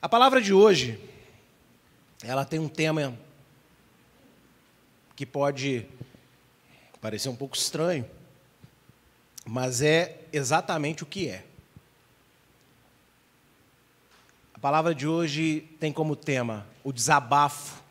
A 0.00 0.08
palavra 0.08 0.42
de 0.42 0.52
hoje, 0.52 1.00
ela 2.22 2.44
tem 2.44 2.58
um 2.58 2.68
tema 2.68 3.18
que 5.14 5.24
pode 5.24 5.86
parecer 7.00 7.30
um 7.30 7.36
pouco 7.36 7.56
estranho, 7.56 8.08
mas 9.44 9.80
é 9.80 10.20
exatamente 10.32 11.02
o 11.02 11.06
que 11.06 11.28
é. 11.28 11.44
A 14.52 14.58
palavra 14.58 14.94
de 14.94 15.08
hoje 15.08 15.62
tem 15.80 15.92
como 15.92 16.14
tema 16.14 16.66
o 16.84 16.92
desabafo 16.92 17.82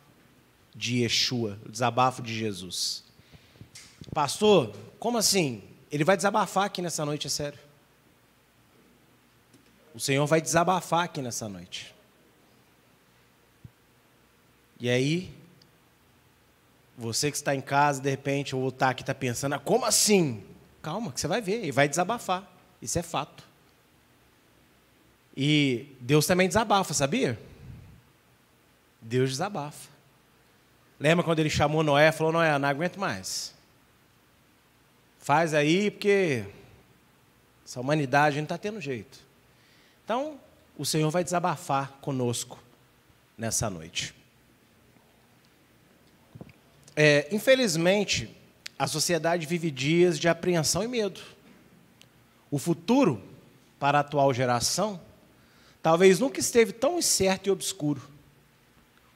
de 0.74 1.02
Yeshua, 1.02 1.58
o 1.66 1.70
desabafo 1.70 2.22
de 2.22 2.32
Jesus. 2.32 3.02
Pastor, 4.14 4.76
como 4.98 5.18
assim? 5.18 5.62
Ele 5.90 6.04
vai 6.04 6.16
desabafar 6.16 6.66
aqui 6.66 6.80
nessa 6.80 7.04
noite, 7.04 7.26
é 7.26 7.30
sério. 7.30 7.58
O 9.92 9.98
Senhor 9.98 10.26
vai 10.26 10.40
desabafar 10.40 11.04
aqui 11.04 11.20
nessa 11.20 11.48
noite. 11.48 11.95
E 14.78 14.90
aí, 14.90 15.32
você 16.96 17.30
que 17.30 17.36
está 17.36 17.54
em 17.54 17.60
casa, 17.60 18.00
de 18.00 18.10
repente, 18.10 18.54
ou 18.54 18.68
está 18.68 18.90
aqui, 18.90 19.02
está 19.02 19.14
pensando, 19.14 19.54
ah, 19.54 19.58
como 19.58 19.84
assim? 19.84 20.42
Calma, 20.82 21.12
que 21.12 21.20
você 21.20 21.28
vai 21.28 21.40
ver, 21.40 21.62
ele 21.62 21.72
vai 21.72 21.88
desabafar. 21.88 22.50
Isso 22.80 22.98
é 22.98 23.02
fato. 23.02 23.44
E 25.36 25.94
Deus 26.00 26.26
também 26.26 26.48
desabafa, 26.48 26.94
sabia? 26.94 27.38
Deus 29.00 29.30
desabafa. 29.30 29.90
Lembra 30.98 31.24
quando 31.24 31.40
ele 31.40 31.50
chamou 31.50 31.82
Noé 31.82 32.08
e 32.08 32.12
falou: 32.12 32.32
Noé, 32.32 32.58
não 32.58 32.68
aguento 32.68 32.98
mais. 32.98 33.54
Faz 35.18 35.52
aí, 35.52 35.90
porque 35.90 36.44
essa 37.64 37.80
humanidade 37.80 38.36
não 38.36 38.44
está 38.44 38.56
tendo 38.56 38.80
jeito. 38.80 39.18
Então, 40.04 40.40
o 40.78 40.86
Senhor 40.86 41.10
vai 41.10 41.22
desabafar 41.22 41.92
conosco 42.00 42.58
nessa 43.36 43.68
noite. 43.68 44.15
É, 46.96 47.28
infelizmente, 47.30 48.34
a 48.78 48.86
sociedade 48.86 49.46
vive 49.46 49.70
dias 49.70 50.18
de 50.18 50.28
apreensão 50.28 50.82
e 50.82 50.88
medo. 50.88 51.20
O 52.50 52.58
futuro, 52.58 53.22
para 53.78 53.98
a 53.98 54.00
atual 54.00 54.32
geração, 54.32 54.98
talvez 55.82 56.18
nunca 56.18 56.40
esteve 56.40 56.72
tão 56.72 56.98
incerto 56.98 57.48
e 57.48 57.52
obscuro. 57.52 58.00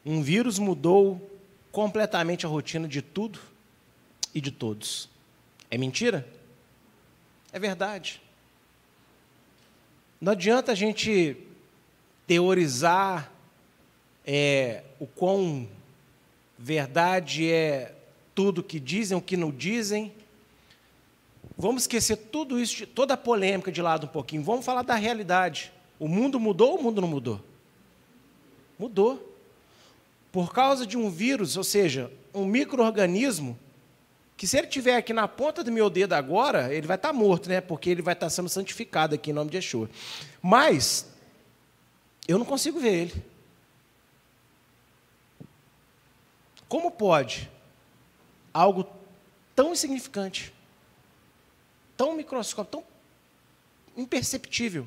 Um 0.05 0.23
vírus 0.23 0.59
mudou 0.59 1.31
completamente 1.73 2.45
a 2.45 2.49
rotina 2.49 2.87
de 2.87 3.01
tudo 3.01 3.41
e 4.35 4.41
de 4.41 4.51
todos. 4.51 5.09
É 5.71 5.79
mentira? 5.79 6.29
É 7.51 7.59
verdade. 7.59 8.21
Não 10.21 10.33
adianta 10.33 10.73
a 10.73 10.75
gente 10.75 11.37
teorizar 12.27 13.33
é, 14.27 14.85
o 14.99 15.07
quão 15.07 15.67
verdade 16.61 17.51
é 17.51 17.95
tudo 18.35 18.63
que 18.63 18.79
dizem, 18.79 19.17
o 19.17 19.23
que 19.23 19.37
não 19.37 19.51
dizem. 19.51 20.13
Vamos 21.57 21.85
esquecer 21.85 22.17
tudo 22.17 22.61
isso, 22.61 22.87
toda 22.87 23.15
a 23.15 23.17
polêmica 23.17 23.73
de 23.73 23.81
lado 23.81 24.05
um 24.05 24.11
pouquinho. 24.11 24.43
Vamos 24.43 24.65
falar 24.65 24.83
da 24.83 24.95
realidade. 24.95 25.73
O 25.99 26.07
mundo 26.07 26.39
mudou 26.39 26.73
ou 26.73 26.79
o 26.79 26.83
mundo 26.83 27.01
não 27.01 27.09
mudou? 27.09 27.41
Mudou. 28.79 29.35
Por 30.31 30.53
causa 30.53 30.87
de 30.87 30.99
um 30.99 31.11
vírus, 31.11 31.57
ou 31.57 31.65
seja, 31.65 32.13
um 32.33 32.45
microorganismo, 32.45 33.59
que 34.37 34.47
se 34.47 34.57
ele 34.57 34.67
estiver 34.67 34.97
aqui 34.97 35.13
na 35.13 35.27
ponta 35.27 35.65
do 35.65 35.73
meu 35.73 35.89
dedo 35.89 36.13
agora, 36.13 36.73
ele 36.73 36.87
vai 36.87 36.97
estar 36.97 37.13
morto, 37.13 37.49
né? 37.49 37.61
Porque 37.61 37.91
ele 37.91 38.03
vai 38.03 38.15
estar 38.15 38.29
sendo 38.29 38.49
santificado 38.49 39.15
aqui 39.15 39.31
em 39.31 39.35
nome 39.35 39.51
de 39.51 39.57
Yeshua. 39.57 39.89
Mas 40.43 41.07
eu 42.29 42.39
não 42.39 42.45
consigo 42.45 42.79
ver 42.79 42.95
ele. 42.95 43.25
Como 46.71 46.89
pode 46.93 47.51
algo 48.55 48.87
tão 49.57 49.73
insignificante, 49.73 50.55
tão 51.97 52.15
microscópico, 52.15 52.71
tão 52.71 52.85
imperceptível, 54.01 54.87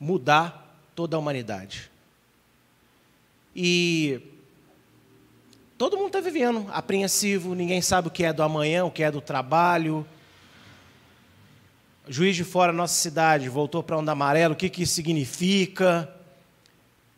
mudar 0.00 0.76
toda 0.96 1.14
a 1.14 1.20
humanidade? 1.20 1.88
E 3.54 4.20
todo 5.78 5.96
mundo 5.96 6.08
está 6.08 6.20
vivendo 6.20 6.66
apreensivo, 6.72 7.54
ninguém 7.54 7.80
sabe 7.80 8.08
o 8.08 8.10
que 8.10 8.24
é 8.24 8.32
do 8.32 8.42
amanhã, 8.42 8.84
o 8.84 8.90
que 8.90 9.04
é 9.04 9.10
do 9.12 9.20
trabalho. 9.20 10.04
Juiz 12.08 12.34
de 12.34 12.42
Fora, 12.42 12.72
nossa 12.72 12.94
cidade, 12.94 13.48
voltou 13.48 13.84
para 13.84 13.96
onda 13.96 14.10
amarelo, 14.10 14.54
o 14.54 14.56
que, 14.56 14.68
que 14.68 14.82
isso 14.82 14.94
significa? 14.94 16.12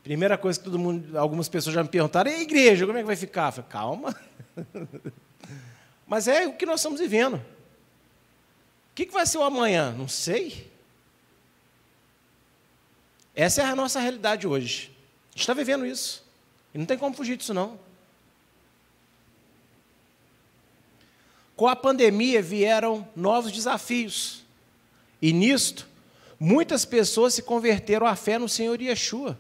Primeira 0.03 0.37
coisa 0.37 0.59
que 0.59 0.65
todo 0.65 0.79
mundo, 0.79 1.17
algumas 1.17 1.49
pessoas 1.49 1.75
já 1.75 1.83
me 1.83 1.89
perguntaram, 1.89 2.31
e 2.31 2.35
a 2.35 2.41
igreja, 2.41 2.87
como 2.87 2.99
é 2.99 3.03
que 3.03 3.07
vai 3.07 3.17
ficar? 3.17 3.49
Eu 3.49 3.53
falei, 3.53 3.71
calma. 3.71 4.17
Mas 6.07 6.27
é 6.27 6.47
o 6.47 6.55
que 6.55 6.67
nós 6.67 6.81
estamos 6.81 7.01
vivendo. 7.01 7.37
O 7.37 8.95
que, 8.95 9.07
vai 9.07 9.25
ser 9.25 9.39
o 9.39 9.43
amanhã? 9.43 9.93
Não 9.93 10.09
sei. 10.09 10.71
Essa 13.35 13.62
é 13.62 13.65
a 13.65 13.77
nossa 13.77 14.01
realidade 14.01 14.47
hoje. 14.47 14.91
A 15.31 15.33
gente 15.33 15.41
está 15.41 15.55
vivendo 15.55 15.87
isso. 15.87 16.23
E 16.75 16.79
não 16.79 16.85
tem 16.85 16.99
como 16.99 17.17
fugir 17.17 17.37
disso, 17.37 17.55
não. 17.55 17.79
Com 21.57 21.69
a 21.69 21.77
pandemia 21.77 22.43
vieram 22.43 23.09
novos 23.15 23.53
desafios. 23.53 24.45
E 25.23 25.33
nisto, 25.33 25.89
muitas 26.39 26.85
pessoas 26.85 27.35
se 27.35 27.43
converteram 27.43 28.07
à 28.07 28.17
fé 28.17 28.39
no 28.39 28.49
Senhor 28.49 28.81
Yeshua. 28.83 29.39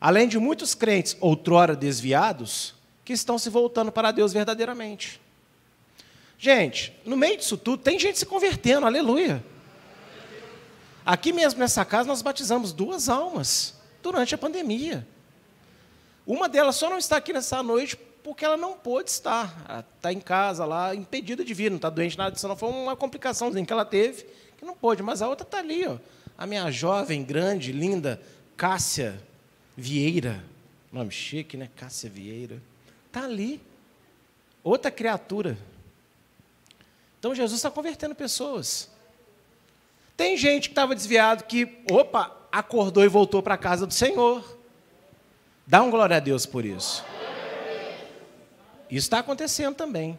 Além 0.00 0.28
de 0.28 0.38
muitos 0.38 0.74
crentes 0.74 1.16
outrora 1.20 1.74
desviados, 1.74 2.74
que 3.04 3.12
estão 3.12 3.38
se 3.38 3.48
voltando 3.48 3.92
para 3.92 4.10
Deus 4.10 4.32
verdadeiramente. 4.32 5.20
Gente, 6.38 6.92
no 7.04 7.16
meio 7.16 7.36
disso 7.36 7.56
tudo, 7.56 7.82
tem 7.82 7.98
gente 7.98 8.18
se 8.18 8.26
convertendo, 8.26 8.84
aleluia. 8.84 9.42
Aqui 11.04 11.32
mesmo 11.32 11.60
nessa 11.60 11.84
casa, 11.84 12.08
nós 12.08 12.20
batizamos 12.20 12.72
duas 12.72 13.08
almas 13.08 13.74
durante 14.02 14.34
a 14.34 14.38
pandemia. 14.38 15.06
Uma 16.26 16.48
delas 16.48 16.74
só 16.74 16.90
não 16.90 16.98
está 16.98 17.16
aqui 17.16 17.32
nessa 17.32 17.62
noite 17.62 17.96
porque 18.24 18.44
ela 18.44 18.56
não 18.56 18.72
pôde 18.72 19.08
estar. 19.08 19.64
Ela 19.68 19.86
está 19.96 20.12
em 20.12 20.20
casa 20.20 20.64
lá, 20.64 20.92
impedida 20.94 21.44
de 21.44 21.54
vir, 21.54 21.70
não 21.70 21.76
está 21.76 21.88
doente 21.88 22.18
nada 22.18 22.32
disso, 22.32 22.48
não. 22.48 22.56
Foi 22.56 22.68
uma 22.68 22.96
complicaçãozinha 22.96 23.64
que 23.64 23.72
ela 23.72 23.84
teve, 23.84 24.26
que 24.58 24.64
não 24.64 24.74
pôde. 24.74 25.00
Mas 25.00 25.22
a 25.22 25.28
outra 25.28 25.46
está 25.46 25.58
ali, 25.58 25.86
ó. 25.86 25.96
A 26.36 26.44
minha 26.44 26.68
jovem, 26.72 27.22
grande, 27.22 27.70
linda, 27.70 28.20
Cássia 28.56 29.22
Vieira. 29.76 30.42
Nome 30.90 31.10
chique, 31.10 31.56
né? 31.56 31.68
Cássia 31.76 32.08
Vieira. 32.08 32.62
Está 33.06 33.24
ali. 33.24 33.60
Outra 34.64 34.90
criatura. 34.90 35.58
Então 37.18 37.34
Jesus 37.34 37.58
está 37.58 37.70
convertendo 37.70 38.14
pessoas. 38.14 38.90
Tem 40.16 40.36
gente 40.36 40.68
que 40.68 40.72
estava 40.72 40.94
desviado 40.94 41.44
que, 41.44 41.82
opa, 41.90 42.34
acordou 42.50 43.04
e 43.04 43.08
voltou 43.08 43.42
para 43.42 43.54
a 43.54 43.58
casa 43.58 43.86
do 43.86 43.92
Senhor. 43.92 44.56
Dá 45.66 45.82
um 45.82 45.90
glória 45.90 46.16
a 46.16 46.20
Deus 46.20 46.46
por 46.46 46.64
isso. 46.64 47.04
Isso 48.88 49.06
está 49.06 49.18
acontecendo 49.18 49.74
também. 49.74 50.18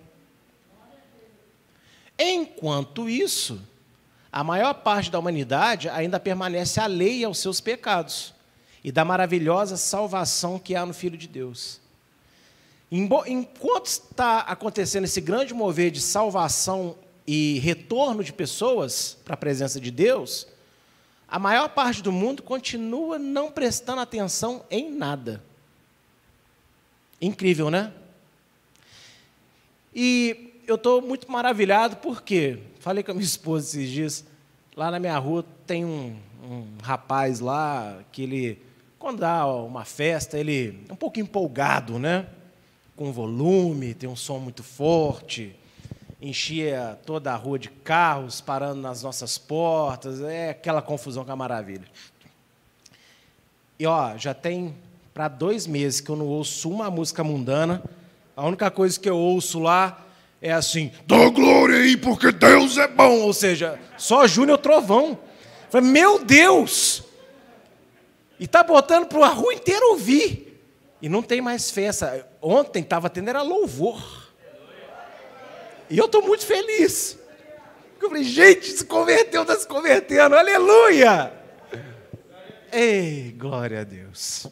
Enquanto 2.19 3.09
isso, 3.09 3.59
a 4.31 4.43
maior 4.43 4.73
parte 4.73 5.09
da 5.09 5.17
humanidade 5.17 5.89
ainda 5.89 6.19
permanece 6.19 6.79
alheia 6.79 7.25
aos 7.27 7.39
seus 7.39 7.59
pecados 7.59 8.36
e 8.87 8.91
da 8.91 9.03
maravilhosa 9.03 9.75
salvação 9.75 10.57
que 10.57 10.73
há 10.73 10.85
no 10.85 10.93
Filho 10.93 11.17
de 11.17 11.27
Deus. 11.27 11.81
Enquanto 12.89 13.85
está 13.85 14.39
acontecendo 14.39 15.03
esse 15.03 15.19
grande 15.19 15.53
mover 15.53 15.91
de 15.91 15.99
salvação 15.99 16.95
e 17.27 17.59
retorno 17.59 18.23
de 18.23 18.31
pessoas 18.31 19.17
para 19.25 19.33
a 19.33 19.37
presença 19.37 19.77
de 19.77 19.91
Deus, 19.91 20.47
a 21.27 21.37
maior 21.37 21.67
parte 21.67 22.01
do 22.01 22.13
mundo 22.13 22.41
continua 22.41 23.19
não 23.19 23.51
prestando 23.51 23.99
atenção 23.99 24.63
em 24.71 24.89
nada. 24.89 25.43
Incrível, 27.19 27.69
né? 27.69 27.91
E 29.93 30.53
eu 30.65 30.75
estou 30.75 31.01
muito 31.01 31.29
maravilhado 31.29 31.97
porque 31.97 32.57
falei 32.79 33.03
com 33.03 33.11
a 33.11 33.15
minha 33.15 33.25
esposa 33.27 33.67
esses 33.67 33.91
dias. 33.91 34.25
Lá 34.77 34.89
na 34.89 34.97
minha 34.97 35.17
rua 35.17 35.45
tem 35.65 35.83
um, 35.83 36.15
um 36.41 36.65
rapaz 36.81 37.41
lá 37.41 37.99
que 38.13 38.23
ele 38.23 38.66
quando 38.99 39.19
dá 39.19 39.45
uma 39.45 39.85
festa, 39.85 40.37
ele 40.37 40.83
é 40.89 40.93
um 40.93 40.95
pouco 40.95 41.19
empolgado, 41.19 41.99
né? 41.99 42.25
Com 42.95 43.11
volume, 43.11 43.93
tem 43.93 44.09
um 44.09 44.15
som 44.15 44.39
muito 44.39 44.63
forte, 44.63 45.55
enchia 46.21 46.97
toda 47.05 47.31
a 47.31 47.35
rua 47.35 47.59
de 47.59 47.69
carros, 47.69 48.41
parando 48.41 48.81
nas 48.81 49.03
nossas 49.03 49.37
portas, 49.37 50.21
é 50.21 50.49
aquela 50.49 50.81
confusão 50.81 51.23
com 51.23 51.31
a 51.31 51.35
maravilha. 51.35 51.85
E 53.79 53.85
ó, 53.85 54.17
já 54.17 54.33
tem 54.33 54.75
para 55.13 55.27
dois 55.27 55.67
meses 55.67 56.01
que 56.01 56.09
eu 56.09 56.15
não 56.15 56.25
ouço 56.25 56.69
uma 56.69 56.89
música 56.89 57.23
mundana. 57.23 57.83
A 58.35 58.45
única 58.45 58.71
coisa 58.71 58.99
que 58.99 59.09
eu 59.09 59.17
ouço 59.17 59.59
lá 59.59 60.05
é 60.41 60.51
assim: 60.51 60.91
dá 61.05 61.29
glória 61.29 61.77
aí, 61.77 61.95
porque 61.95 62.31
Deus 62.31 62.77
é 62.77 62.87
bom. 62.87 63.21
Ou 63.21 63.33
seja, 63.33 63.79
só 63.97 64.25
Júnior 64.25 64.57
Trovão. 64.57 65.19
Falei, 65.69 65.89
meu 65.89 66.23
Deus! 66.23 67.06
E 68.39 68.45
está 68.45 68.63
botando 68.63 69.07
para 69.07 69.25
a 69.25 69.29
rua 69.29 69.53
inteira 69.53 69.85
ouvir. 69.87 70.61
E 71.01 71.09
não 71.09 71.21
tem 71.21 71.41
mais 71.41 71.71
festa. 71.71 72.27
Ontem 72.41 72.81
estava 72.81 73.09
tendo 73.09 73.29
era 73.29 73.41
louvor. 73.41 74.27
E 75.89 75.97
eu 75.97 76.05
estou 76.05 76.21
muito 76.21 76.45
feliz. 76.45 77.17
Eu 78.01 78.09
falei, 78.09 78.23
gente, 78.23 78.67
se 78.67 78.85
converteu, 78.85 79.41
está 79.41 79.55
se 79.55 79.67
convertendo. 79.67 80.35
Aleluia! 80.35 81.33
Ei, 82.71 83.33
glória 83.37 83.81
a 83.81 83.83
Deus. 83.83 84.47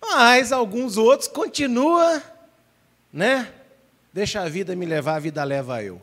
Mas 0.00 0.52
alguns 0.52 0.96
outros 0.96 1.28
continuam, 1.28 2.22
né? 3.12 3.52
Deixa 4.12 4.40
a 4.40 4.48
vida 4.48 4.76
me 4.76 4.86
levar, 4.86 5.16
a 5.16 5.18
vida 5.20 5.42
leva 5.42 5.82
eu. 5.82 6.00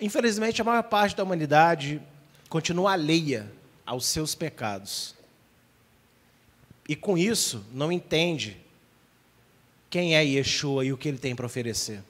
Infelizmente, 0.00 0.60
a 0.60 0.64
maior 0.64 0.82
parte 0.82 1.16
da 1.16 1.22
humanidade 1.22 2.02
continua 2.48 2.92
alheia 2.92 3.50
aos 3.88 4.04
seus 4.04 4.34
pecados. 4.34 5.14
E 6.86 6.94
com 6.94 7.16
isso, 7.16 7.64
não 7.72 7.90
entende 7.90 8.58
quem 9.88 10.14
é 10.14 10.22
Yeshua 10.22 10.84
e 10.84 10.92
o 10.92 10.98
que 10.98 11.08
ele 11.08 11.16
tem 11.16 11.34
para 11.34 11.46
oferecer. 11.46 12.02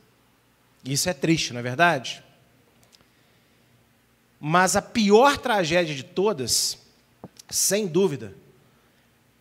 Isso 0.85 1.09
é 1.09 1.15
triste, 1.15 1.53
não 1.53 1.61
é 1.61 1.63
verdade? 1.63 2.25
Mas 4.41 4.75
a 4.75 4.83
pior 4.83 5.39
tragédia 5.39 5.95
de 5.95 6.03
todas, 6.03 6.79
sem 7.49 7.87
dúvida, 7.87 8.35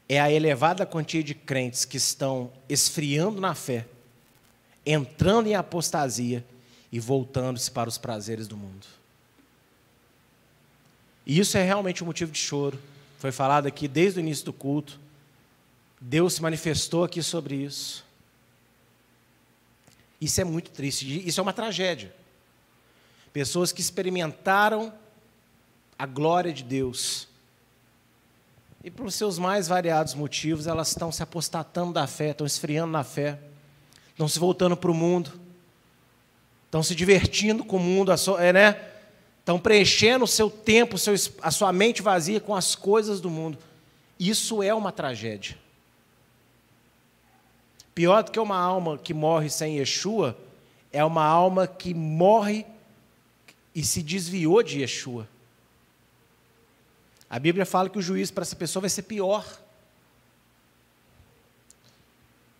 é 0.07 0.21
a 0.21 0.31
elevada 0.31 0.85
quantia 0.85 1.23
de 1.23 1.33
crentes 1.33 1.85
que 1.85 1.97
estão 1.97 2.51
esfriando 2.69 3.41
na 3.41 3.55
fé, 3.55 3.87
entrando 4.85 5.47
em 5.47 5.55
apostasia 5.55 6.45
e 6.91 6.99
voltando-se 6.99 7.71
para 7.71 7.89
os 7.89 7.97
prazeres 7.97 8.47
do 8.47 8.55
mundo. 8.55 8.96
E 11.27 11.37
isso 11.37 11.57
é 11.57 11.63
realmente 11.63 12.01
um 12.01 12.07
motivo 12.07 12.31
de 12.31 12.39
choro. 12.39 12.79
Foi 13.19 13.33
falado 13.33 13.67
aqui 13.67 13.85
desde 13.85 14.17
o 14.17 14.21
início 14.21 14.45
do 14.45 14.53
culto. 14.53 14.97
Deus 15.99 16.35
se 16.35 16.41
manifestou 16.41 17.03
aqui 17.03 17.21
sobre 17.21 17.55
isso. 17.55 18.05
Isso 20.21 20.39
é 20.39 20.45
muito 20.45 20.71
triste, 20.71 21.27
isso 21.27 21.39
é 21.41 21.43
uma 21.43 21.51
tragédia. 21.51 22.15
Pessoas 23.33 23.73
que 23.73 23.81
experimentaram 23.81 24.93
a 25.99 26.05
glória 26.05 26.53
de 26.53 26.63
Deus, 26.63 27.27
e 28.83 28.89
por 28.89 29.11
seus 29.11 29.37
mais 29.37 29.67
variados 29.67 30.13
motivos, 30.13 30.65
elas 30.65 30.87
estão 30.87 31.11
se 31.11 31.21
apostatando 31.21 31.91
da 31.91 32.07
fé, 32.07 32.29
estão 32.29 32.47
esfriando 32.47 32.91
na 32.91 33.03
fé, 33.03 33.37
estão 34.11 34.27
se 34.27 34.39
voltando 34.39 34.77
para 34.77 34.89
o 34.89 34.93
mundo, 34.93 35.39
estão 36.65 36.81
se 36.81 36.95
divertindo 36.95 37.65
com 37.65 37.77
o 37.77 37.79
mundo, 37.79 38.11
é, 38.39 38.53
né? 38.53 38.96
Estão 39.47 39.57
preenchendo 39.57 40.25
o 40.25 40.27
seu 40.27 40.49
tempo, 40.49 40.97
a 41.41 41.51
sua 41.51 41.71
mente 41.71 42.01
vazia 42.01 42.37
com 42.37 42.53
as 42.53 42.75
coisas 42.75 43.21
do 43.21 43.29
mundo. 43.29 43.57
Isso 44.19 44.61
é 44.61 44.73
uma 44.73 44.91
tragédia. 44.91 45.57
Pior 47.95 48.23
do 48.23 48.29
que 48.29 48.41
uma 48.41 48.57
alma 48.57 48.97
que 48.97 49.13
morre 49.13 49.49
sem 49.49 49.77
Yeshua, 49.77 50.37
é 50.91 51.01
uma 51.01 51.23
alma 51.23 51.65
que 51.65 51.93
morre 51.93 52.65
e 53.73 53.85
se 53.85 54.03
desviou 54.03 54.61
de 54.61 54.81
Yeshua. 54.81 55.25
A 57.29 57.39
Bíblia 57.39 57.65
fala 57.65 57.89
que 57.89 57.97
o 57.97 58.01
juízo 58.01 58.33
para 58.33 58.41
essa 58.41 58.55
pessoa 58.55 58.81
vai 58.81 58.89
ser 58.89 59.03
pior. 59.03 59.45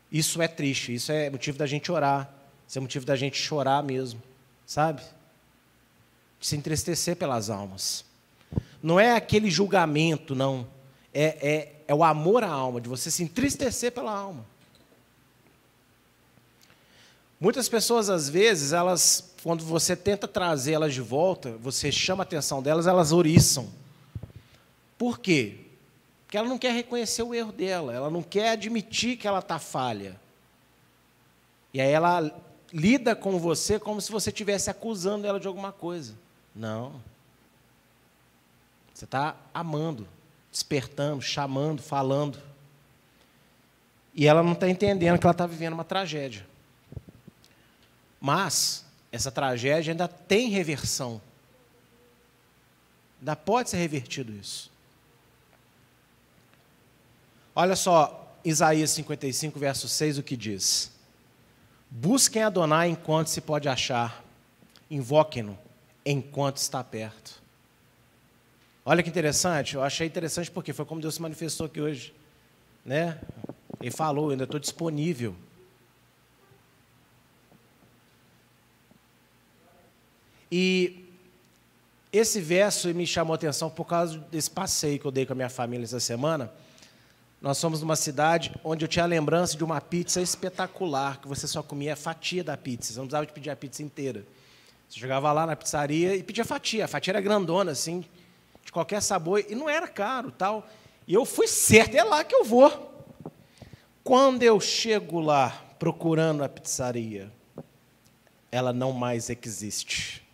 Isso 0.09 0.41
é 0.41 0.47
triste, 0.47 0.95
isso 0.95 1.11
é 1.11 1.29
motivo 1.29 1.57
da 1.57 1.65
gente 1.65 1.91
orar, 1.91 2.33
isso 2.65 2.77
é 2.77 2.81
motivo 2.81 3.05
da 3.05 3.17
gente 3.17 3.37
chorar 3.37 3.83
mesmo, 3.83 4.23
sabe? 4.65 5.01
De 6.39 6.47
se 6.47 6.55
entristecer 6.55 7.15
pelas 7.15 7.49
almas. 7.49 8.05
Não 8.81 8.99
é 8.99 9.15
aquele 9.15 9.49
julgamento, 9.49 10.35
não. 10.35 10.67
É, 11.13 11.25
é, 11.41 11.75
é 11.87 11.95
o 11.95 12.03
amor 12.03 12.43
à 12.43 12.49
alma, 12.49 12.79
de 12.79 12.87
você 12.87 13.09
se 13.09 13.23
entristecer 13.23 13.91
pela 13.91 14.11
alma. 14.11 14.45
Muitas 17.39 17.69
pessoas, 17.69 18.09
às 18.09 18.27
vezes, 18.27 18.73
elas, 18.73 19.33
quando 19.43 19.63
você 19.63 19.95
tenta 19.95 20.27
trazer 20.27 20.73
elas 20.73 20.93
de 20.93 21.01
volta, 21.01 21.51
você 21.61 21.91
chama 21.91 22.23
a 22.23 22.25
atenção 22.25 22.61
delas, 22.63 22.87
elas 22.87 23.11
oriçam. 23.11 23.69
Por 24.97 25.19
quê? 25.19 25.59
Porque 26.25 26.37
ela 26.37 26.49
não 26.49 26.57
quer 26.57 26.73
reconhecer 26.73 27.21
o 27.21 27.33
erro 27.33 27.51
dela, 27.51 27.93
ela 27.93 28.09
não 28.09 28.23
quer 28.23 28.49
admitir 28.49 29.17
que 29.17 29.27
ela 29.27 29.39
está 29.39 29.59
falha. 29.59 30.19
E 31.73 31.79
aí 31.79 31.91
ela 31.91 32.31
lida 32.73 33.15
com 33.15 33.37
você 33.37 33.79
como 33.79 34.01
se 34.01 34.11
você 34.11 34.29
estivesse 34.29 34.69
acusando 34.69 35.27
ela 35.27 35.39
de 35.39 35.47
alguma 35.47 35.71
coisa. 35.71 36.15
Não. 36.57 36.99
Você 38.91 39.05
está 39.05 39.35
amando, 39.53 40.07
despertando, 40.51 41.21
chamando, 41.21 41.83
falando. 41.83 42.41
E 44.13 44.25
ela 44.25 44.41
não 44.41 44.53
está 44.53 44.67
entendendo 44.67 45.19
que 45.19 45.25
ela 45.25 45.31
está 45.31 45.45
vivendo 45.45 45.73
uma 45.73 45.83
tragédia. 45.83 46.47
Mas 48.19 48.83
essa 49.11 49.31
tragédia 49.31 49.93
ainda 49.93 50.07
tem 50.07 50.49
reversão. 50.49 51.21
Ainda 53.19 53.35
pode 53.35 53.69
ser 53.69 53.77
revertido 53.77 54.33
isso. 54.33 54.71
Olha 57.55 57.75
só, 57.75 58.35
Isaías 58.43 58.89
55, 58.91 59.59
verso 59.59 59.87
6, 59.87 60.17
o 60.17 60.23
que 60.23 60.35
diz: 60.35 60.91
Busquem 61.87 62.41
Adonai 62.41 62.89
enquanto 62.89 63.27
se 63.27 63.41
pode 63.41 63.69
achar, 63.69 64.23
invoquem-no 64.89 65.66
enquanto 66.11 66.57
está 66.57 66.81
perto. 66.83 67.41
Olha 68.85 69.03
que 69.03 69.09
interessante, 69.09 69.75
eu 69.75 69.83
achei 69.83 70.07
interessante 70.07 70.49
porque 70.49 70.71
foi 70.71 70.85
como 70.85 71.01
Deus 71.01 71.15
se 71.15 71.21
manifestou 71.21 71.65
aqui 71.65 71.81
hoje. 71.81 72.13
Né? 72.85 73.19
Ele 73.81 73.91
falou, 73.91 74.27
eu 74.27 74.31
ainda 74.31 74.45
estou 74.45 74.59
disponível. 74.59 75.35
E 80.49 81.05
esse 82.13 82.39
verso 82.39 82.87
me 82.93 83.05
chamou 83.05 83.33
a 83.33 83.35
atenção 83.35 83.69
por 83.69 83.83
causa 83.83 84.17
desse 84.31 84.49
passeio 84.49 84.97
que 84.97 85.05
eu 85.05 85.11
dei 85.11 85.25
com 85.25 85.33
a 85.33 85.35
minha 85.35 85.49
família 85.49 85.83
essa 85.83 85.99
semana. 85.99 86.49
Nós 87.41 87.59
fomos 87.59 87.81
numa 87.81 87.97
cidade 87.97 88.53
onde 88.63 88.85
eu 88.85 88.87
tinha 88.87 89.03
a 89.03 89.07
lembrança 89.07 89.57
de 89.57 89.63
uma 89.65 89.81
pizza 89.81 90.21
espetacular, 90.21 91.19
que 91.19 91.27
você 91.27 91.45
só 91.45 91.61
comia 91.61 91.91
a 91.91 91.97
fatia 91.97 92.45
da 92.45 92.55
pizza, 92.55 92.93
você 92.93 92.99
não 92.99 93.05
precisava 93.05 93.25
de 93.25 93.33
pedir 93.33 93.49
a 93.49 93.55
pizza 93.57 93.83
inteira. 93.83 94.23
Você 94.89 94.99
chegava 94.99 95.31
lá 95.31 95.45
na 95.45 95.55
pizzaria 95.55 96.15
e 96.15 96.23
pedia 96.23 96.45
fatia, 96.45 96.85
a 96.85 96.87
fatia 96.87 97.11
era 97.11 97.21
grandona, 97.21 97.71
assim, 97.71 98.05
de 98.63 98.71
qualquer 98.71 99.01
sabor, 99.01 99.43
e 99.47 99.55
não 99.55 99.69
era 99.69 99.87
caro, 99.87 100.31
tal. 100.31 100.67
E 101.07 101.13
eu 101.13 101.25
fui 101.25 101.47
certo, 101.47 101.95
é 101.95 102.03
lá 102.03 102.23
que 102.23 102.35
eu 102.35 102.43
vou. 102.43 102.93
Quando 104.03 104.43
eu 104.43 104.59
chego 104.59 105.19
lá 105.19 105.49
procurando 105.77 106.43
a 106.43 106.49
pizzaria, 106.49 107.31
ela 108.51 108.71
não 108.71 108.91
mais 108.93 109.29
existe. 109.29 110.25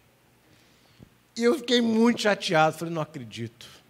E 1.36 1.44
eu 1.44 1.58
fiquei 1.58 1.82
muito 1.82 2.22
chateado, 2.22 2.78
falei, 2.78 2.94
não 2.94 3.02
acredito 3.02 3.84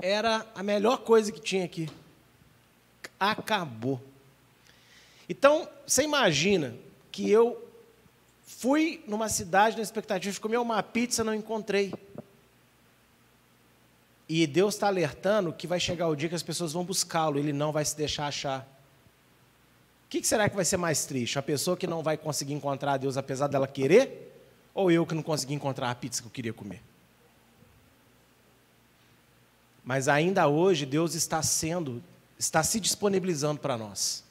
era 0.00 0.46
a 0.54 0.62
melhor 0.62 0.98
coisa 0.98 1.32
que 1.32 1.40
tinha 1.40 1.64
aqui. 1.64 1.88
Acabou. 3.18 4.00
Então, 5.28 5.68
você 5.86 6.02
imagina 6.02 6.74
que 7.10 7.30
eu 7.30 7.65
fui 8.58 9.04
numa 9.06 9.28
cidade 9.28 9.76
na 9.76 9.82
expectativa 9.82 10.32
de 10.32 10.40
comer 10.40 10.56
uma 10.56 10.82
pizza, 10.82 11.22
não 11.22 11.34
encontrei. 11.34 11.92
E 14.26 14.46
Deus 14.46 14.74
está 14.74 14.86
alertando 14.86 15.52
que 15.52 15.66
vai 15.66 15.78
chegar 15.78 16.08
o 16.08 16.16
dia 16.16 16.28
que 16.28 16.34
as 16.34 16.42
pessoas 16.42 16.72
vão 16.72 16.84
buscá-lo, 16.84 17.38
ele 17.38 17.52
não 17.52 17.70
vai 17.70 17.84
se 17.84 17.94
deixar 17.94 18.26
achar. 18.26 18.66
O 20.06 20.08
que 20.08 20.24
será 20.24 20.48
que 20.48 20.56
vai 20.56 20.64
ser 20.64 20.78
mais 20.78 21.04
triste? 21.04 21.38
A 21.38 21.42
pessoa 21.42 21.76
que 21.76 21.86
não 21.86 22.02
vai 22.02 22.16
conseguir 22.16 22.54
encontrar 22.54 22.96
Deus 22.96 23.16
apesar 23.16 23.46
dela 23.48 23.68
querer? 23.68 24.32
Ou 24.72 24.90
eu 24.90 25.04
que 25.04 25.14
não 25.14 25.22
consegui 25.22 25.52
encontrar 25.52 25.90
a 25.90 25.94
pizza 25.94 26.22
que 26.22 26.28
eu 26.28 26.32
queria 26.32 26.52
comer? 26.52 26.82
Mas 29.84 30.08
ainda 30.08 30.48
hoje 30.48 30.86
Deus 30.86 31.14
está 31.14 31.42
sendo, 31.42 32.02
está 32.38 32.62
se 32.62 32.80
disponibilizando 32.80 33.60
para 33.60 33.76
nós. 33.76 34.25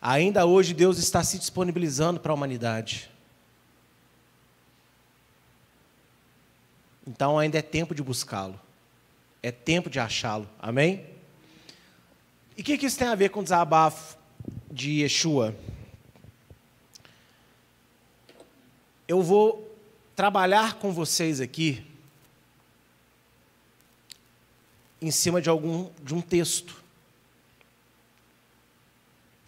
Ainda 0.00 0.46
hoje 0.46 0.72
Deus 0.72 0.98
está 0.98 1.22
se 1.24 1.38
disponibilizando 1.38 2.20
para 2.20 2.32
a 2.32 2.34
humanidade. 2.34 3.10
Então 7.06 7.38
ainda 7.38 7.58
é 7.58 7.62
tempo 7.62 7.94
de 7.94 8.02
buscá-lo. 8.02 8.60
É 9.42 9.50
tempo 9.50 9.88
de 9.88 9.98
achá-lo. 9.98 10.48
Amém? 10.58 11.06
E 12.56 12.60
o 12.60 12.64
que, 12.64 12.76
que 12.76 12.86
isso 12.86 12.98
tem 12.98 13.08
a 13.08 13.14
ver 13.14 13.30
com 13.30 13.40
o 13.40 13.42
desabafo 13.42 14.18
de 14.70 15.02
Yeshua? 15.02 15.54
Eu 19.06 19.22
vou 19.22 19.74
trabalhar 20.14 20.74
com 20.74 20.92
vocês 20.92 21.40
aqui 21.40 21.86
em 25.00 25.10
cima 25.10 25.40
de 25.40 25.48
algum 25.48 25.90
de 26.02 26.14
um 26.14 26.20
texto. 26.20 26.82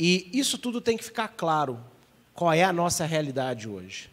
E 0.02 0.30
isso 0.32 0.56
tudo 0.56 0.80
tem 0.80 0.96
que 0.96 1.04
ficar 1.04 1.28
claro. 1.28 1.78
Qual 2.32 2.50
é 2.50 2.64
a 2.64 2.72
nossa 2.72 3.04
realidade 3.04 3.68
hoje? 3.68 4.08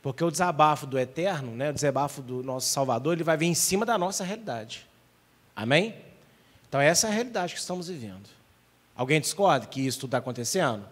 Porque 0.00 0.24
o 0.24 0.30
desabafo 0.30 0.86
do 0.86 0.98
eterno, 0.98 1.54
né, 1.54 1.68
o 1.68 1.74
desabafo 1.74 2.22
do 2.22 2.42
nosso 2.42 2.68
Salvador, 2.68 3.12
ele 3.12 3.22
vai 3.22 3.36
vir 3.36 3.44
em 3.44 3.54
cima 3.54 3.84
da 3.84 3.98
nossa 3.98 4.24
realidade. 4.24 4.86
Amém? 5.54 5.94
Então, 6.66 6.80
essa 6.80 7.06
é 7.06 7.10
a 7.10 7.12
realidade 7.12 7.52
que 7.52 7.60
estamos 7.60 7.88
vivendo. 7.88 8.30
Alguém 8.96 9.20
discorda 9.20 9.66
que 9.66 9.86
isso 9.86 10.00
tudo 10.00 10.08
está 10.08 10.18
acontecendo? 10.18 10.88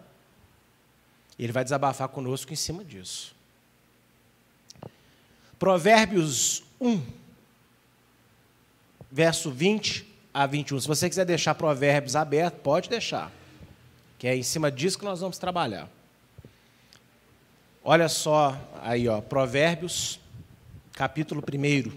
Ele 1.39 1.51
vai 1.51 1.63
desabafar 1.63 2.07
conosco 2.09 2.53
em 2.53 2.55
cima 2.55 2.85
disso. 2.85 3.35
Provérbios 5.57 6.63
1, 6.79 7.01
verso 9.11 9.49
20 9.49 10.05
a 10.31 10.45
21. 10.45 10.81
Se 10.81 10.87
você 10.87 11.09
quiser 11.09 11.25
deixar 11.25 11.55
Provérbios 11.55 12.15
aberto, 12.15 12.57
pode 12.57 12.89
deixar. 12.89 13.38
Que 14.19 14.27
é 14.27 14.35
em 14.35 14.43
cima 14.43 14.69
disso 14.69 14.99
que 14.99 15.05
nós 15.05 15.21
vamos 15.21 15.37
trabalhar. 15.37 15.89
Olha 17.81 18.09
só 18.09 18.55
aí, 18.81 19.07
ó, 19.07 19.21
Provérbios, 19.21 20.19
capítulo 20.91 21.41
1. 21.41 21.91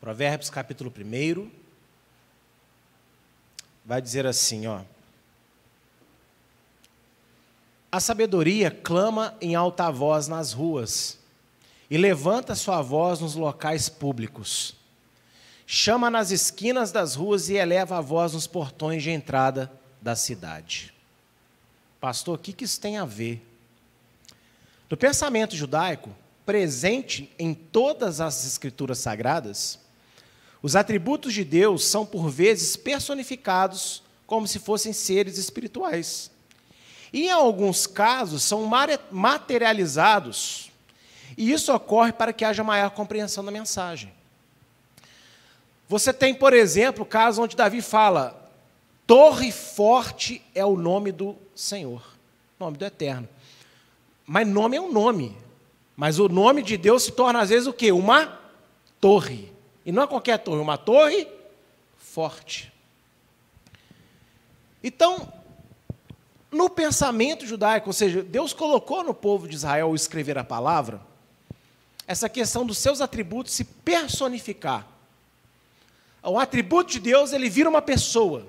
Provérbios, 0.00 0.48
capítulo 0.48 0.92
1. 0.96 1.50
Vai 3.84 4.00
dizer 4.00 4.26
assim, 4.28 4.68
ó. 4.68 4.82
A 7.90 7.98
sabedoria 7.98 8.70
clama 8.70 9.36
em 9.40 9.56
alta 9.56 9.90
voz 9.90 10.28
nas 10.28 10.52
ruas 10.52 11.18
e 11.90 11.98
levanta 11.98 12.54
sua 12.54 12.80
voz 12.80 13.18
nos 13.18 13.34
locais 13.34 13.88
públicos. 13.88 14.76
Chama 15.74 16.10
nas 16.10 16.30
esquinas 16.30 16.92
das 16.92 17.14
ruas 17.14 17.48
e 17.48 17.54
eleva 17.54 17.96
a 17.96 18.00
voz 18.02 18.34
nos 18.34 18.46
portões 18.46 19.02
de 19.02 19.10
entrada 19.10 19.72
da 20.02 20.14
cidade. 20.14 20.92
Pastor, 21.98 22.36
o 22.36 22.38
que 22.38 22.62
isso 22.62 22.78
tem 22.78 22.98
a 22.98 23.06
ver? 23.06 23.42
No 24.90 24.98
pensamento 24.98 25.56
judaico, 25.56 26.14
presente 26.44 27.32
em 27.38 27.54
todas 27.54 28.20
as 28.20 28.44
escrituras 28.44 28.98
sagradas, 28.98 29.78
os 30.60 30.76
atributos 30.76 31.32
de 31.32 31.42
Deus 31.42 31.86
são 31.86 32.04
por 32.04 32.28
vezes 32.28 32.76
personificados 32.76 34.02
como 34.26 34.46
se 34.46 34.58
fossem 34.58 34.92
seres 34.92 35.38
espirituais. 35.38 36.30
E 37.10 37.28
em 37.28 37.30
alguns 37.30 37.86
casos 37.86 38.42
são 38.42 38.70
materializados 39.10 40.70
e 41.34 41.50
isso 41.50 41.72
ocorre 41.72 42.12
para 42.12 42.30
que 42.30 42.44
haja 42.44 42.62
maior 42.62 42.90
compreensão 42.90 43.42
da 43.42 43.50
mensagem. 43.50 44.12
Você 45.92 46.10
tem, 46.10 46.34
por 46.34 46.54
exemplo, 46.54 47.02
o 47.02 47.06
caso 47.06 47.42
onde 47.42 47.54
Davi 47.54 47.82
fala: 47.82 48.50
Torre 49.06 49.52
forte 49.52 50.42
é 50.54 50.64
o 50.64 50.74
nome 50.74 51.12
do 51.12 51.36
Senhor, 51.54 52.02
nome 52.58 52.78
do 52.78 52.84
Eterno. 52.86 53.28
Mas 54.24 54.48
nome 54.48 54.74
é 54.74 54.80
um 54.80 54.90
nome. 54.90 55.36
Mas 55.94 56.18
o 56.18 56.30
nome 56.30 56.62
de 56.62 56.78
Deus 56.78 57.02
se 57.02 57.12
torna 57.12 57.42
às 57.42 57.50
vezes 57.50 57.66
o 57.66 57.74
quê? 57.74 57.92
Uma 57.92 58.40
torre. 59.02 59.52
E 59.84 59.92
não 59.92 60.04
é 60.04 60.06
qualquer 60.06 60.38
torre, 60.38 60.62
uma 60.62 60.78
torre 60.78 61.28
forte. 61.98 62.72
Então, 64.82 65.30
no 66.50 66.70
pensamento 66.70 67.44
judaico, 67.44 67.90
ou 67.90 67.92
seja, 67.92 68.22
Deus 68.22 68.54
colocou 68.54 69.04
no 69.04 69.12
povo 69.12 69.46
de 69.46 69.56
Israel 69.56 69.94
escrever 69.94 70.38
a 70.38 70.44
palavra, 70.44 71.02
essa 72.06 72.30
questão 72.30 72.64
dos 72.64 72.78
seus 72.78 73.02
atributos 73.02 73.52
se 73.52 73.64
personificar. 73.64 74.91
O 76.22 76.38
atributo 76.38 76.92
de 76.92 77.00
Deus, 77.00 77.32
ele 77.32 77.50
vira 77.50 77.68
uma 77.68 77.82
pessoa, 77.82 78.48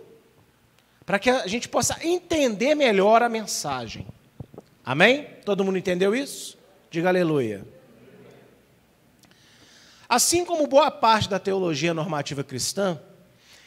para 1.05 1.17
que 1.17 1.29
a 1.29 1.47
gente 1.47 1.67
possa 1.67 1.97
entender 2.05 2.75
melhor 2.75 3.23
a 3.23 3.29
mensagem. 3.29 4.05
Amém? 4.85 5.27
Todo 5.43 5.63
mundo 5.63 5.77
entendeu 5.77 6.15
isso? 6.15 6.57
Diga 6.91 7.09
aleluia. 7.09 7.65
Assim 10.07 10.45
como 10.45 10.67
boa 10.67 10.91
parte 10.91 11.27
da 11.27 11.39
teologia 11.39 11.93
normativa 11.93 12.43
cristã, 12.43 13.01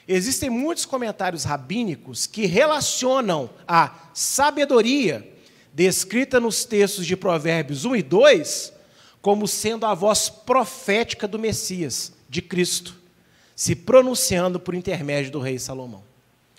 existem 0.07 0.49
muitos 0.49 0.85
comentários 0.85 1.43
rabínicos 1.43 2.27
que 2.27 2.47
relacionam 2.47 3.51
a 3.67 3.93
sabedoria 4.15 5.33
descrita 5.77 6.41
nos 6.41 6.65
textos 6.65 7.05
de 7.05 7.17
Provérbios 7.17 7.85
1 7.85 7.97
e 7.97 8.03
2 8.03 8.73
como 9.21 9.49
sendo 9.49 9.85
a 9.85 9.93
voz 9.93 10.31
profética 10.31 11.27
do 11.27 11.39
Messias, 11.39 12.13
de 12.29 12.41
Cristo, 12.41 12.95
se 13.57 13.75
pronunciando 13.75 14.61
por 14.61 14.75
intermédio 14.75 15.33
do 15.33 15.41
rei 15.41 15.59
Salomão. 15.59 16.05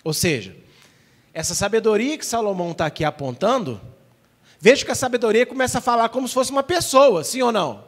Ou 0.02 0.12
seja, 0.12 0.56
essa 1.32 1.54
sabedoria 1.54 2.18
que 2.18 2.26
Salomão 2.26 2.72
está 2.72 2.86
aqui 2.86 3.04
apontando, 3.04 3.80
veja 4.58 4.84
que 4.84 4.90
a 4.90 4.96
sabedoria 4.96 5.46
começa 5.46 5.78
a 5.78 5.80
falar 5.80 6.08
como 6.08 6.26
se 6.26 6.34
fosse 6.34 6.50
uma 6.50 6.64
pessoa, 6.64 7.22
sim 7.22 7.40
ou 7.40 7.52
não? 7.52 7.86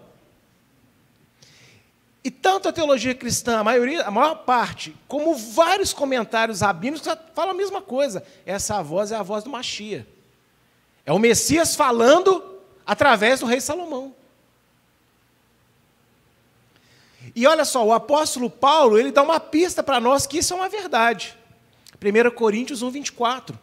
E 2.22 2.30
tanto 2.30 2.68
a 2.68 2.72
teologia 2.72 3.14
cristã, 3.14 3.58
a 3.58 3.64
maioria, 3.64 4.02
a 4.02 4.10
maior 4.10 4.36
parte, 4.44 4.94
como 5.08 5.34
vários 5.34 5.92
comentários 5.92 6.60
rabínicos 6.60 7.08
falam 7.34 7.50
a 7.50 7.56
mesma 7.56 7.82
coisa. 7.82 8.22
Essa 8.46 8.80
voz 8.82 9.10
é 9.10 9.16
a 9.16 9.22
voz 9.22 9.42
do 9.42 9.50
Machia. 9.50 10.06
É 11.04 11.12
o 11.12 11.18
Messias 11.18 11.74
falando 11.74 12.60
através 12.86 13.40
do 13.40 13.46
rei 13.46 13.60
Salomão. 13.60 14.14
E 17.34 17.46
olha 17.46 17.64
só, 17.64 17.84
o 17.86 17.92
apóstolo 17.92 18.50
Paulo, 18.50 18.98
ele 18.98 19.12
dá 19.12 19.22
uma 19.22 19.38
pista 19.38 19.82
para 19.82 20.00
nós 20.00 20.26
que 20.26 20.38
isso 20.38 20.52
é 20.52 20.56
uma 20.56 20.68
verdade. 20.68 21.36
1 22.02 22.30
Coríntios 22.34 22.82
1, 22.82 22.90
24. 22.90 23.58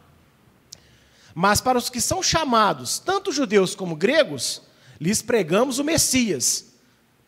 Mas 1.33 1.61
para 1.61 1.77
os 1.77 1.89
que 1.89 2.01
são 2.01 2.23
chamados, 2.23 2.99
tanto 2.99 3.31
judeus 3.31 3.75
como 3.75 3.95
gregos, 3.95 4.61
lhes 4.99 5.21
pregamos 5.21 5.79
o 5.79 5.83
Messias, 5.83 6.73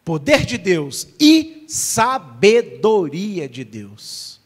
poder 0.03 0.45
de 0.45 0.57
Deus 0.57 1.07
e 1.19 1.65
sabedoria 1.67 3.47
de 3.47 3.63
Deus. 3.63 4.39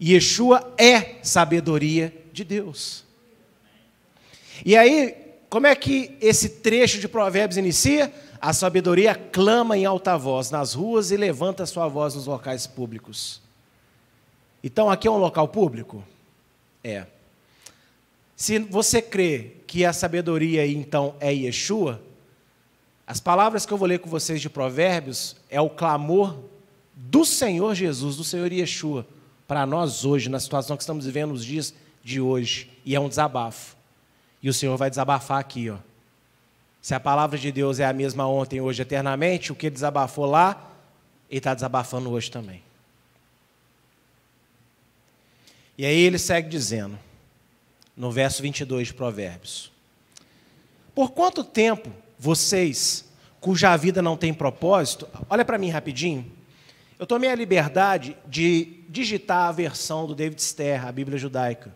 E 0.00 0.14
Yeshua 0.14 0.72
é 0.78 1.16
sabedoria 1.22 2.12
de 2.32 2.44
Deus. 2.44 3.04
E 4.64 4.76
aí, 4.76 5.16
como 5.50 5.66
é 5.66 5.74
que 5.74 6.16
esse 6.20 6.48
trecho 6.48 6.98
de 6.98 7.08
Provérbios 7.08 7.58
inicia? 7.58 8.12
A 8.42 8.52
sabedoria 8.52 9.14
clama 9.14 9.78
em 9.78 9.84
alta 9.84 10.18
voz 10.18 10.50
nas 10.50 10.74
ruas 10.74 11.12
e 11.12 11.16
levanta 11.16 11.64
sua 11.64 11.86
voz 11.86 12.16
nos 12.16 12.26
locais 12.26 12.66
públicos. 12.66 13.40
Então, 14.64 14.90
aqui 14.90 15.06
é 15.06 15.10
um 15.12 15.16
local 15.16 15.46
público? 15.46 16.02
É. 16.82 17.06
Se 18.34 18.58
você 18.58 19.00
crê 19.00 19.58
que 19.64 19.84
a 19.84 19.92
sabedoria, 19.92 20.66
então, 20.66 21.14
é 21.20 21.32
Yeshua, 21.32 22.02
as 23.06 23.20
palavras 23.20 23.64
que 23.64 23.72
eu 23.72 23.78
vou 23.78 23.86
ler 23.86 24.00
com 24.00 24.10
vocês 24.10 24.40
de 24.40 24.50
Provérbios 24.50 25.36
é 25.48 25.60
o 25.60 25.70
clamor 25.70 26.36
do 26.96 27.24
Senhor 27.24 27.76
Jesus, 27.76 28.16
do 28.16 28.24
Senhor 28.24 28.52
Yeshua, 28.52 29.06
para 29.46 29.64
nós 29.64 30.04
hoje, 30.04 30.28
na 30.28 30.40
situação 30.40 30.76
que 30.76 30.82
estamos 30.82 31.06
vivendo 31.06 31.30
nos 31.30 31.44
dias 31.44 31.72
de 32.02 32.20
hoje. 32.20 32.72
E 32.84 32.96
é 32.96 32.98
um 32.98 33.08
desabafo. 33.08 33.76
E 34.42 34.48
o 34.48 34.54
Senhor 34.54 34.76
vai 34.76 34.90
desabafar 34.90 35.38
aqui, 35.38 35.70
ó. 35.70 35.76
Se 36.82 36.96
a 36.96 37.00
palavra 37.00 37.38
de 37.38 37.52
Deus 37.52 37.78
é 37.78 37.84
a 37.84 37.92
mesma 37.92 38.26
ontem, 38.26 38.60
hoje, 38.60 38.82
eternamente, 38.82 39.52
o 39.52 39.54
que 39.54 39.70
desabafou 39.70 40.26
lá, 40.26 40.68
ele 41.30 41.38
está 41.38 41.54
desabafando 41.54 42.10
hoje 42.10 42.28
também. 42.28 42.60
E 45.78 45.86
aí 45.86 46.00
ele 46.00 46.18
segue 46.18 46.48
dizendo, 46.48 46.98
no 47.96 48.10
verso 48.10 48.42
22 48.42 48.88
de 48.88 48.94
Provérbios: 48.94 49.70
Por 50.92 51.12
quanto 51.12 51.44
tempo 51.44 51.88
vocês, 52.18 53.04
cuja 53.40 53.76
vida 53.76 54.02
não 54.02 54.16
tem 54.16 54.34
propósito, 54.34 55.08
olha 55.30 55.44
para 55.44 55.58
mim 55.58 55.70
rapidinho, 55.70 56.30
eu 56.98 57.06
tomei 57.06 57.30
a 57.30 57.34
liberdade 57.36 58.16
de 58.26 58.80
digitar 58.88 59.48
a 59.48 59.52
versão 59.52 60.04
do 60.04 60.16
David 60.16 60.42
Ster, 60.42 60.84
a 60.84 60.90
Bíblia 60.92 61.16
judaica, 61.16 61.72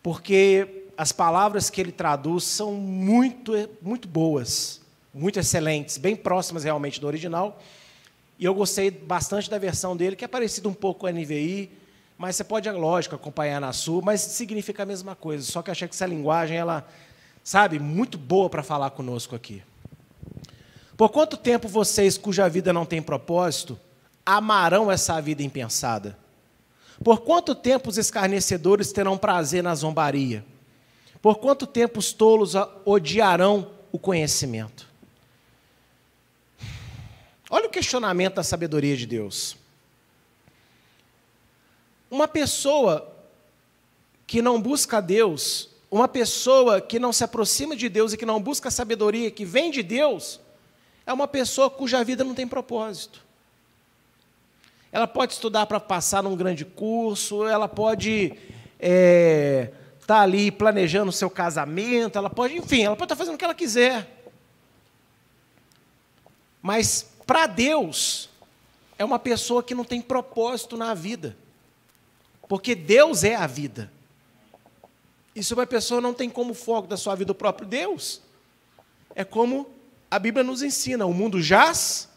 porque 0.00 0.85
as 0.96 1.12
palavras 1.12 1.68
que 1.68 1.80
ele 1.80 1.92
traduz 1.92 2.44
são 2.44 2.72
muito, 2.72 3.52
muito 3.82 4.08
boas, 4.08 4.80
muito 5.12 5.38
excelentes, 5.38 5.98
bem 5.98 6.16
próximas 6.16 6.64
realmente 6.64 7.00
do 7.00 7.06
original. 7.06 7.60
E 8.38 8.44
eu 8.44 8.54
gostei 8.54 8.90
bastante 8.90 9.48
da 9.50 9.58
versão 9.58 9.96
dele, 9.96 10.16
que 10.16 10.24
é 10.24 10.28
parecido 10.28 10.68
um 10.68 10.74
pouco 10.74 11.00
com 11.00 11.06
a 11.06 11.12
NVI, 11.12 11.70
mas 12.18 12.36
você 12.36 12.44
pode, 12.44 12.70
lógico, 12.70 13.14
acompanhar 13.14 13.60
na 13.60 13.72
sua, 13.72 14.00
mas 14.02 14.20
significa 14.20 14.82
a 14.82 14.86
mesma 14.86 15.14
coisa. 15.14 15.44
Só 15.44 15.62
que 15.62 15.70
achei 15.70 15.86
que 15.86 15.94
essa 15.94 16.06
linguagem, 16.06 16.56
ela, 16.56 16.86
sabe, 17.44 17.78
muito 17.78 18.16
boa 18.16 18.48
para 18.48 18.62
falar 18.62 18.90
conosco 18.90 19.34
aqui. 19.34 19.62
Por 20.96 21.10
quanto 21.10 21.36
tempo 21.36 21.68
vocês, 21.68 22.16
cuja 22.16 22.48
vida 22.48 22.72
não 22.72 22.86
tem 22.86 23.02
propósito, 23.02 23.78
amarão 24.24 24.90
essa 24.90 25.20
vida 25.20 25.42
impensada? 25.42 26.18
Por 27.04 27.20
quanto 27.20 27.54
tempo 27.54 27.90
os 27.90 27.98
escarnecedores 27.98 28.92
terão 28.92 29.18
prazer 29.18 29.62
na 29.62 29.74
zombaria? 29.74 30.42
Por 31.26 31.38
quanto 31.38 31.66
tempo 31.66 31.98
os 31.98 32.12
tolos 32.12 32.52
odiarão 32.84 33.68
o 33.90 33.98
conhecimento? 33.98 34.88
Olha 37.50 37.66
o 37.66 37.68
questionamento 37.68 38.34
da 38.34 38.44
sabedoria 38.44 38.96
de 38.96 39.06
Deus. 39.06 39.56
Uma 42.08 42.28
pessoa 42.28 43.12
que 44.24 44.40
não 44.40 44.62
busca 44.62 45.02
Deus 45.02 45.68
uma 45.90 46.06
pessoa 46.06 46.80
que 46.80 47.00
não 47.00 47.12
se 47.12 47.24
aproxima 47.24 47.74
de 47.74 47.88
Deus 47.88 48.12
e 48.12 48.16
que 48.16 48.24
não 48.24 48.40
busca 48.40 48.68
a 48.68 48.70
sabedoria 48.70 49.28
que 49.28 49.44
vem 49.44 49.72
de 49.72 49.82
Deus, 49.82 50.38
é 51.04 51.12
uma 51.12 51.26
pessoa 51.26 51.68
cuja 51.68 52.04
vida 52.04 52.22
não 52.22 52.36
tem 52.36 52.46
propósito. 52.46 53.20
Ela 54.92 55.08
pode 55.08 55.32
estudar 55.32 55.66
para 55.66 55.80
passar 55.80 56.22
num 56.22 56.36
grande 56.36 56.64
curso, 56.64 57.44
ela 57.44 57.66
pode 57.66 58.32
é, 58.78 59.72
tá 60.06 60.20
ali 60.20 60.50
planejando 60.50 61.10
o 61.10 61.12
seu 61.12 61.28
casamento, 61.28 62.16
ela 62.16 62.30
pode, 62.30 62.56
enfim, 62.56 62.82
ela 62.84 62.94
pode 62.94 63.06
estar 63.06 63.16
tá 63.16 63.18
fazendo 63.18 63.34
o 63.34 63.38
que 63.38 63.44
ela 63.44 63.54
quiser. 63.54 64.24
Mas 66.62 67.06
para 67.26 67.46
Deus, 67.46 68.30
é 68.98 69.04
uma 69.04 69.18
pessoa 69.18 69.62
que 69.62 69.74
não 69.74 69.84
tem 69.84 70.00
propósito 70.00 70.76
na 70.76 70.94
vida. 70.94 71.36
Porque 72.48 72.74
Deus 72.74 73.24
é 73.24 73.34
a 73.34 73.46
vida. 73.46 73.90
E 75.34 75.42
se 75.42 75.52
uma 75.52 75.66
pessoa 75.66 76.00
não 76.00 76.14
tem 76.14 76.30
como 76.30 76.54
foco 76.54 76.88
da 76.88 76.96
sua 76.96 77.14
vida 77.14 77.32
o 77.32 77.34
próprio 77.34 77.68
Deus, 77.68 78.22
é 79.14 79.24
como 79.24 79.68
a 80.10 80.18
Bíblia 80.18 80.44
nos 80.44 80.62
ensina: 80.62 81.04
o 81.04 81.12
mundo 81.12 81.42
jaz 81.42 82.08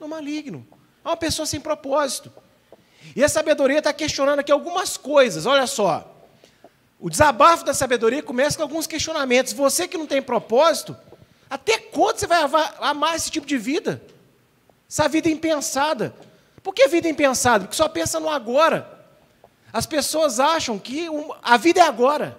no 0.00 0.08
maligno. 0.08 0.66
É 1.04 1.08
uma 1.08 1.16
pessoa 1.16 1.46
sem 1.46 1.60
propósito. 1.60 2.32
E 3.14 3.24
a 3.24 3.28
sabedoria 3.28 3.78
está 3.78 3.92
questionando 3.92 4.40
aqui 4.40 4.52
algumas 4.52 4.96
coisas. 4.96 5.46
Olha 5.46 5.66
só. 5.66 6.19
O 7.00 7.08
desabafo 7.08 7.64
da 7.64 7.72
sabedoria 7.72 8.22
começa 8.22 8.58
com 8.58 8.62
alguns 8.62 8.86
questionamentos. 8.86 9.54
Você 9.54 9.88
que 9.88 9.96
não 9.96 10.06
tem 10.06 10.20
propósito, 10.20 10.94
até 11.48 11.78
quando 11.78 12.18
você 12.18 12.26
vai 12.26 12.42
amar 12.78 13.16
esse 13.16 13.30
tipo 13.30 13.46
de 13.46 13.56
vida? 13.56 14.02
Essa 14.88 15.08
vida 15.08 15.30
impensada. 15.30 16.14
Por 16.62 16.74
que 16.74 16.86
vida 16.88 17.08
impensada? 17.08 17.64
Porque 17.64 17.76
só 17.76 17.88
pensa 17.88 18.20
no 18.20 18.28
agora. 18.28 19.00
As 19.72 19.86
pessoas 19.86 20.38
acham 20.38 20.78
que 20.78 21.06
a 21.42 21.56
vida 21.56 21.80
é 21.80 21.84
agora. 21.84 22.38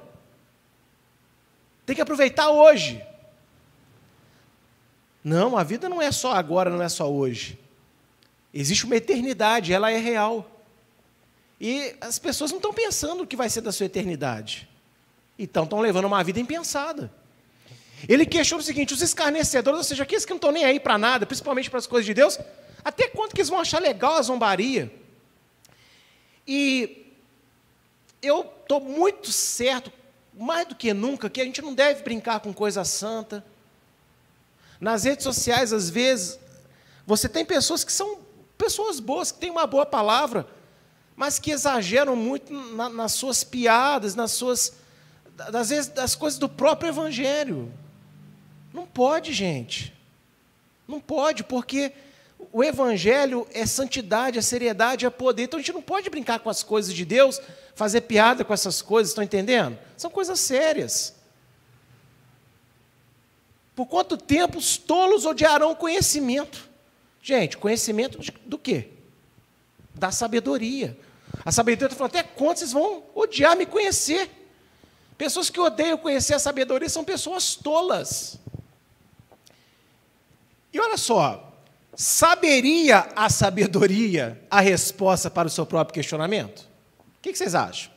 Tem 1.86 1.96
que 1.96 2.02
aproveitar 2.02 2.52
hoje. 2.52 3.04
Não, 5.24 5.58
a 5.58 5.64
vida 5.64 5.90
não 5.90 6.02
é 6.02 6.12
só 6.12 6.34
agora, 6.34 6.70
não 6.70 6.84
é 6.84 6.90
só 6.90 7.12
hoje. 7.12 7.58
Existe 8.54 8.86
uma 8.86 8.96
eternidade, 8.96 9.74
ela 9.74 9.92
é 9.92 9.98
real. 9.98 10.51
E 11.64 11.96
as 12.02 12.18
pessoas 12.18 12.50
não 12.50 12.58
estão 12.58 12.74
pensando 12.74 13.22
o 13.22 13.28
que 13.28 13.36
vai 13.36 13.48
ser 13.48 13.62
da 13.62 13.72
sua 13.72 13.86
eternidade. 13.86 14.68
Então 15.38 15.64
estão 15.64 15.80
levando 15.80 16.06
uma 16.06 16.24
vida 16.24 16.40
impensada. 16.40 17.14
Ele 18.10 18.26
questiona 18.26 18.64
o 18.64 18.66
seguinte: 18.66 18.96
os 18.96 19.02
escarnecedores, 19.04 19.78
ou 19.78 19.84
seja, 19.84 20.02
aqueles 20.02 20.26
que 20.26 20.32
não 20.32 20.38
estão 20.38 20.52
nem 20.52 20.66
aí 20.66 20.80
para 20.80 20.98
nada, 20.98 21.24
principalmente 21.24 21.70
para 21.70 21.78
as 21.78 21.86
coisas 21.86 22.08
de 22.08 22.16
Deus, 22.16 22.40
até 22.84 23.08
quanto 23.10 23.36
que 23.36 23.42
eles 23.42 23.50
vão 23.50 23.60
achar 23.60 23.80
legal 23.80 24.16
a 24.16 24.22
zombaria? 24.24 24.92
E 26.48 27.06
eu 28.24 28.42
estou 28.42 28.80
muito 28.82 29.32
certo, 29.32 29.94
mais 30.34 30.68
do 30.68 30.74
que 30.74 30.92
nunca, 30.96 31.30
que 31.30 31.42
a 31.42 31.46
gente 31.46 31.62
não 31.62 31.76
deve 31.76 32.02
brincar 32.02 32.40
com 32.40 32.52
coisa 32.52 32.84
santa. 32.84 33.46
Nas 34.80 35.04
redes 35.04 35.24
sociais, 35.24 35.72
às 35.72 35.92
vezes, 35.92 36.40
você 37.06 37.30
tem 37.30 37.46
pessoas 37.46 37.84
que 37.84 37.92
são 37.92 38.18
pessoas 38.58 39.00
boas, 39.00 39.32
que 39.32 39.38
têm 39.38 39.52
uma 39.52 39.68
boa 39.68 39.86
palavra, 39.86 40.48
mas 41.22 41.38
que 41.38 41.52
exageram 41.52 42.16
muito 42.16 42.52
na, 42.52 42.90
nas 42.90 43.12
suas 43.12 43.44
piadas, 43.44 44.16
nas 44.16 44.32
suas. 44.32 44.74
às 45.38 45.70
vezes, 45.70 45.86
das 45.86 46.16
coisas 46.16 46.40
do 46.40 46.50
próprio 46.50 46.90
Evangelho. 46.90 47.72
Não 48.74 48.88
pode, 48.88 49.32
gente. 49.32 49.94
Não 50.88 51.00
pode, 51.00 51.44
porque 51.44 51.92
o 52.52 52.64
Evangelho 52.64 53.48
é 53.54 53.68
santidade, 53.68 54.40
é 54.40 54.42
seriedade, 54.42 55.06
é 55.06 55.12
poder. 55.12 55.44
Então 55.44 55.60
a 55.60 55.62
gente 55.62 55.74
não 55.74 55.82
pode 55.84 56.10
brincar 56.10 56.40
com 56.40 56.50
as 56.50 56.64
coisas 56.64 56.92
de 56.92 57.06
Deus, 57.06 57.40
fazer 57.76 58.02
piada 58.02 58.44
com 58.44 58.52
essas 58.52 58.82
coisas, 58.82 59.12
estão 59.12 59.24
entendendo? 59.24 59.78
São 59.96 60.10
coisas 60.10 60.40
sérias. 60.40 61.14
Por 63.76 63.86
quanto 63.86 64.18
tempo 64.18 64.58
os 64.58 64.76
tolos 64.76 65.28
odiarão 65.28 65.76
conhecimento? 65.76 66.68
Gente, 67.22 67.60
conhecimento 67.60 68.18
do 68.44 68.58
quê? 68.58 68.88
Da 69.94 70.12
sabedoria. 70.12 70.98
A 71.44 71.52
sabedoria 71.52 71.88
está 71.88 71.98
falando, 71.98 72.16
até 72.16 72.24
quando 72.24 72.58
vocês 72.58 72.72
vão 72.72 73.04
odiar 73.16 73.56
me 73.56 73.66
conhecer? 73.66 74.30
Pessoas 75.18 75.50
que 75.50 75.60
odeiam 75.60 75.98
conhecer 75.98 76.34
a 76.34 76.40
sabedoria 76.40 76.90
são 76.90 77.04
pessoas 77.04 77.56
tolas. 77.56 78.40
E 80.74 80.80
olha 80.80 80.98
só, 80.98 81.54
saberia 81.96 83.10
a 83.16 83.30
sabedoria 83.30 84.42
a 84.50 84.62
resposta 84.62 85.30
para 85.30 85.48
o 85.48 85.52
seu 85.52 85.66
próprio 85.66 85.94
questionamento? 85.94 86.68
O 87.18 87.22
que 87.22 87.36
vocês 87.36 87.54
acham? 87.54 87.92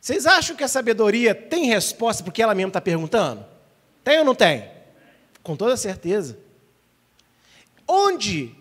Vocês 0.00 0.26
acham 0.26 0.56
que 0.56 0.64
a 0.64 0.68
sabedoria 0.68 1.34
tem 1.34 1.66
resposta 1.66 2.24
porque 2.24 2.42
ela 2.42 2.54
mesma 2.54 2.70
está 2.70 2.80
perguntando? 2.80 3.44
Tem 4.02 4.18
ou 4.18 4.24
não 4.24 4.34
tem? 4.34 4.70
Com 5.42 5.56
toda 5.56 5.76
certeza. 5.76 6.38
Onde 7.86 8.54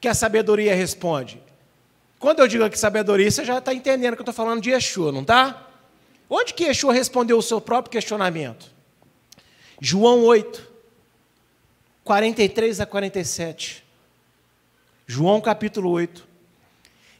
que 0.00 0.08
a 0.08 0.14
sabedoria 0.14 0.74
responde? 0.74 1.42
Quando 2.22 2.38
eu 2.38 2.46
digo 2.46 2.62
aqui 2.62 2.78
sabedoria, 2.78 3.28
você 3.28 3.44
já 3.44 3.58
está 3.58 3.74
entendendo 3.74 4.14
que 4.14 4.20
eu 4.20 4.22
estou 4.22 4.32
falando 4.32 4.62
de 4.62 4.70
Yeshua, 4.70 5.10
não 5.10 5.22
está? 5.22 5.66
Onde 6.30 6.54
que 6.54 6.62
Yeshua 6.62 6.92
respondeu 6.94 7.36
o 7.36 7.42
seu 7.42 7.60
próprio 7.60 7.90
questionamento? 7.90 8.70
João 9.80 10.22
8, 10.22 10.70
43 12.04 12.78
a 12.78 12.86
47. 12.86 13.84
João 15.04 15.40
capítulo 15.40 15.90
8, 15.90 16.24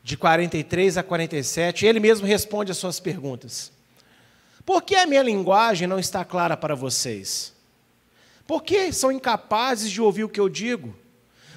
de 0.04 0.16
43 0.16 0.96
a 0.96 1.02
47, 1.02 1.84
ele 1.84 1.98
mesmo 1.98 2.24
responde 2.24 2.70
as 2.70 2.78
suas 2.78 3.00
perguntas. 3.00 3.72
Por 4.64 4.82
que 4.82 4.94
a 4.94 5.04
minha 5.04 5.24
linguagem 5.24 5.88
não 5.88 5.98
está 5.98 6.24
clara 6.24 6.56
para 6.56 6.76
vocês? 6.76 7.52
Por 8.46 8.62
que 8.62 8.92
são 8.92 9.10
incapazes 9.10 9.90
de 9.90 10.00
ouvir 10.00 10.22
o 10.22 10.28
que 10.28 10.38
eu 10.38 10.48
digo? 10.48 10.94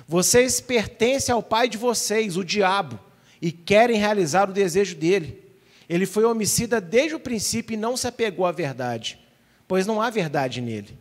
Vocês 0.08 0.60
pertencem 0.60 1.32
ao 1.32 1.44
pai 1.44 1.70
de 1.70 1.78
vocês, 1.78 2.38
o 2.38 2.44
diabo, 2.44 3.00
e 3.42 3.52
querem 3.52 3.98
realizar 3.98 4.50
o 4.50 4.54
desejo 4.54 4.96
dele. 4.96 5.44
Ele 5.88 6.06
foi 6.06 6.24
homicida 6.26 6.82
desde 6.82 7.16
o 7.16 7.20
princípio 7.20 7.74
e 7.74 7.78
não 7.78 7.96
se 7.96 8.08
apegou 8.08 8.46
à 8.46 8.52
verdade, 8.52 9.20
pois 9.68 9.86
não 9.86 10.02
há 10.02 10.10
verdade 10.10 10.62
nele. 10.62 10.98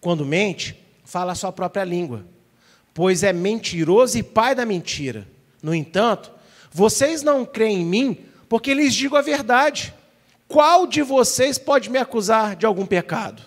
Quando 0.00 0.24
mente, 0.24 0.76
fala 1.04 1.32
a 1.32 1.34
sua 1.34 1.52
própria 1.52 1.84
língua, 1.84 2.24
pois 2.92 3.22
é 3.22 3.32
mentiroso 3.32 4.18
e 4.18 4.22
pai 4.22 4.54
da 4.54 4.66
mentira. 4.66 5.26
No 5.62 5.74
entanto, 5.74 6.32
vocês 6.70 7.22
não 7.22 7.44
creem 7.44 7.82
em 7.82 7.84
mim 7.84 8.18
porque 8.48 8.74
lhes 8.74 8.94
digo 8.94 9.16
a 9.16 9.22
verdade. 9.22 9.94
Qual 10.46 10.86
de 10.86 11.02
vocês 11.02 11.58
pode 11.58 11.90
me 11.90 11.98
acusar 11.98 12.56
de 12.56 12.64
algum 12.64 12.86
pecado? 12.86 13.42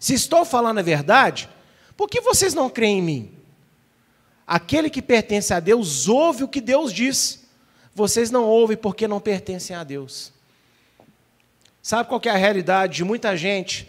Se 0.00 0.14
estou 0.14 0.44
falando 0.44 0.78
a 0.78 0.82
verdade, 0.82 1.48
por 1.96 2.08
que 2.08 2.20
vocês 2.20 2.54
não 2.54 2.70
creem 2.70 2.98
em 2.98 3.02
mim? 3.02 3.32
Aquele 4.46 4.90
que 4.90 5.00
pertence 5.00 5.54
a 5.54 5.60
Deus 5.60 6.08
ouve 6.08 6.44
o 6.44 6.48
que 6.48 6.60
Deus 6.60 6.92
diz. 6.92 7.44
Vocês 7.94 8.30
não 8.30 8.44
ouvem 8.44 8.76
porque 8.76 9.08
não 9.08 9.20
pertencem 9.20 9.74
a 9.74 9.84
Deus. 9.84 10.32
Sabe 11.82 12.08
qual 12.08 12.20
é 12.24 12.30
a 12.30 12.36
realidade 12.36 12.96
de 12.96 13.04
muita 13.04 13.36
gente 13.36 13.88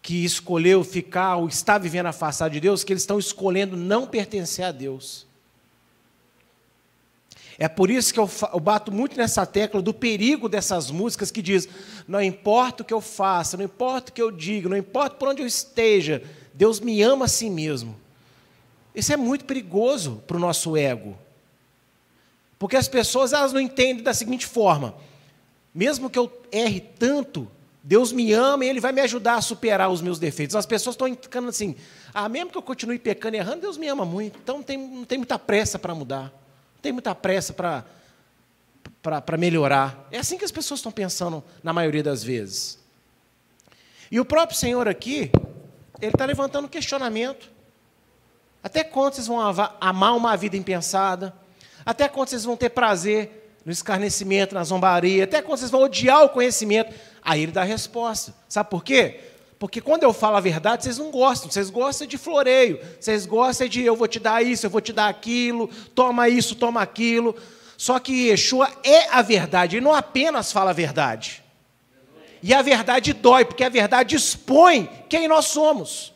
que 0.00 0.24
escolheu 0.24 0.82
ficar 0.82 1.36
ou 1.36 1.46
está 1.46 1.78
vivendo 1.78 2.06
afastado 2.06 2.52
de 2.52 2.60
Deus, 2.60 2.82
que 2.82 2.92
eles 2.92 3.02
estão 3.02 3.18
escolhendo 3.18 3.76
não 3.76 4.06
pertencer 4.06 4.64
a 4.64 4.72
Deus. 4.72 5.26
É 7.58 7.68
por 7.68 7.90
isso 7.90 8.12
que 8.12 8.18
eu, 8.18 8.28
eu, 8.52 8.58
bato 8.58 8.90
muito 8.90 9.16
nessa 9.16 9.46
tecla 9.46 9.80
do 9.80 9.94
perigo 9.94 10.48
dessas 10.48 10.90
músicas 10.90 11.30
que 11.30 11.40
diz: 11.40 11.68
não 12.08 12.20
importa 12.20 12.82
o 12.82 12.86
que 12.86 12.94
eu 12.94 13.00
faça, 13.00 13.56
não 13.56 13.64
importa 13.64 14.10
o 14.10 14.14
que 14.14 14.22
eu 14.22 14.32
diga, 14.32 14.68
não 14.68 14.76
importa 14.76 15.16
por 15.16 15.28
onde 15.28 15.42
eu 15.42 15.46
esteja, 15.46 16.22
Deus 16.52 16.80
me 16.80 17.00
ama 17.02 17.26
a 17.26 17.28
si 17.28 17.48
mesmo. 17.48 18.01
Isso 18.94 19.12
é 19.12 19.16
muito 19.16 19.44
perigoso 19.44 20.22
para 20.26 20.36
o 20.36 20.40
nosso 20.40 20.76
ego. 20.76 21.16
Porque 22.58 22.76
as 22.76 22.88
pessoas 22.88 23.32
elas 23.32 23.52
não 23.52 23.60
entendem 23.60 24.02
da 24.02 24.14
seguinte 24.14 24.46
forma: 24.46 24.94
mesmo 25.74 26.10
que 26.10 26.18
eu 26.18 26.30
erre 26.50 26.80
tanto, 26.80 27.50
Deus 27.82 28.12
me 28.12 28.32
ama 28.32 28.64
e 28.64 28.68
Ele 28.68 28.80
vai 28.80 28.92
me 28.92 29.00
ajudar 29.00 29.36
a 29.36 29.42
superar 29.42 29.90
os 29.90 30.00
meus 30.00 30.18
defeitos. 30.18 30.54
As 30.54 30.66
pessoas 30.66 30.94
estão 30.94 31.08
ficando 31.14 31.48
assim, 31.48 31.74
ah, 32.14 32.28
mesmo 32.28 32.50
que 32.50 32.58
eu 32.58 32.62
continue 32.62 32.98
pecando 32.98 33.36
e 33.36 33.40
errando, 33.40 33.62
Deus 33.62 33.76
me 33.76 33.88
ama 33.88 34.04
muito. 34.04 34.38
Então 34.38 34.58
não 34.58 34.62
tem, 34.62 34.78
não 34.78 35.04
tem 35.04 35.18
muita 35.18 35.38
pressa 35.38 35.78
para 35.78 35.94
mudar. 35.94 36.24
Não 36.24 36.82
tem 36.82 36.92
muita 36.92 37.14
pressa 37.14 37.52
para 37.52 37.84
para 39.02 39.36
melhorar. 39.36 40.06
É 40.10 40.18
assim 40.18 40.38
que 40.38 40.44
as 40.44 40.52
pessoas 40.52 40.78
estão 40.78 40.92
pensando 40.92 41.42
na 41.62 41.72
maioria 41.72 42.02
das 42.02 42.22
vezes. 42.22 42.78
E 44.10 44.20
o 44.20 44.24
próprio 44.24 44.56
Senhor 44.56 44.86
aqui, 44.88 45.30
ele 46.00 46.12
está 46.12 46.24
levantando 46.24 46.66
um 46.66 46.68
questionamento. 46.68 47.50
Até 48.62 48.84
quando 48.84 49.14
vocês 49.14 49.26
vão 49.26 49.40
amar 49.80 50.16
uma 50.16 50.36
vida 50.36 50.56
impensada? 50.56 51.34
Até 51.84 52.08
quando 52.08 52.28
vocês 52.28 52.44
vão 52.44 52.56
ter 52.56 52.70
prazer 52.70 53.58
no 53.64 53.72
escarnecimento, 53.72 54.54
na 54.54 54.62
zombaria? 54.62 55.24
Até 55.24 55.42
quando 55.42 55.58
vocês 55.58 55.70
vão 55.70 55.82
odiar 55.82 56.24
o 56.24 56.28
conhecimento? 56.28 56.94
Aí 57.22 57.42
ele 57.42 57.52
dá 57.52 57.62
a 57.62 57.64
resposta. 57.64 58.32
Sabe 58.48 58.70
por 58.70 58.84
quê? 58.84 59.20
Porque 59.58 59.80
quando 59.80 60.02
eu 60.02 60.12
falo 60.12 60.36
a 60.36 60.40
verdade, 60.40 60.84
vocês 60.84 60.98
não 60.98 61.10
gostam. 61.10 61.50
Vocês 61.50 61.70
gostam 61.70 62.06
de 62.06 62.18
floreio. 62.18 62.80
Vocês 63.00 63.26
gostam 63.26 63.68
de 63.68 63.82
eu 63.82 63.96
vou 63.96 64.08
te 64.08 64.18
dar 64.18 64.44
isso, 64.44 64.66
eu 64.66 64.70
vou 64.70 64.80
te 64.80 64.92
dar 64.92 65.08
aquilo, 65.08 65.68
toma 65.94 66.28
isso, 66.28 66.54
toma 66.54 66.80
aquilo. 66.82 67.34
Só 67.76 67.98
que 67.98 68.28
Yeshua 68.28 68.70
é 68.84 69.08
a 69.08 69.22
verdade, 69.22 69.76
ele 69.76 69.84
não 69.84 69.92
apenas 69.92 70.52
fala 70.52 70.70
a 70.70 70.72
verdade. 70.72 71.42
E 72.40 72.54
a 72.54 72.62
verdade 72.62 73.12
dói, 73.12 73.44
porque 73.44 73.64
a 73.64 73.68
verdade 73.68 74.14
expõe 74.14 74.88
quem 75.08 75.26
nós 75.26 75.46
somos. 75.46 76.11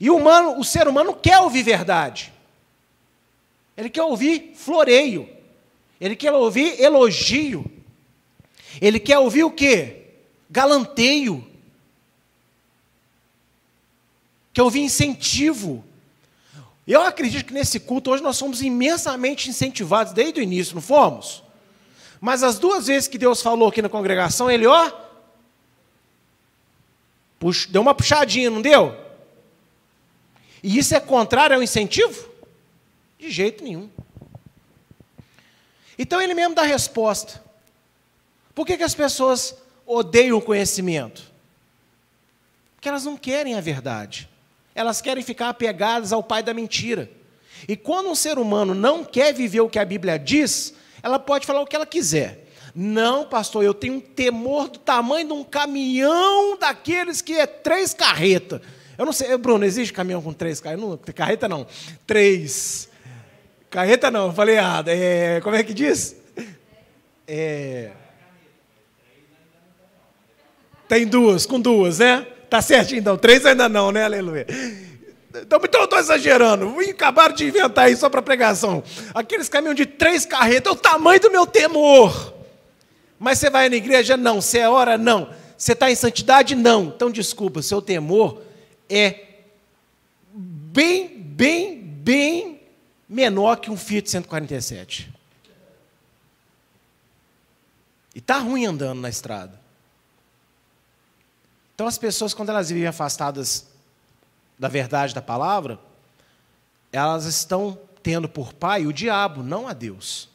E 0.00 0.08
o, 0.08 0.16
humano, 0.16 0.58
o 0.58 0.64
ser 0.64 0.88
humano 0.88 1.14
quer 1.14 1.38
ouvir 1.40 1.62
verdade. 1.62 2.32
Ele 3.76 3.90
quer 3.90 4.02
ouvir 4.02 4.54
floreio. 4.56 5.28
Ele 6.00 6.16
quer 6.16 6.32
ouvir 6.32 6.80
elogio. 6.80 7.70
Ele 8.80 8.98
quer 8.98 9.18
ouvir 9.18 9.44
o 9.44 9.50
quê? 9.50 10.06
Galanteio. 10.48 11.46
Quer 14.54 14.62
ouvir 14.62 14.80
incentivo. 14.80 15.84
Eu 16.86 17.02
acredito 17.02 17.46
que 17.46 17.52
nesse 17.52 17.78
culto 17.78 18.10
hoje 18.10 18.22
nós 18.22 18.36
somos 18.36 18.62
imensamente 18.62 19.50
incentivados 19.50 20.14
desde 20.14 20.40
o 20.40 20.42
início, 20.42 20.74
não 20.74 20.82
fomos? 20.82 21.42
Mas 22.20 22.42
as 22.42 22.58
duas 22.58 22.86
vezes 22.86 23.06
que 23.06 23.18
Deus 23.18 23.42
falou 23.42 23.68
aqui 23.68 23.80
na 23.82 23.88
congregação, 23.88 24.50
ele, 24.50 24.66
ó, 24.66 24.90
deu 27.68 27.82
uma 27.82 27.94
puxadinha, 27.94 28.50
não 28.50 28.60
deu? 28.60 29.09
E 30.62 30.78
isso 30.78 30.94
é 30.94 31.00
contrário 31.00 31.56
ao 31.56 31.62
incentivo? 31.62 32.28
De 33.18 33.30
jeito 33.30 33.64
nenhum. 33.64 33.88
Então 35.98 36.20
ele 36.20 36.34
mesmo 36.34 36.54
dá 36.54 36.62
a 36.62 36.66
resposta. 36.66 37.42
Por 38.54 38.66
que, 38.66 38.76
que 38.76 38.82
as 38.82 38.94
pessoas 38.94 39.54
odeiam 39.86 40.38
o 40.38 40.42
conhecimento? 40.42 41.30
Porque 42.74 42.88
elas 42.88 43.04
não 43.04 43.16
querem 43.16 43.54
a 43.54 43.60
verdade. 43.60 44.28
Elas 44.74 45.00
querem 45.00 45.22
ficar 45.22 45.50
apegadas 45.50 46.12
ao 46.12 46.22
pai 46.22 46.42
da 46.42 46.54
mentira. 46.54 47.10
E 47.68 47.76
quando 47.76 48.08
um 48.08 48.14
ser 48.14 48.38
humano 48.38 48.74
não 48.74 49.04
quer 49.04 49.34
viver 49.34 49.60
o 49.60 49.68
que 49.68 49.78
a 49.78 49.84
Bíblia 49.84 50.18
diz, 50.18 50.74
ela 51.02 51.18
pode 51.18 51.46
falar 51.46 51.60
o 51.60 51.66
que 51.66 51.76
ela 51.76 51.86
quiser. 51.86 52.46
Não, 52.74 53.26
pastor, 53.26 53.64
eu 53.64 53.74
tenho 53.74 53.94
um 53.94 54.00
temor 54.00 54.68
do 54.68 54.78
tamanho 54.78 55.26
de 55.26 55.32
um 55.32 55.44
caminhão 55.44 56.56
daqueles 56.56 57.20
que 57.20 57.34
é 57.34 57.46
três 57.46 57.92
carretas. 57.92 58.60
Eu 59.00 59.06
não 59.06 59.14
sei, 59.14 59.34
Bruno, 59.38 59.64
existe 59.64 59.94
caminhão 59.94 60.20
com 60.20 60.30
três 60.30 60.60
carretas? 60.60 61.14
carreta 61.14 61.48
não, 61.48 61.66
três. 62.06 62.86
Carreta 63.70 64.10
não, 64.10 64.30
falei 64.30 64.58
errado. 64.58 64.88
É, 64.88 65.40
como 65.40 65.56
é 65.56 65.62
que 65.62 65.72
diz? 65.72 66.14
É, 67.26 67.92
tem 70.86 71.06
duas, 71.06 71.46
com 71.46 71.58
duas, 71.58 72.00
né? 72.00 72.26
Tá 72.50 72.60
certinho, 72.60 72.98
então. 72.98 73.16
Três 73.16 73.46
ainda 73.46 73.70
não, 73.70 73.90
né? 73.90 74.04
Aleluia. 74.04 74.46
Então, 75.30 75.58
então 75.64 75.80
eu 75.80 75.84
estou 75.84 75.98
exagerando. 75.98 76.76
Acabaram 76.90 77.34
de 77.34 77.46
inventar 77.46 77.90
isso 77.90 78.00
só 78.00 78.10
para 78.10 78.20
pregação. 78.20 78.84
Aqueles 79.14 79.48
caminhos 79.48 79.76
de 79.76 79.86
três 79.86 80.26
carretas, 80.26 80.70
é 80.70 80.76
o 80.76 80.78
tamanho 80.78 81.20
do 81.20 81.30
meu 81.30 81.46
temor. 81.46 82.34
Mas 83.18 83.38
você 83.38 83.48
vai 83.48 83.70
na 83.70 83.76
igreja? 83.76 84.14
Não. 84.18 84.42
Você 84.42 84.58
é 84.58 84.68
hora? 84.68 84.98
Não. 84.98 85.30
Você 85.56 85.72
está 85.72 85.90
em 85.90 85.94
santidade? 85.94 86.54
Não. 86.54 86.92
Então, 86.94 87.10
desculpa, 87.10 87.62
seu 87.62 87.80
temor 87.80 88.49
é 88.90 89.44
bem, 90.32 91.22
bem, 91.22 91.80
bem 91.80 92.60
menor 93.08 93.56
que 93.56 93.70
um 93.70 93.76
Fiat 93.76 94.10
147. 94.10 95.10
E 98.14 98.18
está 98.18 98.38
ruim 98.38 98.66
andando 98.66 99.00
na 99.00 99.08
estrada. 99.08 99.58
Então, 101.74 101.86
as 101.86 101.96
pessoas, 101.96 102.34
quando 102.34 102.50
elas 102.50 102.68
vivem 102.68 102.88
afastadas 102.88 103.66
da 104.58 104.68
verdade 104.68 105.14
da 105.14 105.22
palavra, 105.22 105.78
elas 106.92 107.24
estão 107.24 107.78
tendo 108.02 108.28
por 108.28 108.52
pai 108.52 108.86
o 108.86 108.92
diabo, 108.92 109.42
não 109.42 109.66
a 109.66 109.72
Deus. 109.72 110.28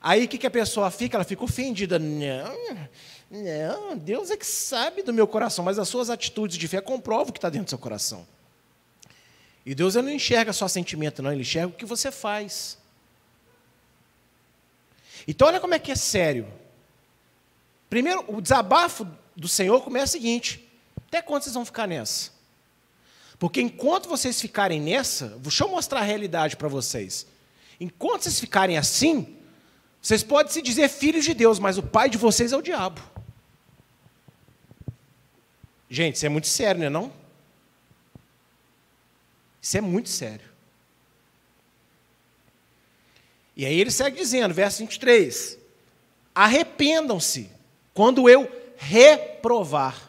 Aí 0.00 0.24
o 0.24 0.28
que, 0.28 0.38
que 0.38 0.46
a 0.46 0.50
pessoa 0.50 0.90
fica? 0.90 1.16
Ela 1.16 1.24
fica 1.24 1.42
ofendida. 1.42 2.00
Não, 3.30 3.96
Deus 3.96 4.30
é 4.30 4.36
que 4.36 4.46
sabe 4.46 5.02
do 5.02 5.12
meu 5.12 5.26
coração, 5.26 5.64
mas 5.64 5.78
as 5.78 5.88
suas 5.88 6.08
atitudes 6.08 6.56
de 6.56 6.66
fé 6.66 6.80
comprovam 6.80 7.28
o 7.28 7.32
que 7.32 7.38
está 7.38 7.50
dentro 7.50 7.66
do 7.66 7.70
seu 7.70 7.78
coração. 7.78 8.26
E 9.66 9.74
Deus 9.74 9.94
não 9.96 10.08
enxerga 10.08 10.52
só 10.52 10.66
sentimento, 10.66 11.22
não, 11.22 11.30
Ele 11.30 11.42
enxerga 11.42 11.68
o 11.68 11.76
que 11.76 11.84
você 11.84 12.10
faz. 12.10 12.78
Então, 15.26 15.46
olha 15.46 15.60
como 15.60 15.74
é 15.74 15.78
que 15.78 15.92
é 15.92 15.94
sério. 15.94 16.48
Primeiro, 17.90 18.24
o 18.28 18.40
desabafo 18.40 19.06
do 19.36 19.46
Senhor 19.46 19.82
começa 19.82 20.06
o 20.06 20.20
seguinte: 20.20 20.66
até 21.06 21.20
quando 21.20 21.42
vocês 21.42 21.54
vão 21.54 21.66
ficar 21.66 21.86
nessa? 21.86 22.30
Porque 23.38 23.60
enquanto 23.60 24.08
vocês 24.08 24.40
ficarem 24.40 24.80
nessa, 24.80 25.28
deixa 25.38 25.64
eu 25.64 25.68
mostrar 25.68 26.00
a 26.00 26.02
realidade 26.02 26.56
para 26.56 26.66
vocês. 26.66 27.26
Enquanto 27.78 28.22
vocês 28.22 28.40
ficarem 28.40 28.78
assim, 28.78 29.36
vocês 30.00 30.22
podem 30.22 30.52
se 30.52 30.62
dizer 30.62 30.88
filhos 30.88 31.24
de 31.24 31.34
Deus, 31.34 31.58
mas 31.58 31.76
o 31.76 31.82
pai 31.82 32.08
de 32.08 32.16
vocês 32.16 32.52
é 32.52 32.56
o 32.56 32.62
diabo. 32.62 33.00
Gente, 35.90 36.16
isso 36.16 36.26
é 36.26 36.28
muito 36.28 36.46
sério, 36.46 36.80
não 36.80 36.86
é 36.86 36.90
não? 36.90 37.12
Isso 39.60 39.76
é 39.76 39.80
muito 39.80 40.08
sério. 40.08 40.46
E 43.56 43.66
aí 43.66 43.80
ele 43.80 43.90
segue 43.90 44.16
dizendo, 44.16 44.54
verso 44.54 44.78
23: 44.78 45.58
Arrependam-se 46.34 47.50
quando 47.92 48.28
eu 48.28 48.50
reprovar. 48.76 50.08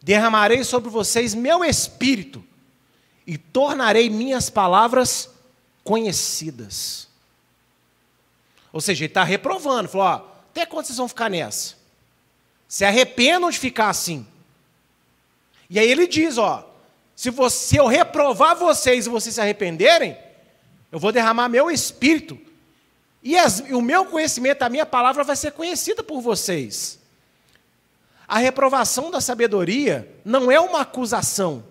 Derramarei 0.00 0.62
sobre 0.62 0.88
vocês 0.88 1.34
meu 1.34 1.64
espírito 1.64 2.44
e 3.26 3.36
tornarei 3.36 4.08
minhas 4.08 4.48
palavras 4.48 5.28
conhecidas. 5.82 7.08
Ou 8.72 8.80
seja, 8.80 9.04
ele 9.04 9.10
está 9.10 9.24
reprovando, 9.24 9.88
falou: 9.88 10.06
ó, 10.06 10.14
até 10.50 10.64
quando 10.64 10.86
vocês 10.86 10.98
vão 10.98 11.08
ficar 11.08 11.28
nessa? 11.28 11.74
Se 12.68 12.84
arrependam 12.84 13.50
de 13.50 13.58
ficar 13.58 13.88
assim. 13.88 14.24
E 15.68 15.78
aí 15.78 15.90
ele 15.90 16.06
diz: 16.06 16.38
ó, 16.38 16.68
se, 17.14 17.30
você, 17.30 17.56
se 17.56 17.76
eu 17.76 17.86
reprovar 17.86 18.56
vocês 18.56 19.06
e 19.06 19.08
vocês 19.08 19.34
se 19.34 19.40
arrependerem, 19.40 20.16
eu 20.92 20.98
vou 20.98 21.12
derramar 21.12 21.48
meu 21.48 21.70
espírito. 21.70 22.38
E, 23.22 23.36
as, 23.36 23.60
o 23.60 23.80
meu 23.80 24.04
conhecimento, 24.04 24.62
a 24.62 24.68
minha 24.68 24.86
palavra 24.86 25.24
vai 25.24 25.34
ser 25.34 25.52
conhecida 25.52 26.02
por 26.02 26.20
vocês. 26.20 26.98
A 28.28 28.38
reprovação 28.38 29.10
da 29.10 29.20
sabedoria 29.20 30.08
não 30.24 30.50
é 30.50 30.60
uma 30.60 30.82
acusação, 30.82 31.64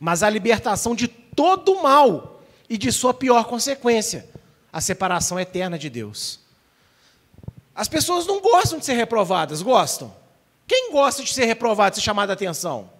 mas 0.00 0.22
a 0.22 0.30
libertação 0.30 0.94
de 0.94 1.08
todo 1.08 1.72
o 1.72 1.82
mal 1.82 2.42
e 2.68 2.76
de 2.76 2.90
sua 2.90 3.14
pior 3.14 3.44
consequência, 3.44 4.28
a 4.72 4.80
separação 4.80 5.38
eterna 5.38 5.78
de 5.78 5.90
Deus. 5.90 6.40
As 7.74 7.88
pessoas 7.88 8.26
não 8.26 8.40
gostam 8.40 8.78
de 8.78 8.84
ser 8.84 8.94
reprovadas, 8.94 9.62
gostam? 9.62 10.14
Quem 10.72 10.90
gosta 10.90 11.22
de 11.22 11.30
ser 11.30 11.44
reprovado, 11.44 11.90
de 11.90 11.96
ser 11.96 12.04
chamado 12.06 12.30
a 12.30 12.32
atenção? 12.32 12.90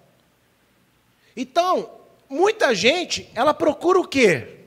Então, 1.35 2.01
muita 2.29 2.75
gente, 2.75 3.31
ela 3.35 3.55
procura 3.55 3.99
o 3.99 4.07
quê? 4.07 4.67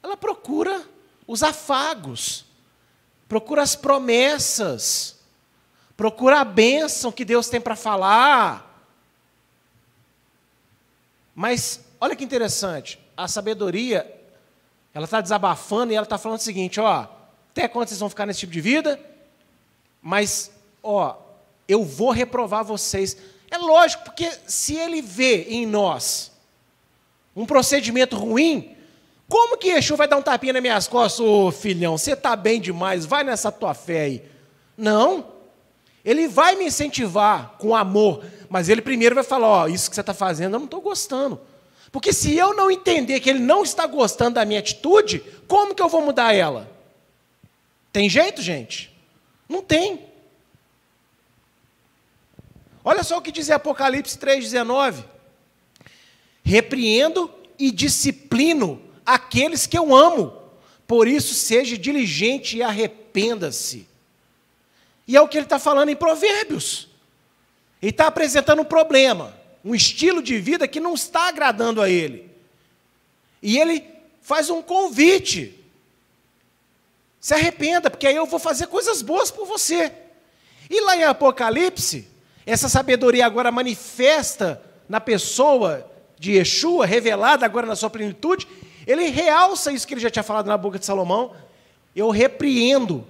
Ela 0.00 0.16
procura 0.16 0.86
os 1.26 1.42
afagos, 1.42 2.44
procura 3.26 3.62
as 3.62 3.74
promessas, 3.74 5.18
Procura 5.98 6.38
a 6.38 6.44
bênção 6.44 7.10
que 7.10 7.24
Deus 7.24 7.48
tem 7.48 7.60
para 7.60 7.74
falar. 7.74 8.86
Mas 11.34 11.84
olha 12.00 12.14
que 12.14 12.22
interessante, 12.22 13.00
a 13.16 13.26
sabedoria, 13.26 14.06
ela 14.94 15.06
está 15.06 15.20
desabafando 15.20 15.92
e 15.92 15.96
ela 15.96 16.04
está 16.04 16.16
falando 16.16 16.38
o 16.38 16.42
seguinte: 16.42 16.78
ó, 16.78 17.08
até 17.50 17.66
quando 17.66 17.88
vocês 17.88 17.98
vão 17.98 18.08
ficar 18.08 18.26
nesse 18.26 18.38
tipo 18.38 18.52
de 18.52 18.60
vida? 18.60 19.00
Mas, 20.00 20.52
ó, 20.80 21.16
eu 21.68 21.84
vou 21.84 22.10
reprovar 22.10 22.64
vocês. 22.64 23.16
É 23.50 23.58
lógico, 23.58 24.04
porque 24.04 24.30
se 24.46 24.74
ele 24.74 25.02
vê 25.02 25.42
em 25.48 25.66
nós 25.66 26.32
um 27.36 27.46
procedimento 27.46 28.16
ruim, 28.16 28.74
como 29.28 29.58
que 29.58 29.68
Yeshua 29.68 29.96
vai 29.96 30.08
dar 30.08 30.16
um 30.16 30.22
tapinha 30.22 30.54
nas 30.54 30.62
minhas 30.62 30.88
costas? 30.88 31.20
Ô 31.20 31.50
filhão, 31.50 31.98
você 31.98 32.12
está 32.12 32.34
bem 32.34 32.60
demais, 32.60 33.04
vai 33.04 33.22
nessa 33.22 33.52
tua 33.52 33.74
fé 33.74 34.00
aí. 34.00 34.22
Não. 34.76 35.26
Ele 36.04 36.26
vai 36.26 36.56
me 36.56 36.64
incentivar 36.64 37.56
com 37.58 37.76
amor, 37.76 38.24
mas 38.48 38.70
ele 38.70 38.80
primeiro 38.80 39.14
vai 39.14 39.24
falar: 39.24 39.46
Ó, 39.46 39.64
oh, 39.64 39.68
isso 39.68 39.90
que 39.90 39.94
você 39.94 40.00
está 40.00 40.14
fazendo 40.14 40.54
eu 40.54 40.58
não 40.58 40.64
estou 40.64 40.80
gostando. 40.80 41.38
Porque 41.92 42.12
se 42.12 42.34
eu 42.34 42.54
não 42.54 42.70
entender 42.70 43.20
que 43.20 43.28
ele 43.28 43.38
não 43.38 43.62
está 43.62 43.86
gostando 43.86 44.34
da 44.34 44.44
minha 44.44 44.60
atitude, 44.60 45.22
como 45.46 45.74
que 45.74 45.82
eu 45.82 45.88
vou 45.88 46.02
mudar 46.02 46.34
ela? 46.34 46.70
Tem 47.92 48.08
jeito, 48.08 48.40
gente? 48.40 48.94
Não 49.48 49.62
tem. 49.62 50.07
Olha 52.90 53.02
só 53.02 53.18
o 53.18 53.20
que 53.20 53.30
diz 53.30 53.50
Apocalipse 53.50 54.16
3,19: 54.16 55.04
Repreendo 56.42 57.30
e 57.58 57.70
disciplino 57.70 58.80
aqueles 59.04 59.66
que 59.66 59.76
eu 59.76 59.94
amo, 59.94 60.32
por 60.86 61.06
isso 61.06 61.34
seja 61.34 61.76
diligente 61.76 62.56
e 62.56 62.62
arrependa-se. 62.62 63.86
E 65.06 65.18
é 65.18 65.20
o 65.20 65.28
que 65.28 65.36
ele 65.36 65.44
está 65.44 65.58
falando 65.58 65.90
em 65.90 65.96
Provérbios. 65.96 66.88
Ele 67.82 67.90
está 67.90 68.06
apresentando 68.06 68.62
um 68.62 68.64
problema, 68.64 69.38
um 69.62 69.74
estilo 69.74 70.22
de 70.22 70.38
vida 70.38 70.66
que 70.66 70.80
não 70.80 70.94
está 70.94 71.28
agradando 71.28 71.82
a 71.82 71.90
ele. 71.90 72.30
E 73.42 73.58
ele 73.58 73.84
faz 74.22 74.48
um 74.48 74.62
convite 74.62 75.62
Se 77.20 77.34
arrependa, 77.34 77.90
porque 77.90 78.06
aí 78.06 78.16
eu 78.16 78.24
vou 78.24 78.38
fazer 78.38 78.66
coisas 78.68 79.02
boas 79.02 79.30
por 79.30 79.46
você. 79.46 79.92
E 80.70 80.80
lá 80.80 80.96
em 80.96 81.04
Apocalipse, 81.04 82.07
essa 82.50 82.66
sabedoria 82.66 83.26
agora 83.26 83.52
manifesta 83.52 84.62
na 84.88 84.98
pessoa 84.98 85.86
de 86.18 86.32
Yeshua, 86.32 86.86
revelada 86.86 87.44
agora 87.44 87.66
na 87.66 87.76
sua 87.76 87.90
plenitude, 87.90 88.48
ele 88.86 89.10
realça 89.10 89.70
isso 89.70 89.86
que 89.86 89.92
ele 89.92 90.00
já 90.00 90.08
tinha 90.08 90.22
falado 90.22 90.46
na 90.46 90.56
boca 90.56 90.78
de 90.78 90.86
Salomão. 90.86 91.32
Eu 91.94 92.08
repreendo 92.08 93.06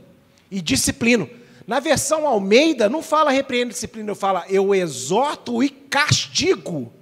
e 0.51 0.61
disciplino. 0.61 1.31
Na 1.68 1.79
versão 1.79 2.27
Almeida, 2.27 2.88
não 2.88 3.01
fala 3.01 3.31
repreendo 3.31 3.70
e 3.70 3.74
disciplino, 3.74 4.11
eu 4.11 4.16
falo 4.16 4.42
eu 4.48 4.74
exorto 4.74 5.62
e 5.62 5.68
castigo 5.68 6.92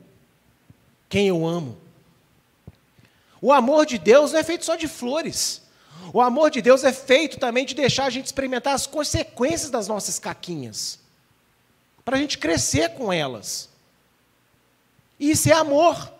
quem 1.09 1.29
eu 1.29 1.46
amo. 1.46 1.79
O 3.40 3.51
amor 3.51 3.87
de 3.87 3.96
Deus 3.96 4.33
não 4.33 4.40
é 4.40 4.44
feito 4.44 4.64
só 4.66 4.77
de 4.77 4.88
flores. 4.88 5.62
O 6.12 6.20
amor 6.20 6.51
de 6.51 6.61
Deus 6.61 6.85
é 6.85 6.92
feito 6.92 7.38
também 7.38 7.64
de 7.64 7.75
deixar 7.75 8.05
a 8.05 8.11
gente 8.11 8.27
experimentar 8.27 8.75
as 8.75 8.87
consequências 8.87 9.70
das 9.70 9.88
nossas 9.88 10.18
caquinhas, 10.18 10.99
para 12.07 12.16
a 12.16 12.21
gente 12.21 12.38
crescer 12.38 12.90
com 12.90 13.12
elas. 13.12 13.69
Isso 15.19 15.51
é 15.51 15.53
amor. 15.53 16.14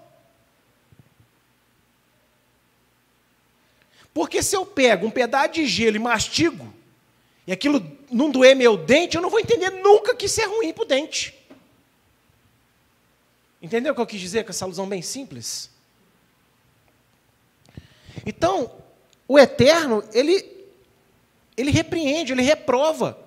Porque 4.12 4.42
se 4.42 4.57
eu 4.57 4.66
pego 4.66 5.07
um 5.07 5.11
pedaço 5.12 5.53
de 5.53 5.64
gelo 5.64 5.94
e 5.94 6.01
mastigo, 6.01 6.75
e 7.46 7.53
aquilo 7.53 7.81
não 8.11 8.33
doer 8.33 8.57
meu 8.57 8.77
dente, 8.77 9.14
eu 9.14 9.22
não 9.22 9.31
vou 9.31 9.38
entender 9.38 9.70
nunca 9.70 10.16
que 10.16 10.27
isso 10.27 10.40
é 10.40 10.46
ruim 10.46 10.72
para 10.72 10.83
o 10.83 10.87
dente. 10.87 11.33
Entendeu 13.62 13.92
o 13.92 13.94
que 13.94 14.01
eu 14.01 14.07
quis 14.07 14.20
dizer 14.20 14.42
com 14.42 14.51
essa 14.51 14.64
alusão 14.64 14.88
bem 14.88 15.03
simples? 15.03 15.70
Então, 18.27 18.72
o 19.29 19.38
eterno, 19.38 20.03
ele, 20.12 20.66
ele 21.57 21.70
repreende, 21.70 22.33
ele 22.33 22.42
reprova. 22.42 23.25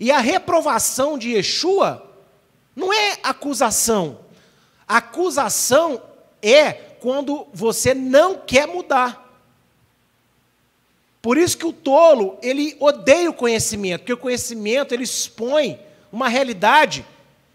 E 0.00 0.10
a 0.10 0.18
reprovação 0.18 1.18
de 1.18 1.34
Yeshua 1.34 2.10
não 2.74 2.90
é 2.90 3.18
acusação. 3.22 4.20
acusação 4.88 6.02
é 6.42 6.72
quando 6.72 7.46
você 7.52 7.92
não 7.92 8.34
quer 8.34 8.66
mudar. 8.66 9.28
Por 11.20 11.36
isso 11.36 11.58
que 11.58 11.66
o 11.66 11.72
tolo, 11.72 12.38
ele 12.42 12.74
odeia 12.80 13.28
o 13.28 13.34
conhecimento, 13.34 14.00
porque 14.00 14.14
o 14.14 14.16
conhecimento 14.16 14.94
ele 14.94 15.04
expõe 15.04 15.78
uma 16.10 16.28
realidade 16.28 17.04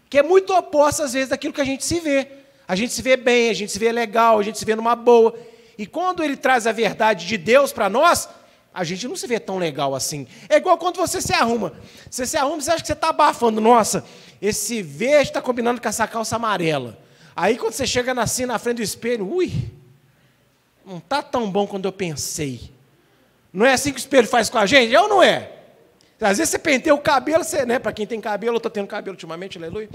que 0.08 0.18
é 0.18 0.22
muito 0.22 0.54
oposta 0.54 1.04
às 1.04 1.12
vezes 1.14 1.30
daquilo 1.30 1.52
que 1.52 1.60
a 1.60 1.64
gente 1.64 1.84
se 1.84 1.98
vê. 1.98 2.28
A 2.68 2.76
gente 2.76 2.92
se 2.92 3.02
vê 3.02 3.16
bem, 3.16 3.50
a 3.50 3.54
gente 3.54 3.72
se 3.72 3.78
vê 3.78 3.90
legal, 3.90 4.38
a 4.38 4.42
gente 4.42 4.56
se 4.56 4.64
vê 4.64 4.76
numa 4.76 4.94
boa. 4.94 5.36
E 5.76 5.84
quando 5.84 6.22
ele 6.22 6.36
traz 6.36 6.64
a 6.64 6.72
verdade 6.72 7.26
de 7.26 7.36
Deus 7.36 7.72
para 7.72 7.88
nós, 7.90 8.28
a 8.76 8.84
gente 8.84 9.08
não 9.08 9.16
se 9.16 9.26
vê 9.26 9.40
tão 9.40 9.56
legal 9.56 9.94
assim. 9.94 10.26
É 10.50 10.56
igual 10.56 10.76
quando 10.76 10.96
você 10.98 11.18
se 11.18 11.32
arruma. 11.32 11.72
Você 12.10 12.26
se 12.26 12.36
arruma, 12.36 12.60
você 12.60 12.70
acha 12.70 12.82
que 12.82 12.86
você 12.86 12.92
está 12.92 13.08
abafando. 13.08 13.58
Nossa, 13.58 14.04
esse 14.40 14.82
verde 14.82 15.30
está 15.30 15.40
combinando 15.40 15.80
com 15.80 15.88
essa 15.88 16.06
calça 16.06 16.36
amarela. 16.36 16.98
Aí 17.34 17.56
quando 17.56 17.72
você 17.72 17.86
chega 17.86 18.12
assim 18.20 18.44
na 18.44 18.58
frente 18.58 18.76
do 18.76 18.82
espelho, 18.82 19.26
ui, 19.32 19.50
não 20.84 20.98
está 20.98 21.22
tão 21.22 21.50
bom 21.50 21.66
quando 21.66 21.86
eu 21.86 21.92
pensei. 21.92 22.70
Não 23.50 23.64
é 23.64 23.72
assim 23.72 23.92
que 23.92 23.98
o 23.98 23.98
espelho 23.98 24.28
faz 24.28 24.50
com 24.50 24.58
a 24.58 24.66
gente? 24.66 24.94
É 24.94 25.00
ou 25.00 25.08
não 25.08 25.22
é? 25.22 25.52
Às 26.20 26.36
vezes 26.36 26.50
você 26.50 26.58
penteia 26.58 26.94
o 26.94 26.98
cabelo, 26.98 27.44
você, 27.44 27.64
né? 27.64 27.78
Para 27.78 27.94
quem 27.94 28.06
tem 28.06 28.20
cabelo, 28.20 28.56
eu 28.56 28.58
estou 28.58 28.70
tendo 28.70 28.86
cabelo 28.86 29.14
ultimamente, 29.14 29.56
aleluia. 29.56 29.88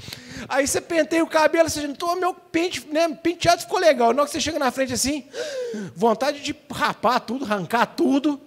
Aí 0.50 0.66
você 0.66 0.82
penteia 0.82 1.24
o 1.24 1.28
cabelo, 1.28 1.70
você 1.70 1.88
diz, 1.88 1.98
meu 2.20 2.34
pente, 2.34 2.88
né, 2.88 3.08
penteado 3.10 3.62
ficou 3.62 3.78
legal. 3.78 4.12
Na 4.12 4.24
hora 4.24 4.26
que 4.26 4.32
você 4.32 4.42
chega 4.42 4.58
na 4.58 4.72
frente 4.72 4.92
assim, 4.92 5.24
vontade 5.96 6.42
de 6.42 6.56
rapar 6.72 7.20
tudo, 7.20 7.46
arrancar 7.46 7.86
tudo. 7.86 8.42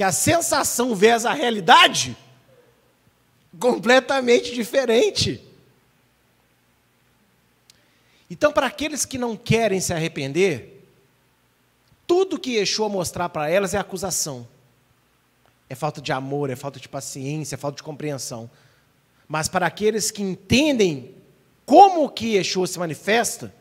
Que 0.00 0.04
a 0.04 0.12
sensação 0.12 0.94
versus 0.94 1.26
a 1.26 1.34
realidade 1.34 2.16
completamente 3.58 4.54
diferente. 4.54 5.46
Então, 8.30 8.50
para 8.50 8.66
aqueles 8.66 9.04
que 9.04 9.18
não 9.18 9.36
querem 9.36 9.78
se 9.78 9.92
arrepender, 9.92 10.86
tudo 12.06 12.38
que 12.38 12.52
Yeshua 12.52 12.88
mostrar 12.88 13.28
para 13.28 13.50
elas 13.50 13.74
é 13.74 13.76
acusação. 13.76 14.48
É 15.68 15.74
falta 15.74 16.00
de 16.00 16.12
amor, 16.12 16.48
é 16.48 16.56
falta 16.56 16.80
de 16.80 16.88
paciência, 16.88 17.56
é 17.56 17.58
falta 17.58 17.76
de 17.76 17.82
compreensão. 17.82 18.50
Mas 19.28 19.48
para 19.48 19.66
aqueles 19.66 20.10
que 20.10 20.22
entendem 20.22 21.14
como 21.66 22.08
que 22.08 22.36
Yeshua 22.36 22.66
se 22.66 22.78
manifesta, 22.78 23.54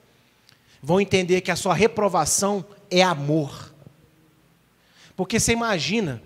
vão 0.81 1.01
entender 1.01 1.41
que 1.41 1.51
a 1.51 1.57
sua 1.57 1.73
reprovação 1.73 2.65
é 2.89 3.01
amor. 3.03 3.68
Porque 5.19 5.37
você 5.37 5.51
imagina 5.51 6.23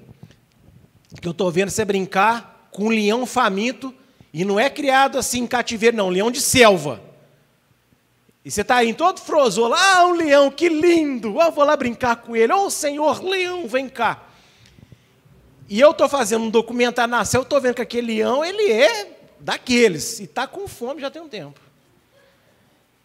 que 1.20 1.28
eu 1.28 1.32
estou 1.32 1.50
vendo 1.50 1.72
você 1.72 1.84
brincar 1.84 2.70
com 2.70 2.86
um 2.86 2.90
leão 2.90 3.26
faminto, 3.26 3.92
e 4.32 4.46
não 4.46 4.60
é 4.60 4.70
criado 4.70 5.18
assim 5.18 5.40
em 5.40 5.48
cativeiro, 5.48 5.98
não, 5.98 6.10
leão 6.10 6.30
de 6.30 6.40
selva. 6.40 7.02
E 8.46 8.52
você 8.52 8.62
está 8.62 8.76
aí 8.76 8.94
todo 8.94 9.20
frozou 9.20 9.68
lá, 9.68 9.98
ah, 9.98 10.06
um 10.06 10.12
leão, 10.12 10.52
que 10.52 10.70
lindo, 10.70 11.42
eu 11.42 11.52
vou 11.52 11.64
lá 11.66 11.76
brincar 11.76 12.18
com 12.18 12.36
ele. 12.36 12.54
Ô 12.54 12.66
oh, 12.66 12.70
senhor 12.70 13.24
leão, 13.24 13.68
vem 13.68 13.90
cá. 13.90 14.28
E 15.68 15.80
eu 15.80 15.90
estou 15.90 16.08
fazendo 16.08 16.44
um 16.46 16.52
documentário 16.52 17.10
na 17.10 17.26
céu, 17.26 17.42
estou 17.42 17.60
vendo 17.60 17.74
que 17.74 17.82
aquele 17.82 18.14
leão, 18.18 18.46
ele 18.46 18.72
é 18.72 19.18
daqueles, 19.40 20.20
e 20.20 20.26
está 20.26 20.46
com 20.46 20.68
fome 20.68 21.02
já 21.02 21.10
tem 21.10 21.20
um 21.20 21.28
tempo. 21.28 21.60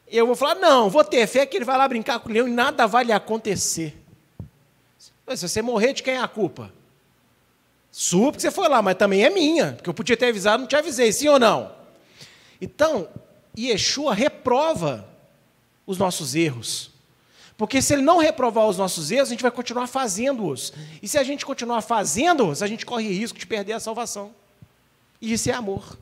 Eu 0.07 0.27
vou 0.27 0.37
falar, 0.37 0.57
não, 0.57 0.91
vou 0.91 1.03
ter 1.03 1.27
fé 1.27 1.47
que 1.47 1.57
ele 1.57 1.65
vai 1.65 1.79
lá 1.79 1.89
brincar 1.89 2.19
com 2.19 2.29
o 2.29 2.33
leão 2.33 2.47
e 2.47 2.51
nada 2.51 2.87
vai 2.87 3.05
lhe 3.05 3.13
acontecer. 3.13 3.97
Se 5.37 5.49
você 5.49 5.63
morrer, 5.63 5.93
de 5.93 6.03
quem 6.03 6.15
é 6.15 6.21
a 6.21 6.29
culpa? 6.29 6.73
Sua 7.91 8.31
porque 8.31 8.43
você 8.43 8.51
foi 8.51 8.69
lá, 8.69 8.81
mas 8.81 8.97
também 8.97 9.25
é 9.25 9.31
minha, 9.31 9.73
porque 9.73 9.89
eu 9.89 9.95
podia 9.95 10.17
ter 10.17 10.27
avisado, 10.27 10.61
não 10.61 10.69
te 10.69 10.77
avisei, 10.77 11.13
sim 11.13 11.29
ou 11.29 11.39
não? 11.39 11.73
Então, 12.61 13.09
Yeshua 13.59 14.15
reprova 14.15 15.09
os 15.87 15.99
nossos 15.99 16.35
erros. 16.35 16.91
Porque 17.57 17.83
se 17.83 17.93
ele 17.93 18.03
não 18.03 18.19
reprovar 18.19 18.69
os 18.69 18.79
nossos 18.79 19.11
erros, 19.11 19.31
a 19.31 19.33
gente 19.33 19.43
vai 19.43 19.51
continuar 19.51 19.89
fazendo-os. 19.89 20.73
E 21.03 21.09
se 21.09 21.19
a 21.19 21.25
gente 21.25 21.45
continuar 21.45 21.83
fazendo-os, 21.83 22.63
a 22.63 22.69
gente 22.69 22.87
corre 22.87 23.09
risco 23.09 23.37
de 23.37 23.47
perder 23.47 23.73
a 23.73 23.81
salvação. 23.81 24.33
E 25.21 25.33
isso 25.33 25.51
é 25.51 25.53
amor. 25.53 25.99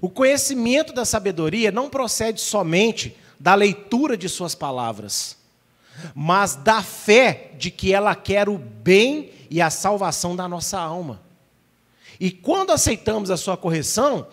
O 0.00 0.08
conhecimento 0.08 0.92
da 0.92 1.04
sabedoria 1.04 1.70
não 1.70 1.90
procede 1.90 2.40
somente 2.40 3.16
da 3.38 3.54
leitura 3.54 4.16
de 4.16 4.28
suas 4.28 4.54
palavras, 4.54 5.36
mas 6.14 6.56
da 6.56 6.82
fé 6.82 7.52
de 7.58 7.70
que 7.70 7.92
ela 7.92 8.14
quer 8.14 8.48
o 8.48 8.58
bem 8.58 9.30
e 9.50 9.60
a 9.60 9.70
salvação 9.70 10.34
da 10.34 10.48
nossa 10.48 10.78
alma. 10.78 11.20
E 12.18 12.30
quando 12.30 12.72
aceitamos 12.72 13.30
a 13.30 13.36
sua 13.36 13.56
correção, 13.56 14.26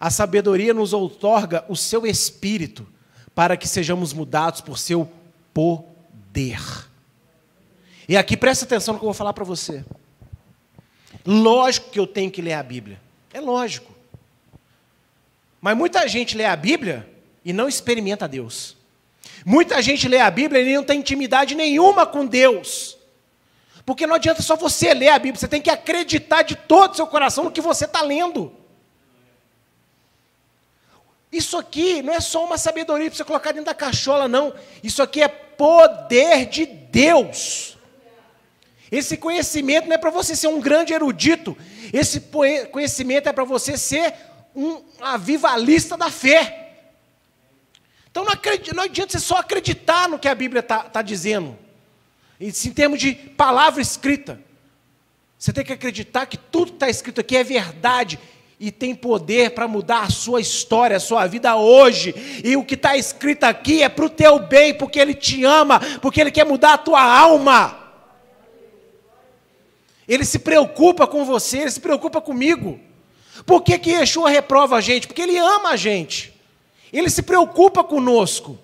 a 0.00 0.10
sabedoria 0.10 0.74
nos 0.74 0.92
outorga 0.92 1.64
o 1.68 1.76
seu 1.76 2.06
espírito 2.06 2.86
para 3.34 3.56
que 3.56 3.68
sejamos 3.68 4.12
mudados 4.12 4.60
por 4.60 4.78
seu 4.78 5.10
poder. 5.52 6.60
E 8.08 8.16
aqui 8.16 8.36
presta 8.36 8.64
atenção 8.64 8.94
no 8.94 9.00
que 9.00 9.04
eu 9.04 9.08
vou 9.08 9.14
falar 9.14 9.32
para 9.32 9.44
você. 9.44 9.84
Lógico 11.24 11.90
que 11.90 11.98
eu 11.98 12.06
tenho 12.06 12.30
que 12.30 12.40
ler 12.40 12.54
a 12.54 12.62
Bíblia. 12.62 13.00
É 13.32 13.40
lógico. 13.40 13.92
Mas 15.60 15.76
muita 15.76 16.06
gente 16.06 16.36
lê 16.36 16.44
a 16.44 16.54
Bíblia 16.54 17.08
e 17.44 17.52
não 17.52 17.68
experimenta 17.68 18.28
Deus. 18.28 18.75
Muita 19.44 19.80
gente 19.82 20.08
lê 20.08 20.18
a 20.18 20.30
Bíblia 20.30 20.62
e 20.62 20.74
não 20.74 20.84
tem 20.84 21.00
intimidade 21.00 21.54
nenhuma 21.54 22.06
com 22.06 22.26
Deus. 22.26 22.96
Porque 23.84 24.06
não 24.06 24.16
adianta 24.16 24.42
só 24.42 24.56
você 24.56 24.92
ler 24.92 25.10
a 25.10 25.18
Bíblia, 25.18 25.38
você 25.38 25.46
tem 25.46 25.62
que 25.62 25.70
acreditar 25.70 26.42
de 26.42 26.56
todo 26.56 26.92
o 26.92 26.96
seu 26.96 27.06
coração 27.06 27.44
no 27.44 27.52
que 27.52 27.60
você 27.60 27.84
está 27.84 28.02
lendo. 28.02 28.52
Isso 31.30 31.56
aqui 31.56 32.02
não 32.02 32.12
é 32.12 32.20
só 32.20 32.44
uma 32.44 32.58
sabedoria 32.58 33.08
para 33.08 33.16
você 33.16 33.24
colocar 33.24 33.52
dentro 33.52 33.66
da 33.66 33.74
cachola, 33.74 34.26
não. 34.26 34.54
Isso 34.82 35.02
aqui 35.02 35.22
é 35.22 35.28
poder 35.28 36.46
de 36.46 36.66
Deus. 36.66 37.76
Esse 38.90 39.16
conhecimento 39.16 39.86
não 39.86 39.94
é 39.94 39.98
para 39.98 40.10
você 40.10 40.34
ser 40.34 40.46
um 40.48 40.60
grande 40.60 40.92
erudito. 40.92 41.56
Esse 41.92 42.20
conhecimento 42.70 43.28
é 43.28 43.32
para 43.32 43.44
você 43.44 43.76
ser 43.76 44.14
um 44.54 44.82
avivalista 45.00 45.96
da 45.96 46.10
fé. 46.10 46.65
Então 48.16 48.24
não, 48.24 48.32
acredita, 48.32 48.74
não, 48.74 48.84
adianta 48.84 49.12
você 49.12 49.18
só 49.18 49.36
acreditar 49.36 50.08
no 50.08 50.18
que 50.18 50.26
a 50.26 50.34
Bíblia 50.34 50.60
está 50.60 50.78
tá 50.78 51.02
dizendo. 51.02 51.54
Em 52.40 52.50
termos 52.50 52.98
de 52.98 53.14
palavra 53.14 53.82
escrita. 53.82 54.40
Você 55.38 55.52
tem 55.52 55.62
que 55.62 55.74
acreditar 55.74 56.24
que 56.24 56.38
tudo 56.38 56.68
que 56.68 56.76
está 56.76 56.88
escrito 56.88 57.20
aqui 57.20 57.36
é 57.36 57.44
verdade 57.44 58.18
e 58.58 58.72
tem 58.72 58.94
poder 58.94 59.50
para 59.50 59.68
mudar 59.68 60.04
a 60.04 60.08
sua 60.08 60.40
história, 60.40 60.96
a 60.96 61.00
sua 61.00 61.26
vida 61.26 61.56
hoje. 61.56 62.14
E 62.42 62.56
o 62.56 62.64
que 62.64 62.72
está 62.72 62.96
escrito 62.96 63.44
aqui 63.44 63.82
é 63.82 63.88
para 63.90 64.06
o 64.06 64.08
teu 64.08 64.38
bem, 64.38 64.72
porque 64.72 64.98
Ele 64.98 65.12
te 65.12 65.44
ama, 65.44 65.78
porque 66.00 66.18
Ele 66.18 66.30
quer 66.30 66.46
mudar 66.46 66.72
a 66.72 66.78
tua 66.78 67.02
alma. 67.02 67.78
Ele 70.08 70.24
se 70.24 70.38
preocupa 70.38 71.06
com 71.06 71.22
você, 71.22 71.58
Ele 71.58 71.70
se 71.70 71.80
preocupa 71.80 72.18
comigo. 72.22 72.80
Por 73.44 73.62
que, 73.62 73.78
que 73.78 73.90
Yeshua 73.90 74.30
reprova 74.30 74.76
a 74.76 74.80
gente? 74.80 75.06
Porque 75.06 75.20
Ele 75.20 75.36
ama 75.36 75.72
a 75.72 75.76
gente. 75.76 76.34
Ele 76.92 77.10
se 77.10 77.22
preocupa 77.22 77.82
conosco. 77.82 78.58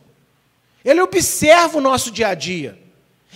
Ele 0.84 1.00
observa 1.00 1.78
o 1.78 1.80
nosso 1.80 2.10
dia 2.10 2.28
a 2.28 2.34
dia. 2.34 2.78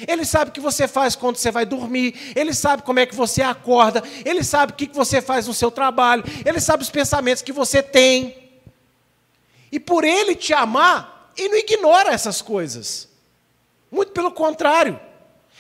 Ele 0.07 0.25
sabe 0.25 0.51
o 0.51 0.53
que 0.53 0.61
você 0.61 0.87
faz 0.87 1.17
quando 1.17 1.37
você 1.37 1.51
vai 1.51 1.65
dormir, 1.65 2.33
ele 2.37 2.53
sabe 2.53 2.83
como 2.83 2.99
é 2.99 3.07
que 3.07 3.15
você 3.15 3.41
acorda, 3.41 4.03
ele 4.27 4.45
sabe 4.45 4.73
o 4.73 4.77
que 4.77 4.87
você 4.89 5.23
faz 5.23 5.47
no 5.47 5.55
seu 5.55 5.71
trabalho, 5.71 6.23
ele 6.45 6.61
sabe 6.61 6.83
os 6.83 6.91
pensamentos 6.91 7.43
que 7.43 7.53
você 7.53 7.83
tem. 7.83 8.51
E 9.73 9.81
por 9.81 10.05
ele 10.05 10.35
te 10.35 10.53
amar, 10.53 11.33
ele 11.37 11.49
não 11.49 11.59
ignora 11.59 12.13
essas 12.13 12.43
coisas. 12.43 13.09
Muito 13.91 14.13
pelo 14.13 14.31
contrário. 14.31 15.01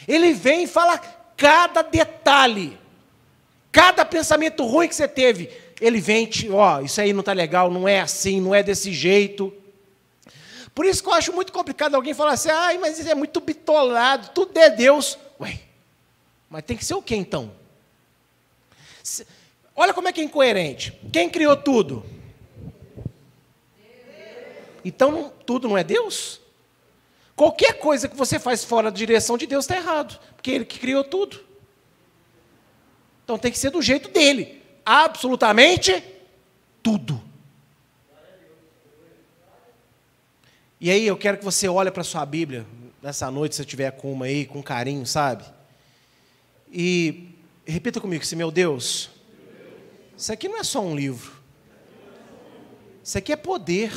Ele 0.06 0.34
vem 0.34 0.64
e 0.64 0.66
fala 0.66 0.98
cada 1.36 1.82
detalhe, 1.82 2.78
cada 3.72 4.04
pensamento 4.04 4.64
ruim 4.64 4.88
que 4.88 4.94
você 4.94 5.08
teve. 5.08 5.50
Ele 5.80 6.00
vem 6.00 6.28
ó, 6.50 6.80
isso 6.80 7.00
aí 7.00 7.12
não 7.12 7.20
está 7.20 7.32
legal, 7.32 7.70
não 7.70 7.86
é 7.86 8.00
assim, 8.00 8.40
não 8.40 8.54
é 8.54 8.62
desse 8.62 8.92
jeito. 8.92 9.52
Por 10.74 10.84
isso 10.84 11.02
que 11.02 11.08
eu 11.08 11.14
acho 11.14 11.32
muito 11.32 11.52
complicado 11.52 11.94
alguém 11.94 12.14
falar 12.14 12.32
assim, 12.32 12.50
ai, 12.50 12.78
mas 12.78 12.98
isso 12.98 13.10
é 13.10 13.14
muito 13.14 13.40
bitolado, 13.40 14.30
tudo 14.34 14.58
é 14.58 14.70
Deus. 14.70 15.18
Ué, 15.40 15.58
mas 16.48 16.64
tem 16.64 16.76
que 16.76 16.84
ser 16.84 16.94
o 16.94 17.02
quê 17.02 17.16
então? 17.16 17.50
Olha 19.74 19.92
como 19.92 20.08
é 20.08 20.12
que 20.12 20.20
é 20.20 20.24
incoerente. 20.24 20.92
Quem 21.12 21.28
criou 21.28 21.56
tudo? 21.56 22.04
Então 24.84 25.32
tudo 25.44 25.68
não 25.68 25.76
é 25.76 25.84
Deus? 25.84 26.40
Qualquer 27.34 27.74
coisa 27.74 28.08
que 28.08 28.16
você 28.16 28.38
faz 28.38 28.64
fora 28.64 28.90
da 28.90 28.96
direção 28.96 29.36
de 29.36 29.46
Deus 29.46 29.64
está 29.64 29.76
errado, 29.76 30.18
porque 30.34 30.50
Ele 30.50 30.64
que 30.64 30.78
criou 30.78 31.04
tudo. 31.04 31.44
Então 33.24 33.36
tem 33.38 33.52
que 33.52 33.58
ser 33.58 33.70
do 33.70 33.82
jeito 33.82 34.08
dele. 34.08 34.55
Absolutamente 34.88 36.00
tudo. 36.80 37.20
E 40.80 40.88
aí 40.88 41.04
eu 41.04 41.16
quero 41.16 41.38
que 41.38 41.44
você 41.44 41.68
olhe 41.68 41.90
para 41.90 42.02
a 42.02 42.04
sua 42.04 42.24
Bíblia 42.24 42.64
nessa 43.02 43.28
noite, 43.28 43.56
se 43.56 43.64
tiver 43.64 43.90
com 43.90 44.12
uma 44.12 44.26
aí, 44.26 44.46
com 44.46 44.62
carinho, 44.62 45.04
sabe? 45.04 45.44
E 46.70 47.30
repita 47.66 48.00
comigo, 48.00 48.24
se 48.24 48.36
meu 48.36 48.52
Deus, 48.52 49.10
isso 50.16 50.32
aqui 50.32 50.48
não 50.48 50.58
é 50.58 50.62
só 50.62 50.80
um 50.80 50.94
livro. 50.94 51.32
Isso 53.02 53.18
aqui 53.18 53.32
é 53.32 53.36
poder. 53.36 53.92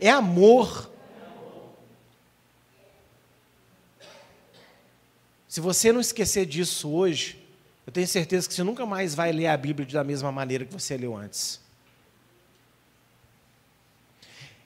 É 0.00 0.10
amor. 0.10 0.88
Se 5.48 5.58
você 5.58 5.92
não 5.92 6.00
esquecer 6.00 6.46
disso 6.46 6.88
hoje, 6.88 7.45
eu 7.86 7.92
tenho 7.92 8.08
certeza 8.08 8.48
que 8.48 8.54
você 8.54 8.64
nunca 8.64 8.84
mais 8.84 9.14
vai 9.14 9.30
ler 9.30 9.46
a 9.46 9.56
Bíblia 9.56 9.86
da 9.88 10.02
mesma 10.02 10.32
maneira 10.32 10.64
que 10.64 10.72
você 10.72 10.96
leu 10.96 11.16
antes. 11.16 11.60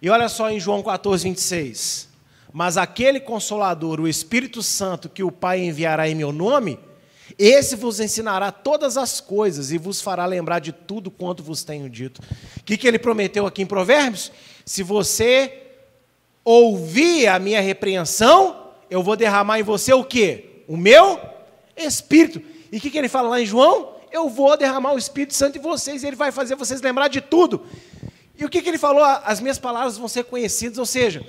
E 0.00 0.09
olha 0.09 0.28
só 0.28 0.50
em 0.50 0.59
João 0.59 0.83
14, 0.83 1.24
26. 1.24 2.09
Mas 2.52 2.76
aquele 2.76 3.20
consolador, 3.20 4.00
o 4.00 4.09
Espírito 4.09 4.62
Santo, 4.62 5.09
que 5.09 5.22
o 5.22 5.30
Pai 5.30 5.61
enviará 5.61 6.09
em 6.09 6.14
meu 6.14 6.33
nome, 6.33 6.78
esse 7.38 7.76
vos 7.76 8.00
ensinará 8.00 8.50
todas 8.50 8.96
as 8.96 9.20
coisas 9.20 9.70
e 9.70 9.78
vos 9.78 10.00
fará 10.00 10.24
lembrar 10.24 10.59
de 10.59 10.72
tudo 10.72 11.11
quanto 11.11 11.42
vos 11.42 11.62
tenho 11.62 11.88
dito. 11.88 12.20
O 12.56 12.64
que, 12.64 12.76
que 12.76 12.88
ele 12.88 12.98
prometeu 12.98 13.46
aqui 13.46 13.62
em 13.62 13.66
Provérbios? 13.66 14.33
Se 14.64 14.83
você 14.83 15.62
ouvir 16.42 17.28
a 17.28 17.38
minha 17.38 17.61
repreensão, 17.61 18.72
eu 18.88 19.02
vou 19.02 19.14
derramar 19.14 19.61
em 19.61 19.62
você 19.62 19.92
o 19.92 20.02
quê? 20.02 20.62
O 20.66 20.76
meu 20.76 21.20
Espírito. 21.76 22.42
E 22.72 22.78
o 22.78 22.80
que, 22.80 22.90
que 22.90 22.98
ele 22.98 23.09
fala 23.09 23.28
lá 23.28 23.40
em 23.40 23.46
João? 23.46 23.94
Eu 24.12 24.28
vou 24.28 24.56
derramar 24.56 24.92
o 24.92 24.98
Espírito 24.98 25.35
Santo 25.35 25.59
em 25.59 25.61
vocês 25.61 26.02
e 26.02 26.06
ele 26.06 26.16
vai 26.16 26.33
fazer 26.33 26.54
vocês 26.56 26.80
lembrar 26.80 27.09
de 27.09 27.20
tudo. 27.20 27.64
E 28.37 28.44
o 28.44 28.48
que, 28.48 28.62
que 28.62 28.68
ele 28.68 28.78
falou? 28.78 29.04
As 29.04 29.40
minhas 29.40 29.59
palavras 29.59 29.98
vão 29.98 30.09
ser 30.09 30.24
conhecidas, 30.24 30.78
ou 30.78 30.87
seja, 30.87 31.24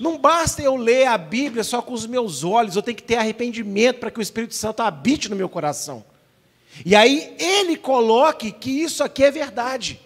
não 0.00 0.18
basta 0.18 0.62
eu 0.62 0.76
ler 0.76 1.06
a 1.06 1.18
Bíblia 1.18 1.64
só 1.64 1.80
com 1.82 1.92
os 1.92 2.06
meus 2.06 2.44
olhos, 2.44 2.76
eu 2.76 2.82
tenho 2.82 2.96
que 2.96 3.02
ter 3.02 3.16
arrependimento 3.16 3.98
para 3.98 4.10
que 4.10 4.18
o 4.18 4.22
Espírito 4.22 4.54
Santo 4.54 4.80
habite 4.80 5.28
no 5.28 5.36
meu 5.36 5.48
coração. 5.48 6.04
E 6.84 6.94
aí 6.94 7.34
ele 7.38 7.76
coloque 7.76 8.52
que 8.52 8.70
isso 8.70 9.02
aqui 9.02 9.24
é 9.24 9.30
verdade. 9.30 10.00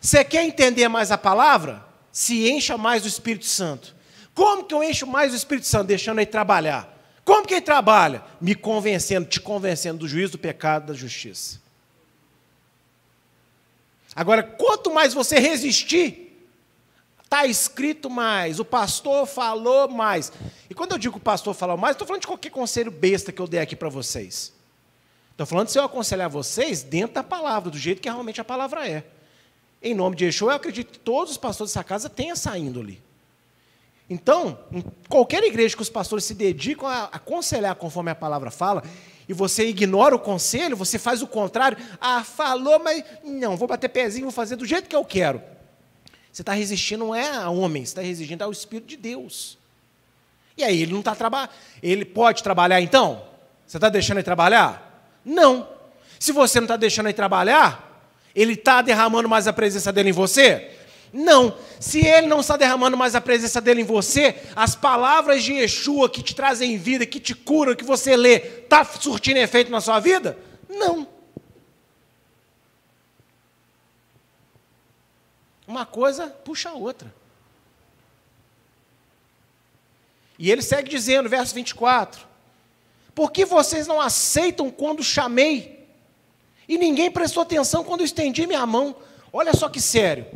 Você 0.00 0.24
quer 0.24 0.44
entender 0.44 0.88
mais 0.88 1.10
a 1.10 1.18
palavra? 1.18 1.84
Se 2.12 2.48
encha 2.48 2.78
mais 2.78 3.02
do 3.02 3.08
Espírito 3.08 3.46
Santo. 3.46 3.94
Como 4.34 4.64
que 4.64 4.74
eu 4.74 4.82
encho 4.82 5.06
mais 5.06 5.32
do 5.32 5.36
Espírito 5.36 5.66
Santo? 5.66 5.88
Deixando 5.88 6.18
ele 6.18 6.26
trabalhar. 6.26 6.95
Como 7.26 7.44
que 7.44 7.54
ele 7.54 7.60
trabalha? 7.60 8.22
Me 8.40 8.54
convencendo, 8.54 9.28
te 9.28 9.40
convencendo 9.40 9.98
do 9.98 10.08
juízo 10.08 10.32
do 10.32 10.38
pecado, 10.38 10.86
da 10.86 10.94
justiça. 10.94 11.60
Agora, 14.14 14.44
quanto 14.44 14.94
mais 14.94 15.12
você 15.12 15.40
resistir, 15.40 16.38
está 17.24 17.44
escrito 17.44 18.08
mais, 18.08 18.60
o 18.60 18.64
pastor 18.64 19.26
falou 19.26 19.88
mais. 19.88 20.32
E 20.70 20.74
quando 20.74 20.92
eu 20.92 20.98
digo 20.98 21.16
o 21.16 21.20
pastor 21.20 21.52
falou 21.52 21.76
mais, 21.76 21.96
estou 21.96 22.06
falando 22.06 22.20
de 22.20 22.28
qualquer 22.28 22.50
conselho 22.50 22.92
besta 22.92 23.32
que 23.32 23.42
eu 23.42 23.48
dei 23.48 23.58
aqui 23.58 23.74
para 23.74 23.88
vocês. 23.88 24.52
Estou 25.32 25.46
falando 25.46 25.68
se 25.68 25.80
eu 25.80 25.82
aconselhar 25.82 26.30
vocês 26.30 26.84
dentro 26.84 27.16
da 27.16 27.24
palavra, 27.24 27.72
do 27.72 27.76
jeito 27.76 28.00
que 28.00 28.08
realmente 28.08 28.40
a 28.40 28.44
palavra 28.44 28.88
é. 28.88 29.04
Em 29.82 29.94
nome 29.94 30.14
de 30.14 30.26
Yeshua, 30.26 30.52
eu 30.52 30.56
acredito 30.56 30.92
que 30.92 30.98
todos 31.00 31.32
os 31.32 31.38
pastores 31.38 31.72
dessa 31.72 31.82
casa 31.82 32.08
têm 32.08 32.30
essa 32.30 32.56
índole. 32.56 33.02
Então, 34.08 34.58
em 34.72 34.84
qualquer 35.08 35.42
igreja 35.42 35.74
que 35.74 35.82
os 35.82 35.90
pastores 35.90 36.24
se 36.24 36.34
dedicam 36.34 36.86
a 36.86 37.04
aconselhar 37.04 37.74
conforme 37.74 38.10
a 38.10 38.14
palavra 38.14 38.50
fala, 38.50 38.82
e 39.28 39.32
você 39.32 39.66
ignora 39.66 40.14
o 40.14 40.20
conselho, 40.20 40.76
você 40.76 40.98
faz 40.98 41.20
o 41.20 41.26
contrário. 41.26 41.76
Ah, 42.00 42.22
falou, 42.22 42.78
mas 42.78 43.02
não, 43.24 43.56
vou 43.56 43.66
bater 43.66 43.88
pezinho, 43.88 44.26
vou 44.26 44.32
fazer 44.32 44.54
do 44.54 44.64
jeito 44.64 44.88
que 44.88 44.94
eu 44.94 45.04
quero. 45.04 45.42
Você 46.32 46.42
está 46.42 46.52
resistindo 46.52 47.06
não 47.06 47.14
é 47.14 47.34
a 47.34 47.50
homem, 47.50 47.84
você 47.84 47.90
está 47.90 48.02
resistindo 48.02 48.42
ao 48.42 48.52
Espírito 48.52 48.86
de 48.86 48.96
Deus. 48.96 49.58
E 50.56 50.62
aí, 50.62 50.82
ele 50.82 50.92
não 50.92 51.00
está 51.00 51.14
trabalhando. 51.14 51.50
Ele 51.82 52.04
pode 52.04 52.42
trabalhar 52.42 52.80
então? 52.80 53.24
Você 53.66 53.78
está 53.78 53.88
deixando 53.88 54.18
ele 54.18 54.24
trabalhar? 54.24 55.10
Não. 55.24 55.68
Se 56.20 56.32
você 56.32 56.60
não 56.60 56.66
está 56.66 56.76
deixando 56.76 57.06
ele 57.06 57.14
trabalhar, 57.14 58.10
ele 58.34 58.52
está 58.52 58.80
derramando 58.80 59.28
mais 59.28 59.48
a 59.48 59.52
presença 59.52 59.92
dele 59.92 60.10
em 60.10 60.12
você? 60.12 60.75
Não. 61.16 61.56
Se 61.80 62.06
ele 62.06 62.26
não 62.26 62.40
está 62.40 62.58
derramando 62.58 62.94
mais 62.94 63.14
a 63.14 63.22
presença 63.22 63.58
dele 63.58 63.80
em 63.80 63.84
você, 63.84 64.38
as 64.54 64.76
palavras 64.76 65.42
de 65.42 65.54
Yeshua 65.54 66.10
que 66.10 66.22
te 66.22 66.34
trazem 66.34 66.76
vida, 66.76 67.06
que 67.06 67.18
te 67.18 67.34
curam, 67.34 67.74
que 67.74 67.84
você 67.84 68.14
lê, 68.14 68.36
está 68.36 68.84
surtindo 68.84 69.38
efeito 69.38 69.70
na 69.70 69.80
sua 69.80 69.98
vida? 69.98 70.38
Não. 70.68 71.08
Uma 75.66 75.86
coisa 75.86 76.26
puxa 76.26 76.68
a 76.68 76.74
outra. 76.74 77.12
E 80.38 80.50
ele 80.50 80.60
segue 80.60 80.90
dizendo, 80.90 81.30
verso 81.30 81.54
24: 81.54 82.26
Por 83.14 83.32
que 83.32 83.46
vocês 83.46 83.86
não 83.86 84.02
aceitam 84.02 84.70
quando 84.70 85.02
chamei? 85.02 85.88
E 86.68 86.76
ninguém 86.76 87.10
prestou 87.10 87.42
atenção 87.42 87.82
quando 87.82 88.04
estendi 88.04 88.46
minha 88.46 88.66
mão. 88.66 88.94
Olha 89.32 89.54
só 89.54 89.66
que 89.70 89.80
sério. 89.80 90.26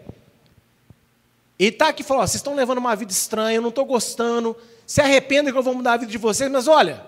Ele 1.61 1.69
está 1.69 1.89
aqui 1.89 2.01
e 2.01 2.05
falou: 2.05 2.27
vocês 2.27 2.37
estão 2.37 2.55
levando 2.55 2.79
uma 2.79 2.97
vida 2.97 3.13
estranha, 3.13 3.57
eu 3.57 3.63
não 3.63 3.69
estou 3.69 3.85
gostando, 3.85 4.57
se 4.87 5.03
arrependem 5.03 5.53
que 5.53 5.59
eu 5.59 5.63
vou 5.63 5.75
mudar 5.75 5.93
a 5.93 5.97
vida 5.99 6.11
de 6.11 6.17
vocês, 6.17 6.51
mas 6.51 6.67
olha, 6.67 7.05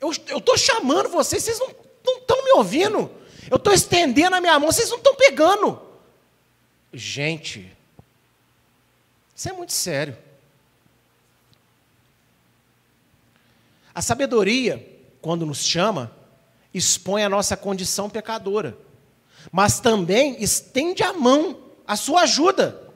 eu 0.00 0.10
estou 0.10 0.58
chamando 0.58 1.08
vocês, 1.08 1.44
vocês 1.44 1.60
não 1.60 1.68
estão 2.18 2.44
me 2.44 2.50
ouvindo. 2.54 3.08
Eu 3.48 3.56
estou 3.56 3.72
estendendo 3.72 4.34
a 4.34 4.40
minha 4.40 4.58
mão, 4.58 4.72
vocês 4.72 4.90
não 4.90 4.96
estão 4.98 5.14
pegando. 5.14 5.80
Gente, 6.92 7.72
isso 9.34 9.48
é 9.48 9.52
muito 9.52 9.72
sério. 9.72 10.18
A 13.94 14.02
sabedoria, 14.02 15.00
quando 15.22 15.46
nos 15.46 15.64
chama, 15.64 16.10
expõe 16.74 17.22
a 17.22 17.28
nossa 17.28 17.56
condição 17.56 18.10
pecadora, 18.10 18.76
mas 19.52 19.78
também 19.78 20.42
estende 20.42 21.04
a 21.04 21.12
mão, 21.12 21.56
a 21.86 21.94
sua 21.94 22.22
ajuda 22.22 22.89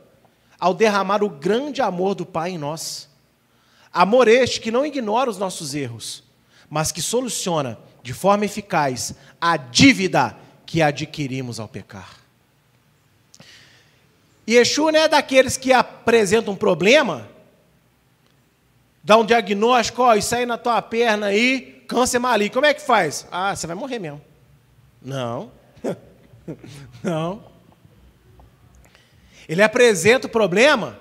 ao 0.64 0.72
derramar 0.72 1.22
o 1.22 1.28
grande 1.28 1.82
amor 1.82 2.14
do 2.14 2.24
Pai 2.24 2.52
em 2.52 2.56
nós. 2.56 3.06
Amor 3.92 4.28
este 4.28 4.62
que 4.62 4.70
não 4.70 4.86
ignora 4.86 5.28
os 5.28 5.36
nossos 5.36 5.74
erros, 5.74 6.24
mas 6.70 6.90
que 6.90 7.02
soluciona 7.02 7.78
de 8.02 8.14
forma 8.14 8.46
eficaz 8.46 9.12
a 9.38 9.58
dívida 9.58 10.34
que 10.64 10.80
adquirimos 10.80 11.60
ao 11.60 11.68
pecar. 11.68 12.16
Yeshua 14.48 14.90
não 14.90 15.00
é 15.00 15.06
daqueles 15.06 15.58
que 15.58 15.70
apresentam 15.70 16.54
um 16.54 16.56
problema, 16.56 17.28
dá 19.02 19.18
um 19.18 19.26
diagnóstico, 19.26 20.00
ó, 20.00 20.14
isso 20.14 20.34
aí 20.34 20.46
na 20.46 20.56
tua 20.56 20.80
perna 20.80 21.26
aí, 21.26 21.84
câncer 21.86 22.18
maligno. 22.18 22.54
Como 22.54 22.64
é 22.64 22.72
que 22.72 22.80
faz? 22.80 23.26
Ah, 23.30 23.54
você 23.54 23.66
vai 23.66 23.76
morrer 23.76 23.98
mesmo. 23.98 24.22
Não. 25.02 25.52
não. 27.04 27.53
Ele 29.48 29.62
apresenta 29.62 30.26
o 30.26 30.30
problema, 30.30 30.98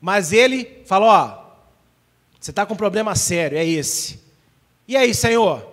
mas 0.00 0.32
ele 0.32 0.82
fala: 0.86 1.06
Ó, 1.06 1.42
você 2.40 2.50
está 2.50 2.66
com 2.66 2.74
um 2.74 2.76
problema 2.76 3.14
sério, 3.14 3.58
é 3.58 3.64
esse. 3.64 4.20
E 4.88 4.96
aí, 4.96 5.14
Senhor? 5.14 5.70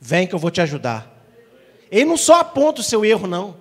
Vem 0.00 0.26
que 0.26 0.34
eu 0.34 0.38
vou 0.38 0.50
te 0.50 0.60
ajudar. 0.60 1.10
Ele 1.90 2.04
não 2.04 2.16
só 2.16 2.40
aponta 2.40 2.80
o 2.80 2.84
seu 2.84 3.04
erro, 3.04 3.26
não. 3.26 3.56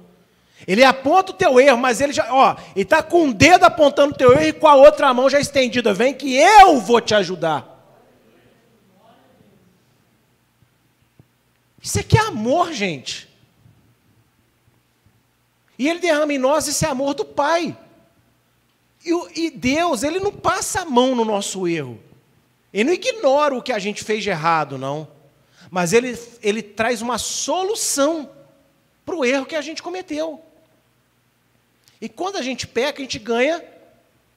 Ele 0.66 0.84
aponta 0.84 1.32
o 1.32 1.36
teu 1.36 1.60
erro, 1.60 1.78
mas 1.78 2.00
ele 2.02 2.14
já, 2.14 2.34
ó, 2.34 2.56
ele 2.76 2.84
está 2.84 3.04
com 3.04 3.30
o 3.30 3.34
dedo 3.34 3.66
apontando 3.66 4.14
o 4.14 4.18
teu 4.18 4.32
erro 4.32 4.44
e 4.44 4.54
com 4.54 4.68
a 4.68 4.76
outra 4.76 5.14
mão 5.14 5.30
já 5.30 5.40
estendida. 5.40 5.94
Vem 5.94 6.14
que 6.14 6.36
eu 6.36 6.80
vou 6.80 7.02
te 7.02 7.14
ajudar. 7.14 7.70
Isso 11.82 12.00
aqui 12.00 12.18
é 12.18 12.22
amor, 12.22 12.72
gente. 12.72 13.30
E 15.78 15.90
ele 15.90 16.00
derrama 16.00 16.34
em 16.34 16.38
nós 16.38 16.68
esse 16.68 16.86
amor 16.86 17.14
do 17.14 17.26
Pai. 17.26 17.78
E, 19.04 19.46
e 19.46 19.52
Deus, 19.52 20.04
ele 20.04 20.20
não 20.20 20.32
passa 20.32 20.82
a 20.82 20.86
mão 20.86 21.16
no 21.16 21.26
nosso 21.26 21.68
erro. 21.68 22.00
Ele 22.74 22.86
não 22.86 22.94
ignora 22.94 23.56
o 23.56 23.62
que 23.62 23.72
a 23.72 23.80
gente 23.80 24.04
fez 24.04 24.24
de 24.24 24.30
errado, 24.30 24.78
não. 24.78 25.08
Mas 25.70 25.94
ele, 25.94 26.18
ele 26.42 26.62
traz 26.62 27.02
uma 27.02 27.18
solução 27.18 28.30
para 29.06 29.16
o 29.16 29.26
erro 29.26 29.46
que 29.46 29.56
a 29.56 29.62
gente 29.62 29.82
cometeu. 29.82 30.42
E 32.00 32.10
quando 32.10 32.38
a 32.38 32.42
gente 32.42 32.68
peca, 32.68 33.00
a 33.00 33.04
gente 33.04 33.20
ganha 33.20 33.64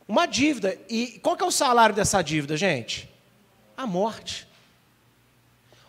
uma 0.07 0.27
dívida. 0.27 0.79
E 0.89 1.19
qual 1.21 1.37
que 1.37 1.43
é 1.43 1.47
o 1.47 1.51
salário 1.51 1.95
dessa 1.95 2.23
dívida, 2.23 2.57
gente? 2.57 3.09
A 3.77 3.87
morte. 3.87 4.47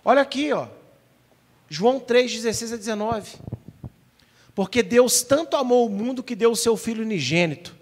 Olha 0.04 0.22
aqui, 0.22 0.52
ó. 0.54 0.68
João 1.70 2.00
3, 2.00 2.32
16 2.34 2.74
a 2.74 2.78
19. 2.78 3.38
Porque 4.58 4.82
Deus 4.82 5.22
tanto 5.22 5.56
amou 5.56 5.86
o 5.86 5.90
mundo 5.90 6.24
que 6.24 6.36
deu 6.36 6.50
o 6.50 6.56
seu 6.56 6.76
Filho 6.76 7.04
unigênito, 7.04 7.76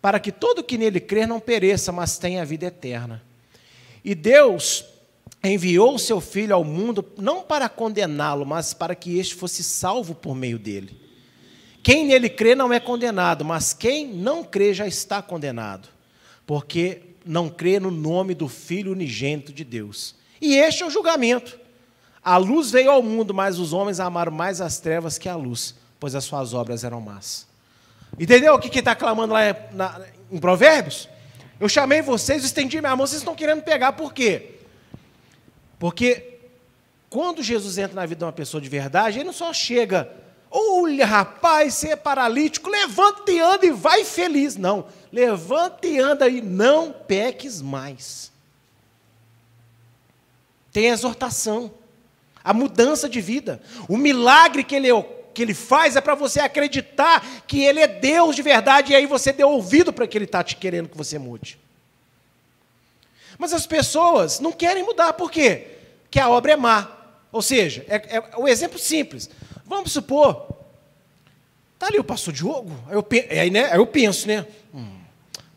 para 0.00 0.20
que 0.20 0.30
todo 0.30 0.62
que 0.62 0.78
nele 0.78 1.00
crer 1.00 1.26
não 1.26 1.40
pereça, 1.40 1.90
mas 1.90 2.16
tenha 2.16 2.42
a 2.42 2.44
vida 2.44 2.66
eterna. 2.66 3.20
E 4.04 4.14
Deus 4.14 4.84
enviou 5.42 5.96
o 5.96 5.98
seu 5.98 6.20
Filho 6.20 6.54
ao 6.54 6.62
mundo 6.62 7.04
não 7.18 7.42
para 7.42 7.68
condená-lo, 7.68 8.46
mas 8.46 8.72
para 8.72 8.94
que 8.94 9.18
este 9.18 9.34
fosse 9.34 9.64
salvo 9.64 10.14
por 10.14 10.36
meio 10.36 10.60
dele. 10.60 10.96
Quem 11.82 12.06
nele 12.06 12.28
crê 12.28 12.54
não 12.54 12.72
é 12.72 12.78
condenado, 12.78 13.44
mas 13.44 13.72
quem 13.72 14.06
não 14.06 14.44
crê 14.44 14.72
já 14.72 14.86
está 14.86 15.20
condenado, 15.20 15.88
porque 16.46 17.02
não 17.26 17.48
crê 17.48 17.80
no 17.80 17.90
nome 17.90 18.32
do 18.32 18.46
Filho 18.46 18.92
unigênito 18.92 19.52
de 19.52 19.64
Deus. 19.64 20.14
E 20.40 20.54
este 20.54 20.84
é 20.84 20.86
o 20.86 20.90
julgamento. 20.90 21.58
A 22.22 22.36
luz 22.36 22.70
veio 22.70 22.92
ao 22.92 23.02
mundo, 23.02 23.34
mas 23.34 23.58
os 23.58 23.72
homens 23.72 23.98
amaram 23.98 24.30
mais 24.30 24.60
as 24.60 24.78
trevas 24.78 25.18
que 25.18 25.28
a 25.28 25.34
luz, 25.34 25.74
pois 26.02 26.16
as 26.16 26.24
suas 26.24 26.52
obras 26.52 26.82
eram 26.82 27.00
más. 27.00 27.46
Entendeu 28.18 28.54
o 28.54 28.58
que 28.58 28.76
está 28.76 28.92
clamando 28.92 29.34
lá 29.34 29.42
na, 29.70 30.00
em 30.32 30.38
Provérbios? 30.38 31.08
Eu 31.60 31.68
chamei 31.68 32.02
vocês, 32.02 32.42
estendi 32.42 32.80
minha 32.80 32.96
mão, 32.96 33.06
vocês 33.06 33.20
estão 33.20 33.36
querendo 33.36 33.62
pegar, 33.62 33.92
por 33.92 34.12
quê? 34.12 34.56
Porque 35.78 36.40
quando 37.08 37.40
Jesus 37.40 37.78
entra 37.78 37.94
na 37.94 38.04
vida 38.04 38.18
de 38.18 38.24
uma 38.24 38.32
pessoa 38.32 38.60
de 38.60 38.68
verdade, 38.68 39.18
ele 39.18 39.26
não 39.26 39.32
só 39.32 39.52
chega 39.52 40.10
Olha, 40.50 41.06
rapaz, 41.06 41.74
você 41.74 41.90
é 41.90 41.96
paralítico, 41.96 42.68
levanta 42.68 43.30
e 43.30 43.38
anda 43.38 43.64
e 43.64 43.70
vai 43.70 44.04
feliz. 44.04 44.56
Não, 44.56 44.86
levanta 45.12 45.86
e 45.86 46.00
anda 46.00 46.28
e 46.28 46.42
não 46.42 46.92
peques 46.92 47.62
mais. 47.62 48.32
Tem 50.72 50.90
a 50.90 50.94
exortação, 50.94 51.72
a 52.42 52.52
mudança 52.52 53.08
de 53.08 53.20
vida. 53.20 53.62
O 53.88 53.96
milagre 53.96 54.64
que 54.64 54.74
ele, 54.74 54.88
que 55.34 55.42
ele 55.42 55.54
faz 55.54 55.96
é 55.96 56.00
para 56.00 56.14
você 56.14 56.40
acreditar 56.40 57.44
que 57.46 57.62
ele 57.62 57.80
é 57.80 57.86
Deus 57.86 58.36
de 58.36 58.42
verdade 58.42 58.92
e 58.92 58.96
aí 58.96 59.06
você 59.06 59.32
deu 59.32 59.50
ouvido 59.50 59.92
para 59.92 60.06
que 60.06 60.16
ele 60.16 60.24
está 60.24 60.42
te 60.42 60.56
querendo 60.56 60.88
que 60.88 60.96
você 60.96 61.18
mude. 61.18 61.58
Mas 63.38 63.52
as 63.52 63.66
pessoas 63.66 64.40
não 64.40 64.52
querem 64.52 64.84
mudar, 64.84 65.12
por 65.14 65.30
quê? 65.30 65.66
Que 66.10 66.20
a 66.20 66.28
obra 66.28 66.52
é 66.52 66.56
má. 66.56 66.90
Ou 67.32 67.42
seja, 67.42 67.84
é, 67.88 68.16
é 68.16 68.36
o 68.36 68.46
exemplo 68.46 68.78
simples. 68.78 69.28
Vamos 69.64 69.92
supor, 69.92 70.48
tá 71.78 71.86
ali 71.86 71.98
o 71.98 72.04
pastor 72.04 72.34
Diogo, 72.34 72.70
aí 72.86 72.94
eu, 72.94 73.06
aí, 73.40 73.50
né, 73.50 73.64
aí 73.72 73.78
eu 73.78 73.86
penso, 73.86 74.28
né? 74.28 74.46
Hum, 74.74 74.98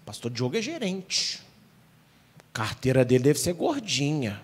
pastor 0.06 0.32
Diogo 0.32 0.58
é 0.58 0.62
gerente. 0.62 1.42
A 2.40 2.44
carteira 2.54 3.04
dele 3.04 3.26
deve 3.26 3.40
ser 3.40 3.54
gordinha. 3.54 4.42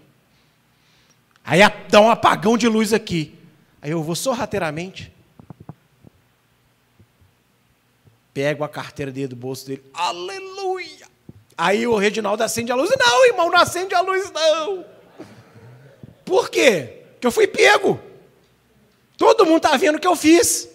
Aí 1.44 1.62
dá 1.90 2.02
um 2.02 2.10
apagão 2.10 2.58
de 2.58 2.68
luz 2.68 2.94
aqui. 2.94 3.34
Aí 3.82 3.92
eu 3.92 4.04
vou 4.04 4.16
sorrateiramente. 4.16 5.12
Pego 8.34 8.64
a 8.64 8.70
carteira 8.70 9.12
dele 9.12 9.28
do 9.28 9.36
bolso 9.36 9.66
dele. 9.68 9.84
Aleluia! 9.94 11.08
Aí 11.58 11.86
o 11.86 11.98
Reginaldo 11.98 12.44
acende 12.44 12.72
a 12.72 12.76
luz. 12.76 12.90
Não, 12.98 13.28
irmão, 13.28 13.50
não 13.52 13.60
acende 13.60 13.94
a 13.94 14.02
luz, 14.02 14.32
não. 14.32 14.86
Por 16.26 16.50
quê? 16.50 17.04
Porque 17.14 17.28
eu 17.28 17.32
fui 17.32 17.46
pego. 17.46 18.00
Todo 19.18 19.46
mundo 19.46 19.58
está 19.58 19.78
vendo 19.78 19.98
o 19.98 20.00
que 20.00 20.08
eu 20.08 20.16
fiz. 20.16 20.70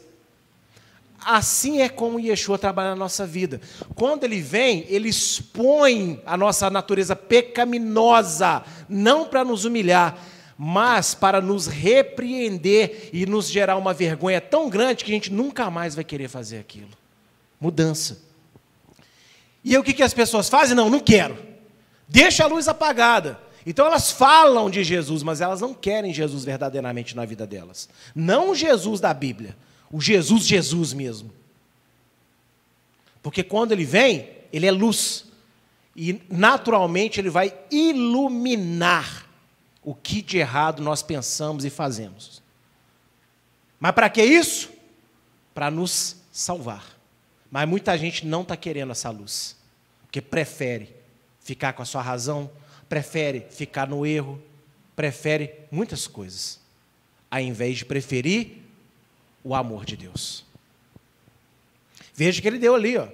Assim 1.24 1.80
é 1.80 1.88
como 1.88 2.20
Yeshua 2.20 2.56
trabalha 2.56 2.90
na 2.90 2.94
nossa 2.94 3.26
vida. 3.26 3.60
Quando 3.96 4.22
ele 4.22 4.40
vem, 4.40 4.86
ele 4.88 5.08
expõe 5.08 6.22
a 6.24 6.36
nossa 6.36 6.70
natureza 6.70 7.16
pecaminosa, 7.16 8.62
não 8.88 9.26
para 9.26 9.44
nos 9.44 9.64
humilhar, 9.64 10.16
mas 10.56 11.14
para 11.14 11.40
nos 11.40 11.66
repreender 11.66 13.10
e 13.12 13.26
nos 13.26 13.48
gerar 13.48 13.76
uma 13.76 13.92
vergonha 13.92 14.40
tão 14.40 14.70
grande 14.70 15.04
que 15.04 15.10
a 15.10 15.14
gente 15.14 15.32
nunca 15.32 15.68
mais 15.68 15.96
vai 15.96 16.04
querer 16.04 16.28
fazer 16.28 16.58
aquilo. 16.58 16.90
Mudança. 17.60 18.18
E 19.64 19.76
o 19.76 19.82
que, 19.82 19.92
que 19.92 20.02
as 20.02 20.14
pessoas 20.14 20.48
fazem? 20.48 20.76
Não, 20.76 20.88
não 20.88 21.00
quero. 21.00 21.36
Deixa 22.08 22.44
a 22.44 22.46
luz 22.46 22.68
apagada. 22.68 23.40
Então 23.66 23.84
elas 23.84 24.12
falam 24.12 24.70
de 24.70 24.84
Jesus, 24.84 25.24
mas 25.24 25.40
elas 25.40 25.60
não 25.60 25.74
querem 25.74 26.14
Jesus 26.14 26.44
verdadeiramente 26.44 27.16
na 27.16 27.24
vida 27.24 27.44
delas. 27.44 27.88
Não 28.14 28.50
o 28.50 28.54
Jesus 28.54 29.00
da 29.00 29.12
Bíblia, 29.12 29.56
o 29.90 30.00
Jesus 30.00 30.46
Jesus 30.46 30.92
mesmo. 30.92 31.32
Porque 33.20 33.42
quando 33.42 33.72
ele 33.72 33.84
vem, 33.84 34.30
ele 34.52 34.66
é 34.66 34.70
luz. 34.70 35.24
E 35.96 36.20
naturalmente 36.30 37.18
ele 37.18 37.30
vai 37.30 37.52
iluminar 37.70 39.26
o 39.82 39.94
que 39.94 40.22
de 40.22 40.38
errado 40.38 40.80
nós 40.80 41.02
pensamos 41.02 41.64
e 41.64 41.70
fazemos. 41.70 42.40
Mas 43.80 43.92
para 43.92 44.08
que 44.08 44.22
isso? 44.22 44.70
Para 45.52 45.72
nos 45.72 46.16
salvar. 46.30 46.95
Mas 47.56 47.66
muita 47.66 47.96
gente 47.96 48.26
não 48.26 48.42
está 48.42 48.54
querendo 48.54 48.92
essa 48.92 49.08
luz, 49.08 49.56
porque 50.02 50.20
prefere 50.20 50.94
ficar 51.40 51.72
com 51.72 51.80
a 51.80 51.86
sua 51.86 52.02
razão, 52.02 52.50
prefere 52.86 53.46
ficar 53.48 53.88
no 53.88 54.04
erro, 54.04 54.38
prefere 54.94 55.60
muitas 55.70 56.06
coisas, 56.06 56.60
ao 57.30 57.40
invés 57.40 57.78
de 57.78 57.86
preferir 57.86 58.58
o 59.42 59.54
amor 59.54 59.86
de 59.86 59.96
Deus. 59.96 60.44
Veja 62.14 62.42
que 62.42 62.46
ele 62.46 62.58
deu 62.58 62.74
ali, 62.74 62.98
ó. 62.98 63.08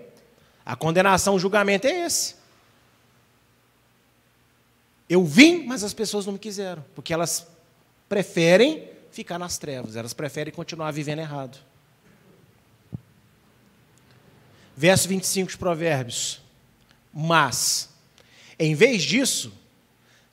A 0.66 0.74
condenação, 0.74 1.36
o 1.36 1.38
julgamento 1.38 1.86
é 1.86 2.05
esse. 2.05 2.34
Eu 5.09 5.24
vim, 5.24 5.66
mas 5.66 5.84
as 5.84 5.95
pessoas 5.95 6.26
não 6.26 6.32
me 6.32 6.38
quiseram, 6.40 6.84
porque 6.97 7.14
elas 7.14 7.47
preferem 8.09 8.90
ficar 9.12 9.38
nas 9.38 9.57
trevas, 9.57 9.95
elas 9.95 10.12
preferem 10.12 10.53
continuar 10.53 10.90
vivendo 10.90 11.20
errado. 11.20 11.70
Verso 14.83 15.07
25 15.07 15.53
de 15.53 15.57
Provérbios. 15.57 16.41
Mas, 17.14 17.89
em 18.59 18.74
vez 18.74 19.05
disso, 19.05 19.53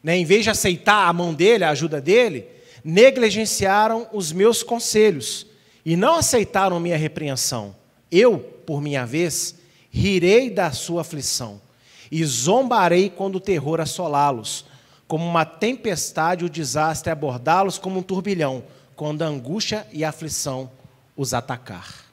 né, 0.01 0.17
em 0.17 0.25
vez 0.25 0.43
de 0.43 0.49
aceitar 0.49 1.07
a 1.07 1.13
mão 1.13 1.35
dele, 1.35 1.63
a 1.63 1.69
ajuda 1.69 2.01
dele, 2.01 2.47
negligenciaram 2.83 4.07
os 4.11 4.31
meus 4.31 4.63
conselhos 4.63 5.45
e 5.85 5.95
não 5.95 6.15
aceitaram 6.15 6.79
minha 6.79 6.97
repreensão. 6.97 7.75
Eu, 8.11 8.39
por 8.39 8.81
minha 8.81 9.05
vez, 9.05 9.53
rirei 9.91 10.49
da 10.49 10.71
sua 10.71 11.01
aflição 11.01 11.61
e 12.11 12.25
zombarei 12.25 13.07
quando 13.07 13.35
o 13.35 13.39
terror 13.39 13.79
assolá-los, 13.79 14.65
como 15.07 15.23
uma 15.23 15.45
tempestade 15.45 16.43
o 16.43 16.49
desastre 16.49 17.11
abordá-los 17.11 17.77
como 17.77 17.99
um 17.99 18.03
turbilhão, 18.03 18.63
quando 18.95 19.21
a 19.21 19.27
angústia 19.27 19.85
e 19.93 20.03
a 20.03 20.09
aflição 20.09 20.71
os 21.15 21.35
atacar. 21.35 22.08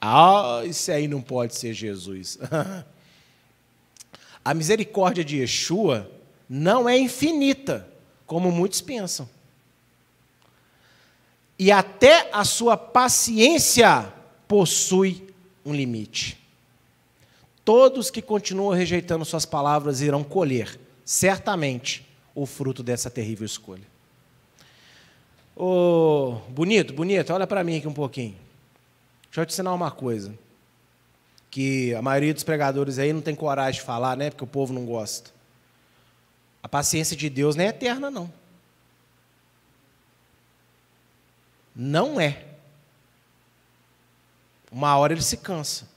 Ah, 0.00 0.62
isso 0.64 0.92
aí 0.92 1.08
não 1.08 1.20
pode 1.20 1.54
ser 1.54 1.74
Jesus. 1.74 2.38
A 4.44 4.54
misericórdia 4.54 5.24
de 5.24 5.38
Yeshua 5.38 6.10
não 6.48 6.88
é 6.88 6.98
infinita, 6.98 7.86
como 8.26 8.50
muitos 8.50 8.80
pensam. 8.80 9.28
E 11.58 11.70
até 11.70 12.30
a 12.32 12.44
sua 12.44 12.76
paciência 12.76 14.12
possui 14.46 15.28
um 15.66 15.74
limite. 15.74 16.38
Todos 17.64 18.10
que 18.10 18.22
continuam 18.22 18.74
rejeitando 18.74 19.24
suas 19.24 19.44
palavras 19.44 20.00
irão 20.00 20.24
colher, 20.24 20.80
certamente, 21.04 22.06
o 22.34 22.46
fruto 22.46 22.82
dessa 22.82 23.10
terrível 23.10 23.44
escolha. 23.44 23.86
Oh, 25.54 26.36
bonito, 26.48 26.94
bonito, 26.94 27.34
olha 27.34 27.46
para 27.46 27.64
mim 27.64 27.76
aqui 27.76 27.88
um 27.88 27.92
pouquinho. 27.92 28.36
Deixa 29.28 29.40
eu 29.42 29.46
te 29.46 29.52
ensinar 29.52 29.74
uma 29.74 29.90
coisa 29.90 30.34
que 31.50 31.94
a 31.94 32.02
maioria 32.02 32.34
dos 32.34 32.44
pregadores 32.44 32.98
aí 32.98 33.12
não 33.12 33.20
tem 33.20 33.34
coragem 33.34 33.80
de 33.80 33.86
falar, 33.86 34.16
né? 34.16 34.30
Porque 34.30 34.44
o 34.44 34.46
povo 34.46 34.72
não 34.72 34.84
gosta. 34.84 35.30
A 36.62 36.68
paciência 36.68 37.16
de 37.16 37.30
Deus 37.30 37.56
não 37.56 37.64
é 37.64 37.68
eterna, 37.68 38.10
não. 38.10 38.32
Não 41.74 42.20
é. 42.20 42.44
Uma 44.70 44.96
hora 44.96 45.12
ele 45.12 45.22
se 45.22 45.36
cansa. 45.36 45.88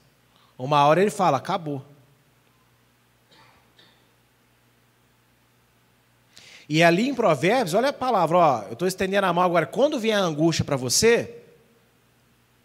Uma 0.56 0.86
hora 0.86 1.00
ele 1.00 1.10
fala: 1.10 1.36
acabou. 1.36 1.84
E 6.68 6.82
ali 6.82 7.08
em 7.08 7.14
Provérbios, 7.14 7.74
olha 7.74 7.90
a 7.90 7.92
palavra, 7.92 8.38
ó, 8.38 8.62
eu 8.62 8.72
estou 8.72 8.88
estendendo 8.88 9.26
a 9.26 9.32
mão 9.32 9.44
agora. 9.44 9.66
Quando 9.66 10.00
vier 10.00 10.16
a 10.16 10.22
angústia 10.22 10.64
para 10.64 10.76
você, 10.76 11.41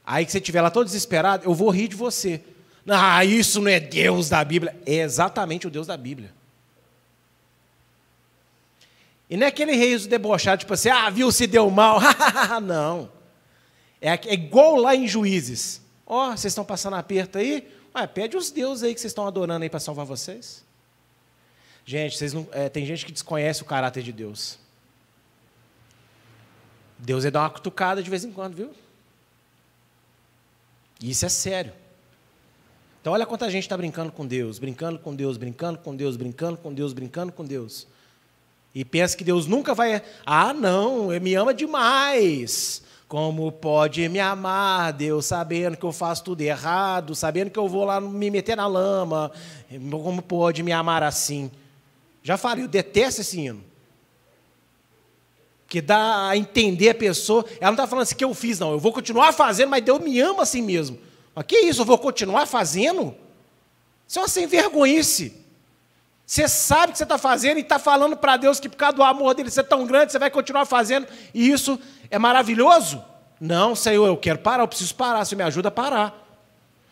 aí 0.07 0.25
que 0.25 0.31
você 0.31 0.37
estiver 0.37 0.61
lá 0.61 0.71
todo 0.71 0.85
desesperado, 0.85 1.43
eu 1.43 1.53
vou 1.53 1.69
rir 1.69 1.89
de 1.89 1.95
você. 1.97 2.41
Ah, 2.87 3.25
isso 3.25 3.61
não 3.61 3.69
é 3.69 3.81
Deus 3.81 4.29
da 4.29 4.41
Bíblia. 4.43 4.73
É 4.85 4.95
exatamente 4.95 5.67
o 5.67 5.69
Deus 5.69 5.85
da 5.85 5.97
Bíblia. 5.97 6.33
E 9.29 9.35
não 9.35 9.45
é 9.45 9.49
aquele 9.49 9.75
rei 9.75 9.97
debochado, 10.07 10.61
tipo 10.61 10.73
assim, 10.73 10.87
ah, 10.87 11.09
viu, 11.09 11.29
se 11.29 11.45
deu 11.45 11.69
mal. 11.69 11.99
não. 12.63 13.11
É, 14.01 14.13
é, 14.13 14.33
igual 14.33 14.77
lá 14.77 14.95
em 14.95 15.05
Juízes. 15.05 15.81
Ó, 16.05 16.29
oh, 16.29 16.31
vocês 16.31 16.51
estão 16.51 16.63
passando 16.63 16.95
aperto 16.95 17.37
aí? 17.37 17.69
Ué, 17.93 18.07
pede 18.07 18.37
os 18.37 18.49
deuses 18.49 18.83
aí 18.85 18.93
que 18.93 19.01
vocês 19.01 19.11
estão 19.11 19.27
adorando 19.27 19.63
aí 19.63 19.69
para 19.69 19.81
salvar 19.81 20.05
vocês. 20.05 20.63
Gente, 21.85 22.17
vocês 22.17 22.31
não, 22.31 22.47
é, 22.53 22.69
tem 22.69 22.85
gente 22.85 23.05
que 23.05 23.11
desconhece 23.11 23.61
o 23.61 23.65
caráter 23.65 24.01
de 24.01 24.13
Deus. 24.13 24.57
Deus 26.97 27.25
é 27.25 27.31
dar 27.31 27.41
uma 27.41 27.49
cutucada 27.49 28.01
de 28.01 28.09
vez 28.09 28.23
em 28.23 28.31
quando, 28.31 28.55
viu? 28.55 28.73
E 31.01 31.09
isso 31.09 31.25
é 31.25 31.29
sério. 31.29 31.73
Então, 33.01 33.13
olha 33.13 33.25
quanta 33.25 33.49
gente 33.49 33.63
está 33.63 33.77
brincando 33.77 34.11
com 34.11 34.25
Deus, 34.25 34.59
brincando 34.59 34.99
com 34.99 35.15
Deus, 35.15 35.37
brincando 35.37 35.79
com 35.79 35.95
Deus, 35.95 36.17
brincando 36.17 36.57
com 36.57 36.73
Deus, 36.73 36.93
brincando 36.93 37.31
com 37.31 37.45
Deus. 37.45 37.87
E 38.75 38.83
pensa 38.83 39.15
que 39.15 39.23
Deus 39.23 39.47
nunca 39.47 39.73
vai. 39.73 40.01
Ah, 40.25 40.53
não, 40.53 41.11
ele 41.11 41.23
me 41.23 41.33
ama 41.33 41.53
demais. 41.53 42.83
Como 43.07 43.49
pode 43.51 44.07
me 44.09 44.19
amar, 44.19 44.91
Deus, 44.91 45.25
sabendo 45.25 45.77
que 45.77 45.85
eu 45.85 45.93
faço 45.93 46.25
tudo 46.25 46.41
errado, 46.41 47.15
sabendo 47.15 47.49
que 47.49 47.57
eu 47.57 47.69
vou 47.69 47.85
lá 47.85 48.01
me 48.01 48.29
meter 48.29 48.57
na 48.57 48.67
lama? 48.67 49.31
Como 49.89 50.21
pode 50.21 50.61
me 50.61 50.73
amar 50.73 51.01
assim? 51.03 51.49
Já 52.21 52.35
falei, 52.35 52.65
eu 52.65 52.67
detesto 52.67 53.21
esse 53.21 53.39
hino. 53.39 53.63
Que 55.67 55.81
dá 55.81 56.29
a 56.29 56.37
entender 56.37 56.89
a 56.89 56.95
pessoa. 56.95 57.45
Ela 57.59 57.71
não 57.71 57.73
está 57.73 57.87
falando 57.87 58.03
assim 58.03 58.15
que 58.15 58.23
eu 58.23 58.33
fiz, 58.33 58.59
não. 58.59 58.71
Eu 58.71 58.79
vou 58.79 58.93
continuar 58.93 59.33
fazendo, 59.33 59.69
mas 59.69 59.83
Deus 59.83 59.99
me 59.99 60.19
ama 60.19 60.43
assim 60.43 60.61
mesmo. 60.61 60.97
Mas 61.35 61.45
que 61.45 61.57
isso? 61.57 61.81
Eu 61.81 61.85
vou 61.85 61.97
continuar 61.97 62.45
fazendo? 62.45 63.13
Isso 64.07 64.19
é 64.19 64.21
uma 64.21 64.27
sem 64.27 64.47
vergonhice. 64.47 65.45
Você 66.25 66.45
sabe 66.49 66.89
o 66.89 66.91
que 66.91 66.97
você 66.97 67.03
está 67.03 67.17
fazendo 67.17 67.57
e 67.57 67.61
está 67.61 67.79
falando 67.79 68.17
para 68.17 68.35
Deus 68.35 68.59
que 68.59 68.67
por 68.67 68.75
causa 68.75 68.97
do 68.97 69.03
amor 69.03 69.33
dele 69.33 69.49
ser 69.49 69.63
tão 69.63 69.85
grande, 69.85 70.11
você 70.11 70.19
vai 70.19 70.29
continuar 70.29 70.65
fazendo, 70.65 71.07
e 71.33 71.49
isso 71.49 71.79
é 72.11 72.19
maravilhoso? 72.19 73.01
Não, 73.39 73.73
Senhor, 73.73 74.05
eu 74.05 74.17
quero 74.17 74.39
parar, 74.39 74.63
eu 74.63 74.67
preciso 74.67 74.93
parar, 74.93 75.23
você 75.23 75.37
me 75.37 75.43
ajuda 75.43 75.69
a 75.69 75.71
parar. 75.71 76.27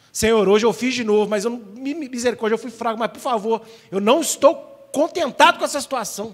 Senhor, 0.09 0.47
hoje 0.47 0.65
eu 0.65 0.71
fiz 0.71 0.93
de 0.93 1.03
novo, 1.03 1.30
mas 1.30 1.43
eu 1.43 1.51
não, 1.51 1.57
misericórdia, 1.57 2.53
eu 2.53 2.57
fui 2.57 2.71
fraco, 2.71 2.97
mas 2.97 3.11
por 3.11 3.19
favor, 3.19 3.61
eu 3.91 3.99
não 3.99 4.21
estou 4.21 4.55
contentado 4.93 5.59
com 5.59 5.65
essa 5.65 5.82
situação. 5.82 6.34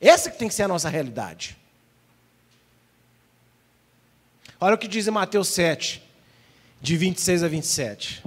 Essa 0.00 0.28
que 0.28 0.36
tem 0.36 0.48
que 0.48 0.54
ser 0.54 0.64
a 0.64 0.68
nossa 0.68 0.88
realidade. 0.88 1.56
Olha 4.62 4.74
o 4.74 4.78
que 4.78 4.86
diz 4.86 5.08
em 5.08 5.10
Mateus 5.10 5.48
7, 5.48 6.02
de 6.82 6.94
26 6.94 7.42
a 7.42 7.48
27. 7.48 8.22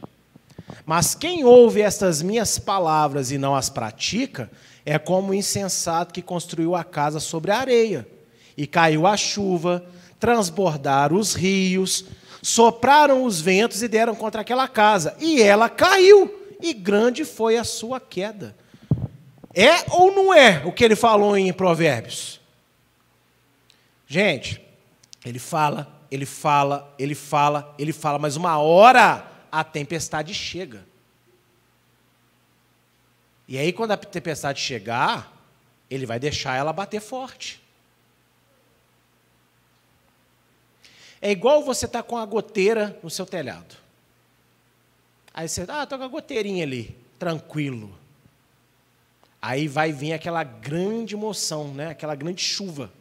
Mas 0.84 1.13
quem 1.13 1.43
ouve 1.43 1.81
estas 1.81 2.23
minhas 2.23 2.57
palavras 2.57 3.31
e 3.31 3.38
não 3.38 3.55
as 3.55 3.69
pratica, 3.69 4.49
é 4.84 4.97
como 4.97 5.29
o 5.29 5.34
insensato 5.36 6.11
que 6.11 6.23
construiu 6.23 6.75
a 6.75 6.84
casa 6.84 7.19
sobre 7.19 7.51
a 7.51 7.59
areia, 7.59 8.07
e 8.57 8.65
caiu 8.65 9.05
a 9.05 9.15
chuva, 9.15 9.86
transbordaram 10.19 11.17
os 11.17 11.36
rios, 11.36 12.05
sopraram 12.41 13.25
os 13.25 13.39
ventos 13.39 13.84
e 13.84 13.88
deram 13.88 14.15
contra 14.15 14.41
aquela 14.41 14.67
casa, 14.67 15.15
e 15.19 15.39
ela 15.39 15.69
caiu, 15.69 16.34
e 16.59 16.73
grande 16.73 17.25
foi 17.25 17.57
a 17.57 17.63
sua 17.63 17.99
queda. 17.99 18.55
É 19.53 19.86
ou 19.91 20.11
não 20.11 20.34
é 20.34 20.63
o 20.65 20.71
que 20.71 20.84
ele 20.84 20.95
falou 20.95 21.38
em 21.38 21.53
Provérbios? 21.53 22.41
Gente, 24.07 24.59
ele 25.23 25.38
fala, 25.38 26.03
ele 26.14 26.28
fala, 26.28 26.93
ele 26.99 27.16
fala, 27.16 27.74
ele 27.76 27.91
fala, 27.91 28.20
mas 28.20 28.36
uma 28.36 28.59
hora 28.59 29.28
a 29.51 29.64
tempestade 29.64 30.32
chega. 30.32 30.86
E 33.47 33.57
aí, 33.57 33.74
quando 33.74 33.93
a 33.93 33.97
tempestade 33.97 34.61
chegar, 34.61 35.36
ele 35.89 36.05
vai 36.05 36.20
deixar 36.20 36.55
ela 36.55 36.72
bater 36.72 37.01
forte. 37.01 37.59
É 41.20 41.32
igual 41.32 41.64
você 41.64 41.88
estar 41.88 42.03
tá 42.03 42.07
com 42.07 42.16
a 42.16 42.26
goteira 42.28 42.99
no 43.01 43.09
seu 43.09 43.26
telhado. 43.26 43.76
Aí 45.34 45.49
você, 45.49 45.66
ah, 45.68 45.82
estou 45.82 45.97
com 45.97 46.05
a 46.05 46.07
goteirinha 46.07 46.64
ali, 46.64 46.95
tranquilo. 47.18 47.91
Aí 49.41 49.68
vai 49.68 49.91
vir 49.91 50.14
aquela 50.14 50.43
grande 50.43 51.16
moção, 51.16 51.74
né? 51.74 51.88
aquela 51.88 52.14
grande 52.14 52.43
chuva. 52.43 52.93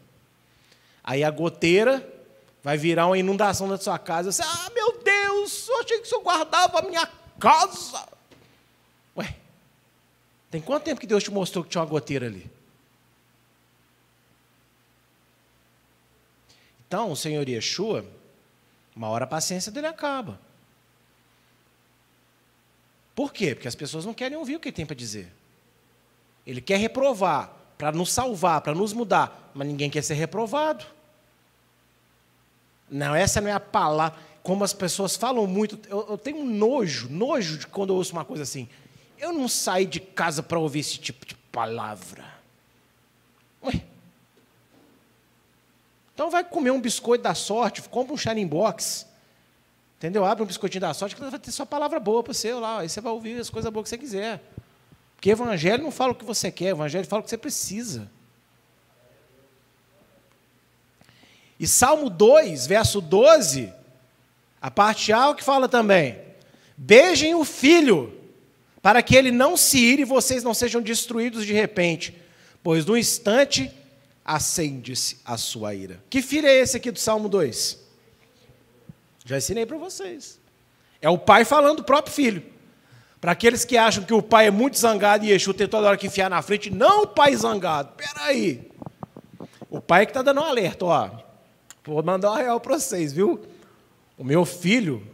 Aí 1.04 1.22
a 1.22 1.30
goteira 1.30 2.21
vai 2.62 2.76
virar 2.76 3.06
uma 3.06 3.18
inundação 3.18 3.68
da 3.68 3.76
sua 3.76 3.98
casa. 3.98 4.30
Você, 4.30 4.42
ah, 4.42 4.70
meu 4.74 5.02
Deus, 5.02 5.68
eu 5.68 5.80
achei 5.80 5.98
que 5.98 6.06
o 6.06 6.08
senhor 6.08 6.22
guardava 6.22 6.78
a 6.78 6.82
minha 6.82 7.06
casa. 7.38 8.08
Ué, 9.16 9.36
tem 10.50 10.60
quanto 10.60 10.84
tempo 10.84 11.00
que 11.00 11.06
Deus 11.06 11.24
te 11.24 11.30
mostrou 11.30 11.64
que 11.64 11.70
tinha 11.70 11.82
uma 11.82 11.88
goteira 11.88 12.26
ali? 12.26 12.50
Então, 16.86 17.10
o 17.10 17.16
Senhor 17.16 17.48
Yeshua, 17.48 18.04
uma 18.94 19.08
hora 19.08 19.24
a 19.24 19.26
paciência 19.26 19.72
dele 19.72 19.86
acaba. 19.86 20.38
Por 23.14 23.32
quê? 23.32 23.54
Porque 23.54 23.68
as 23.68 23.74
pessoas 23.74 24.04
não 24.04 24.12
querem 24.12 24.36
ouvir 24.36 24.56
o 24.56 24.60
que 24.60 24.68
ele 24.68 24.76
tem 24.76 24.84
para 24.84 24.94
dizer. 24.94 25.32
Ele 26.46 26.60
quer 26.60 26.76
reprovar, 26.76 27.50
para 27.78 27.92
nos 27.92 28.12
salvar, 28.12 28.60
para 28.60 28.74
nos 28.74 28.92
mudar, 28.92 29.50
mas 29.54 29.66
ninguém 29.66 29.88
quer 29.88 30.02
ser 30.02 30.14
reprovado. 30.14 30.84
Não, 32.92 33.14
essa 33.14 33.40
não 33.40 33.48
é 33.48 33.52
a 33.52 33.60
palavra. 33.60 34.18
Como 34.42 34.62
as 34.62 34.74
pessoas 34.74 35.16
falam 35.16 35.46
muito, 35.46 35.78
eu, 35.88 36.06
eu 36.10 36.18
tenho 36.18 36.44
nojo, 36.44 37.08
nojo 37.08 37.56
de 37.56 37.66
quando 37.66 37.90
eu 37.90 37.96
ouço 37.96 38.12
uma 38.12 38.24
coisa 38.24 38.42
assim. 38.42 38.68
Eu 39.18 39.32
não 39.32 39.48
saí 39.48 39.86
de 39.86 39.98
casa 39.98 40.42
para 40.42 40.58
ouvir 40.58 40.80
esse 40.80 40.98
tipo 40.98 41.24
de 41.24 41.34
palavra. 41.34 42.24
Ué. 43.64 43.82
Então 46.12 46.30
vai 46.30 46.44
comer 46.44 46.70
um 46.70 46.80
biscoito 46.80 47.24
da 47.24 47.34
sorte, 47.34 47.80
compra 47.82 48.12
um 48.12 48.16
shining 48.16 48.46
box. 48.46 49.06
Entendeu? 49.96 50.24
Abre 50.24 50.42
um 50.42 50.46
biscoitinho 50.46 50.80
da 50.80 50.92
sorte, 50.92 51.14
que 51.14 51.22
vai 51.22 51.38
ter 51.38 51.52
só 51.52 51.64
palavra 51.64 51.98
boa 51.98 52.22
para 52.22 52.34
você 52.34 52.52
lá. 52.52 52.80
Aí 52.80 52.88
você 52.88 53.00
vai 53.00 53.12
ouvir 53.12 53.40
as 53.40 53.48
coisas 53.48 53.72
boas 53.72 53.84
que 53.84 53.90
você 53.90 53.98
quiser. 53.98 54.42
Porque 55.14 55.30
evangelho 55.30 55.82
não 55.82 55.92
fala 55.92 56.12
o 56.12 56.14
que 56.14 56.24
você 56.24 56.50
quer, 56.50 56.70
evangelho 56.70 57.06
fala 57.06 57.20
o 57.20 57.22
que 57.22 57.30
você 57.30 57.38
precisa. 57.38 58.10
E 61.62 61.68
Salmo 61.68 62.10
2, 62.10 62.66
verso 62.66 63.00
12, 63.00 63.72
a 64.60 64.68
parte 64.68 65.12
A, 65.12 65.28
o 65.28 65.34
que 65.36 65.44
fala 65.44 65.68
também? 65.68 66.18
Beijem 66.76 67.36
o 67.36 67.44
filho, 67.44 68.12
para 68.82 69.00
que 69.00 69.14
ele 69.14 69.30
não 69.30 69.56
se 69.56 69.78
ire 69.78 70.02
e 70.02 70.04
vocês 70.04 70.42
não 70.42 70.54
sejam 70.54 70.82
destruídos 70.82 71.46
de 71.46 71.52
repente, 71.52 72.20
pois 72.64 72.84
no 72.84 72.96
instante 72.96 73.70
acende-se 74.24 75.20
a 75.24 75.36
sua 75.36 75.72
ira. 75.72 76.02
Que 76.10 76.20
filho 76.20 76.48
é 76.48 76.56
esse 76.56 76.76
aqui 76.76 76.90
do 76.90 76.98
Salmo 76.98 77.28
2? 77.28 77.78
Já 79.24 79.38
ensinei 79.38 79.64
para 79.64 79.78
vocês. 79.78 80.40
É 81.00 81.08
o 81.08 81.16
pai 81.16 81.44
falando 81.44 81.76
do 81.76 81.84
próprio 81.84 82.12
filho. 82.12 82.42
Para 83.20 83.30
aqueles 83.30 83.64
que 83.64 83.78
acham 83.78 84.02
que 84.02 84.12
o 84.12 84.20
pai 84.20 84.48
é 84.48 84.50
muito 84.50 84.76
zangado 84.76 85.24
e 85.24 85.28
Yeshua 85.28 85.54
tem 85.54 85.68
toda 85.68 85.86
hora 85.86 85.96
que 85.96 86.08
enfiar 86.08 86.28
na 86.28 86.42
frente, 86.42 86.70
não 86.70 87.04
o 87.04 87.06
pai 87.06 87.36
zangado. 87.36 87.92
Espera 87.96 88.24
aí. 88.24 88.68
O 89.70 89.80
pai 89.80 90.06
que 90.06 90.10
está 90.10 90.22
dando 90.22 90.40
um 90.40 90.44
alerta, 90.44 90.86
ó. 90.86 91.31
Vou 91.84 92.02
mandar 92.02 92.30
uma 92.30 92.38
real 92.38 92.60
para 92.60 92.78
vocês, 92.78 93.12
viu? 93.12 93.40
O 94.16 94.22
meu 94.24 94.44
filho, 94.44 95.06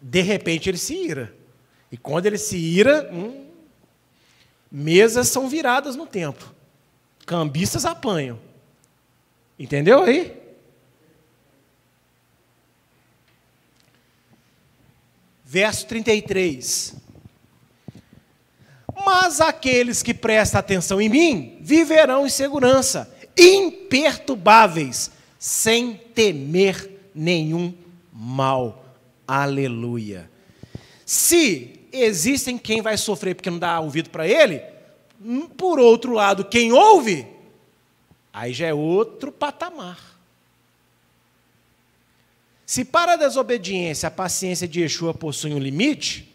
de 0.00 0.22
repente 0.22 0.70
ele 0.70 0.78
se 0.78 0.94
ira. 0.94 1.34
E 1.92 1.96
quando 1.96 2.26
ele 2.26 2.38
se 2.38 2.56
ira, 2.56 3.10
hum, 3.12 3.46
mesas 4.70 5.28
são 5.28 5.48
viradas 5.48 5.96
no 5.96 6.06
templo. 6.06 6.54
Cambistas 7.26 7.84
apanham. 7.84 8.38
Entendeu 9.58 10.02
aí? 10.02 10.34
Verso 15.44 15.86
33. 15.86 16.94
Mas 19.04 19.40
aqueles 19.40 20.02
que 20.02 20.12
prestam 20.12 20.58
atenção 20.58 21.00
em 21.00 21.08
mim 21.08 21.58
viverão 21.60 22.26
em 22.26 22.30
segurança, 22.30 23.14
imperturbáveis, 23.36 25.10
sem 25.38 25.94
temer 25.94 26.90
nenhum 27.14 27.74
mal. 28.12 28.84
Aleluia. 29.26 30.30
Se 31.04 31.80
existem 31.92 32.58
quem 32.58 32.82
vai 32.82 32.96
sofrer 32.96 33.34
porque 33.34 33.50
não 33.50 33.58
dá 33.58 33.78
ouvido 33.80 34.10
para 34.10 34.26
ele, 34.26 34.62
hum, 35.20 35.48
por 35.48 35.78
outro 35.78 36.12
lado, 36.12 36.44
quem 36.44 36.72
ouve, 36.72 37.26
aí 38.32 38.52
já 38.52 38.66
é 38.66 38.74
outro 38.74 39.30
patamar. 39.30 40.16
Se 42.64 42.84
para 42.84 43.12
a 43.12 43.16
desobediência 43.16 44.08
a 44.08 44.10
paciência 44.10 44.66
de 44.66 44.80
Yeshua 44.80 45.14
possui 45.14 45.54
um 45.54 45.58
limite, 45.58 46.34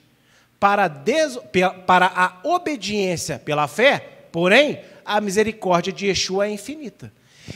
para 0.62 0.84
a, 0.84 0.88
des... 0.88 1.40
para 1.88 2.06
a 2.06 2.40
obediência 2.44 3.40
pela 3.40 3.68
fé, 3.68 4.28
porém, 4.32 4.80
a 5.04 5.20
misericórdia 5.20 5.92
de 5.92 6.06
Yeshua 6.06 6.46
é 6.46 6.52
infinita. 6.52 7.12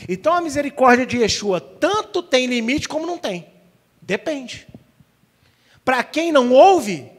Então 0.08 0.32
a 0.32 0.40
misericórdia 0.40 1.06
de 1.06 1.18
Yeshua 1.18 1.60
tanto 1.60 2.22
tem 2.22 2.46
limite 2.46 2.88
como 2.88 3.06
não 3.06 3.18
tem. 3.18 3.46
Depende. 4.00 4.66
Para 5.84 6.02
quem 6.02 6.32
não 6.32 6.52
ouve 6.52 7.10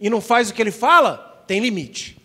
e 0.00 0.10
não 0.10 0.20
faz 0.20 0.50
o 0.50 0.54
que 0.54 0.62
ele 0.62 0.70
fala, 0.70 1.44
tem 1.46 1.60
limite. 1.60 2.18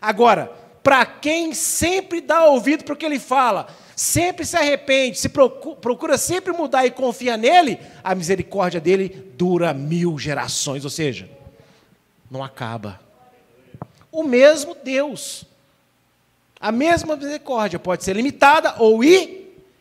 Agora, 0.00 0.52
para 0.82 1.04
quem 1.04 1.52
sempre 1.52 2.20
dá 2.20 2.44
ouvido 2.44 2.84
para 2.84 2.94
o 2.94 2.96
que 2.96 3.04
ele 3.04 3.18
fala, 3.18 3.68
sempre 3.94 4.46
se 4.46 4.56
arrepende, 4.56 5.18
se 5.18 5.28
procura, 5.28 5.76
procura, 5.76 6.18
sempre 6.18 6.52
mudar 6.52 6.86
e 6.86 6.90
confia 6.90 7.36
nele, 7.36 7.78
a 8.02 8.14
misericórdia 8.14 8.80
dele 8.80 9.32
dura 9.36 9.74
mil 9.74 10.18
gerações, 10.18 10.84
ou 10.84 10.90
seja, 10.90 11.28
não 12.30 12.42
acaba. 12.42 12.98
O 14.10 14.22
mesmo 14.22 14.74
Deus, 14.82 15.44
a 16.58 16.72
mesma 16.72 17.14
misericórdia 17.14 17.78
pode 17.78 18.02
ser 18.02 18.16
limitada 18.16 18.74
ou 18.78 19.04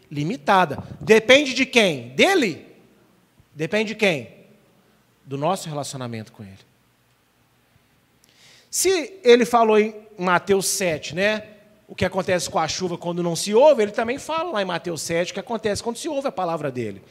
ilimitada. 0.09 0.83
Depende 0.99 1.53
de 1.53 1.65
quem? 1.65 2.09
Dele? 2.09 2.65
Depende 3.53 3.89
de 3.89 3.95
quem? 3.95 4.29
Do 5.25 5.37
nosso 5.37 5.67
relacionamento 5.67 6.31
com 6.31 6.43
ele. 6.43 6.57
Se 8.69 9.19
ele 9.23 9.45
falou 9.45 9.79
em 9.79 9.95
Mateus 10.17 10.67
7, 10.67 11.15
né? 11.15 11.43
O 11.87 11.95
que 11.95 12.05
acontece 12.05 12.49
com 12.49 12.59
a 12.59 12.67
chuva 12.67 12.97
quando 12.97 13.23
não 13.23 13.35
se 13.35 13.53
ouve, 13.53 13.81
ele 13.81 13.91
também 13.91 14.19
fala 14.19 14.51
lá 14.51 14.61
em 14.61 14.65
Mateus 14.65 15.01
7 15.01 15.31
o 15.31 15.33
que 15.33 15.39
acontece 15.39 15.81
quando 15.81 15.97
se 15.97 16.07
ouve 16.07 16.27
a 16.27 16.31
palavra 16.31 16.71
dele. 16.71 17.01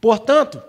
Portanto, 0.00 0.62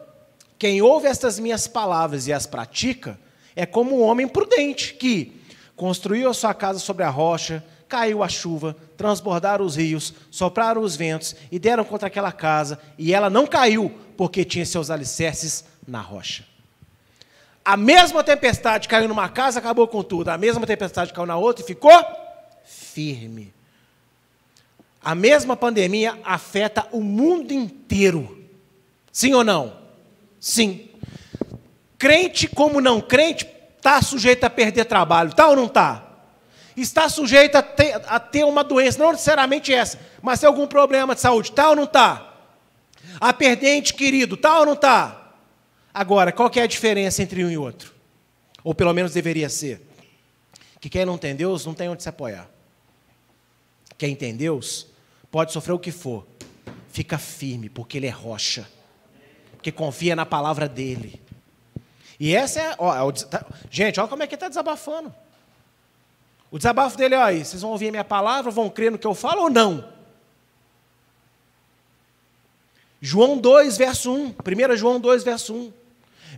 quem 0.58 0.82
ouve 0.82 1.08
estas 1.08 1.38
minhas 1.38 1.68
palavras 1.68 2.28
e 2.28 2.34
as 2.34 2.48
pratica, 2.48 3.20
é 3.56 3.66
como 3.66 4.00
um 4.00 4.02
homem 4.02 4.28
prudente 4.28 4.96
que 4.96 5.40
construiu 5.76 6.30
a 6.30 6.34
sua 6.34 6.54
casa 6.54 6.80
sobre 6.80 7.04
a 7.04 7.10
rocha, 7.10 7.64
caiu 7.94 8.24
a 8.24 8.28
chuva, 8.28 8.76
transbordaram 8.98 9.64
os 9.64 9.76
rios, 9.76 10.16
sopraram 10.32 10.82
os 10.82 10.96
ventos 10.96 11.36
e 11.52 11.60
deram 11.60 11.86
contra 11.86 12.08
aquela 12.08 12.32
casa, 12.32 12.80
e 12.98 13.14
ela 13.14 13.30
não 13.30 13.46
caiu, 13.46 13.96
porque 14.18 14.44
tinha 14.44 14.66
seus 14.66 14.90
alicerces 14.90 15.64
na 15.88 16.02
rocha. 16.02 16.44
A 17.64 17.78
mesma 17.78 18.24
tempestade 18.24 18.88
caiu 18.88 19.08
numa 19.08 19.30
casa, 19.30 19.60
acabou 19.60 19.88
com 19.88 20.02
tudo. 20.02 20.30
A 20.30 20.40
mesma 20.40 20.66
tempestade 20.66 21.14
caiu 21.14 21.28
na 21.28 21.38
outra 21.38 21.64
e 21.64 21.68
ficou 21.68 21.94
firme. 22.66 23.54
A 25.00 25.14
mesma 25.14 25.56
pandemia 25.56 26.18
afeta 26.26 26.88
o 26.92 27.00
mundo 27.00 27.54
inteiro. 27.54 28.44
Sim 29.12 29.36
ou 29.36 29.44
não? 29.44 29.78
Sim. 30.40 30.90
Crente 32.00 32.48
como 32.48 32.82
não 32.82 33.00
crente 33.00 33.48
está 33.78 34.02
sujeito 34.02 34.44
a 34.46 34.50
perder 34.50 34.86
trabalho, 34.86 35.30
está 35.30 35.48
ou 35.48 35.56
não 35.56 35.68
está? 35.68 36.13
Está 36.76 37.08
sujeito 37.08 37.56
a 37.56 37.62
ter, 37.62 38.02
a 38.08 38.20
ter 38.20 38.44
uma 38.44 38.64
doença, 38.64 38.98
não 38.98 39.12
necessariamente 39.12 39.74
essa, 39.74 40.00
mas 40.22 40.40
tem 40.40 40.48
algum 40.48 40.66
problema 40.66 41.14
de 41.14 41.22
saúde, 41.22 41.50
está 41.50 41.70
ou 41.70 41.76
não 41.76 41.84
está? 41.84 42.34
A 43.20 43.32
perder 43.32 43.76
ente 43.76 43.94
querido, 43.94 44.36
está 44.36 44.60
ou 44.60 44.66
não 44.66 44.74
está? 44.74 45.34
Agora, 45.94 46.32
qual 46.32 46.50
que 46.50 46.60
é 46.60 46.64
a 46.64 46.68
diferença 46.68 47.22
entre 47.22 47.46
um 47.46 47.52
e 47.52 47.58
outro? 47.58 47.94
Ou 48.64 48.74
pelo 48.74 48.94
menos 48.94 49.14
deveria 49.14 49.50
ser. 49.50 49.82
Que 50.80 50.90
quem 50.90 51.06
não 51.06 51.18
tem 51.18 51.36
Deus 51.36 51.66
não 51.66 51.74
tem 51.74 51.88
onde 51.90 52.02
se 52.02 52.10
apoiar. 52.10 52.50
Quem 53.98 54.16
tem 54.16 54.36
Deus 54.36 54.88
pode 55.32 55.52
sofrer 55.52 55.74
o 55.74 55.80
que 55.80 55.92
for. 55.92 56.26
Fica 56.92 57.18
firme, 57.18 57.70
porque 57.70 57.98
Ele 57.98 58.08
é 58.08 58.10
rocha. 58.10 58.68
Porque 59.52 59.72
confia 59.72 60.16
na 60.16 60.26
palavra 60.26 60.68
dEle. 60.68 61.22
E 62.20 62.36
essa 62.36 62.60
é. 62.60 62.76
Ó, 62.78 63.10
é 63.10 63.14
tá, 63.14 63.46
gente, 63.70 64.00
olha 64.00 64.10
como 64.10 64.24
é 64.24 64.28
que 64.28 64.34
ele 64.34 64.38
está 64.38 64.50
desabafando. 64.50 65.14
O 66.54 66.58
desabafo 66.60 66.96
dele 66.96 67.16
é 67.16 67.18
aí: 67.18 67.44
vocês 67.44 67.64
vão 67.64 67.72
ouvir 67.72 67.88
a 67.88 67.92
minha 67.92 68.04
palavra, 68.04 68.52
vão 68.52 68.70
crer 68.70 68.92
no 68.92 69.00
que 69.00 69.08
eu 69.08 69.16
falo 69.16 69.42
ou 69.42 69.50
não? 69.50 69.92
João 73.02 73.40
2, 73.40 73.76
verso 73.76 74.14
1. 74.14 74.36
1 74.72 74.78
João 74.78 75.00
2, 75.00 75.24
verso 75.24 75.52
1. 75.52 75.74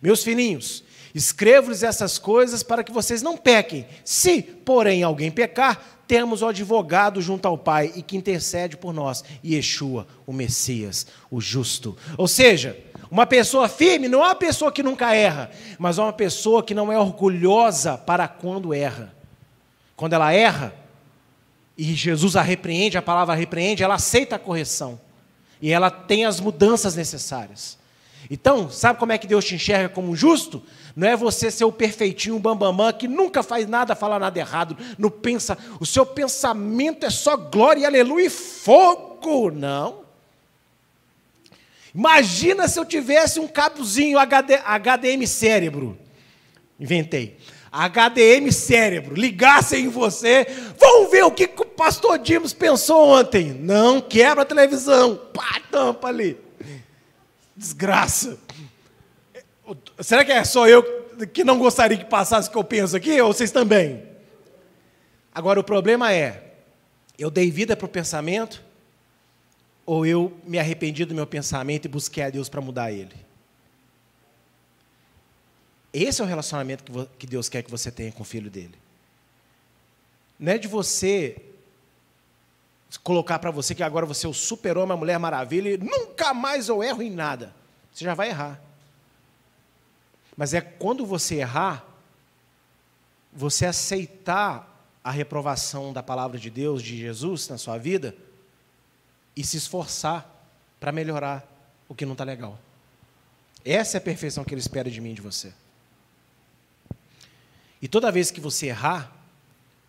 Meus 0.01 0.24
filhinhos, 0.24 0.86
escrevo-lhes 1.13 1.84
essas 1.84 2.18
coisas 2.18 2.63
para 2.63 2.82
que 2.82 2.93
vocês 2.93 3.22
não 3.22 3.36
pequem. 3.36 3.86
Se, 4.05 4.41
porém, 4.41 5.03
alguém 5.03 5.30
pecar, 5.30 5.99
temos 6.07 6.41
o 6.41 6.47
advogado 6.47 7.22
junto 7.22 7.45
ao 7.45 7.57
Pai 7.57 7.91
e 7.93 8.01
que 8.01 8.16
intercede 8.16 8.78
por 8.78 8.93
nós, 8.93 9.22
Yeshua, 9.43 10.07
o 10.26 10.32
Messias, 10.32 11.07
o 11.30 11.41
justo. 11.41 11.95
Ou 12.18 12.28
seja, 12.28 12.80
uma 13.11 13.26
pessoa 13.26 13.68
firme 13.68 14.07
não 14.07 14.24
é 14.24 14.28
uma 14.28 14.36
pessoa 14.36 14.72
que 14.72 14.82
nunca 14.82 15.13
erra, 15.13 15.51
mas 15.78 15.97
é 15.97 16.01
uma 16.01 16.13
pessoa 16.13 16.63
que 16.63 16.74
não 16.74 16.89
é 16.89 16.97
orgulhosa 16.97 17.97
para 17.97 18.30
quando 18.30 18.74
erra. 18.74 19.13
Quando 19.96 20.14
ela 20.14 20.34
erra, 20.34 20.74
e 21.78 21.93
Jesus 21.93 22.36
a 22.36 22.41
repreende, 22.41 22.98
a 22.98 23.02
palavra 23.02 23.36
repreende, 23.36 23.84
ela 23.84 23.96
aceita 23.96 24.36
a 24.36 24.39
correção. 24.39 25.00
E 25.62 25.72
ela 25.72 25.89
tem 25.89 26.26
as 26.26 26.39
mudanças 26.39 26.96
necessárias. 26.96 27.78
Então, 28.30 28.70
sabe 28.70 29.00
como 29.00 29.12
é 29.12 29.18
que 29.18 29.28
Deus 29.28 29.46
te 29.46 29.56
enxerga 29.56 29.89
como 29.89 30.16
justo? 30.16 30.64
Não 30.96 31.08
é 31.08 31.16
você 31.16 31.52
ser 31.52 31.66
o 31.66 31.72
perfeitinho, 31.72 32.36
o 32.36 32.39
bambamã, 32.39 32.91
que 32.91 33.08
nunca 33.08 33.43
faz 33.43 33.68
nada, 33.68 33.96
fala 33.96 34.18
nada 34.18 34.39
errado, 34.39 34.78
não 34.98 35.12
pensa, 35.12 35.58
o 35.80 35.86
seu 35.86 36.06
pensamento 36.06 37.06
é 37.06 37.10
só 37.10 37.38
glória, 37.38 37.86
aleluia 37.86 38.26
e 38.26 38.30
fogo. 38.30 39.52
Não. 39.52 40.06
Imagina 41.93 42.68
se 42.68 42.80
eu 42.80 42.86
tivesse 42.86 43.39
um 43.39 43.48
cabozinho 43.48 44.18
HD, 44.18 44.56
HDM 44.58 45.26
cérebro. 45.28 45.98
Inventei. 46.80 47.38
HDM 47.76 48.49
cérebro, 48.53 49.13
ligassem 49.13 49.86
em 49.86 49.89
você, 49.89 50.47
vamos 50.80 51.11
ver 51.11 51.23
o 51.23 51.32
que, 51.32 51.43
o 51.43 51.65
pastor 51.65 52.17
Dimos 52.17 52.53
pensou 52.53 53.09
ontem. 53.09 53.51
Não, 53.51 53.99
quebra 53.99 54.43
a 54.43 54.45
televisão, 54.45 55.19
pá, 55.34 55.59
tampa 55.69 56.07
ali. 56.07 56.38
Desgraça. 57.55 58.38
Será 59.99 60.23
que 60.23 60.32
é 60.32 60.43
só 60.45 60.69
eu 60.69 60.84
que 61.34 61.43
não 61.43 61.57
gostaria 61.59 61.97
que 61.97 62.05
passasse 62.05 62.47
o 62.47 62.51
que 62.51 62.57
eu 62.57 62.63
penso 62.63 62.95
aqui, 62.95 63.19
ou 63.19 63.34
vocês 63.34 63.51
também? 63.51 64.03
Agora, 65.34 65.59
o 65.59 65.63
problema 65.63 66.13
é, 66.13 66.53
eu 67.19 67.30
dei 67.30 67.51
vida 67.51 67.76
para 67.76 67.86
o 67.86 67.89
pensamento, 67.89 68.63
ou 69.86 70.05
eu 70.05 70.32
me 70.45 70.57
arrependi 70.57 71.03
do 71.03 71.13
meu 71.13 71.28
pensamento 71.28 71.86
e 71.86 71.89
busquei 71.89 72.23
a 72.23 72.30
Deus 72.30 72.47
para 72.47 72.61
mudar 72.61 72.91
ele? 72.91 73.24
Esse 75.98 76.22
é 76.22 76.26
o 76.26 76.28
relacionamento 76.28 77.08
que 77.18 77.26
Deus 77.26 77.48
quer 77.48 77.64
que 77.64 77.72
você 77.72 77.89
tenha 77.89 78.12
com 78.12 78.22
o 78.22 78.26
filho 78.26 78.52
dele. 78.52 78.78
Não 80.38 80.52
é 80.52 80.58
de 80.58 80.68
você 80.68 81.38
colocar 83.02 83.39
para 83.39 83.50
você 83.50 83.74
que 83.74 83.82
agora 83.82 84.06
você 84.06 84.26
é 84.26 84.30
o 84.30 84.34
super-homem, 84.34 84.93
a 84.93 84.98
mulher 84.98 85.18
maravilha, 85.18 85.70
e 85.70 85.78
nunca 85.78 86.34
mais 86.34 86.68
eu 86.68 86.84
erro 86.84 87.02
em 87.02 87.10
nada. 87.10 87.56
Você 87.93 88.04
já 88.04 88.14
vai 88.14 88.28
errar. 88.28 88.60
Mas 90.36 90.54
é 90.54 90.60
quando 90.60 91.06
você 91.06 91.36
errar, 91.36 91.86
você 93.32 93.66
aceitar 93.66 94.70
a 95.02 95.12
reprovação 95.12 95.93
da 95.93 96.04
palavra 96.04 96.38
de 96.38 96.50
Deus, 96.50 96.84
de 96.84 96.98
Jesus 96.98 97.48
na 97.48 97.58
sua 97.58 97.78
vida, 97.78 98.14
e 99.34 99.46
se 99.46 99.56
esforçar 99.56 100.30
para 100.78 100.91
melhorar 100.91 101.50
o 101.88 101.96
que 101.96 102.06
não 102.06 102.16
está 102.16 102.26
legal. 102.26 102.60
Essa 103.64 103.96
é 103.96 104.00
a 104.00 104.02
perfeição 104.02 104.43
que 104.43 104.54
Ele 104.54 104.60
espera 104.60 104.91
de 104.91 105.00
mim 105.00 105.14
de 105.14 105.22
você. 105.22 105.54
E 107.86 107.88
toda 107.88 108.11
vez 108.11 108.31
que 108.31 108.41
você 108.41 108.65
errar, 108.65 109.15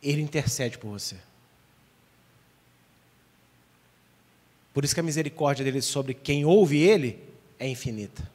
Ele 0.03 0.21
intercede 0.21 0.77
por 0.77 0.91
você. 0.91 1.17
Por 4.75 4.85
isso 4.85 4.93
que 4.93 5.01
a 5.01 5.03
misericórdia 5.03 5.65
dele 5.65 5.81
sobre 5.81 6.13
quem 6.13 6.45
ouve 6.45 6.77
ele 6.77 7.19
é 7.59 7.67
infinita. 7.67 8.31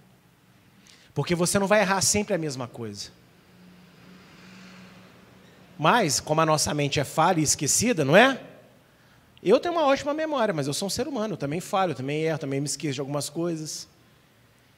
Porque 1.13 1.35
você 1.35 1.59
não 1.59 1.67
vai 1.67 1.81
errar 1.81 2.01
sempre 2.01 2.33
a 2.33 2.39
mesma 2.39 2.67
coisa. 2.67 3.11
Mas, 5.77 6.19
como 6.19 6.41
a 6.41 6.45
nossa 6.47 6.73
mente 6.73 6.99
é 6.99 7.03
falha 7.03 7.39
e 7.39 7.43
esquecida, 7.43 8.03
não 8.03 8.17
é? 8.17 8.41
Eu 9.43 9.59
tenho 9.59 9.75
uma 9.75 9.85
ótima 9.85 10.11
memória, 10.11 10.55
mas 10.55 10.65
eu 10.65 10.73
sou 10.73 10.87
um 10.87 10.89
ser 10.89 11.07
humano, 11.07 11.35
eu 11.35 11.37
também 11.37 11.59
falho, 11.59 11.91
eu 11.91 11.95
também 11.95 12.23
erro, 12.23 12.39
também 12.39 12.59
me 12.59 12.65
esqueço 12.65 12.95
de 12.95 12.99
algumas 12.99 13.29
coisas. 13.29 13.87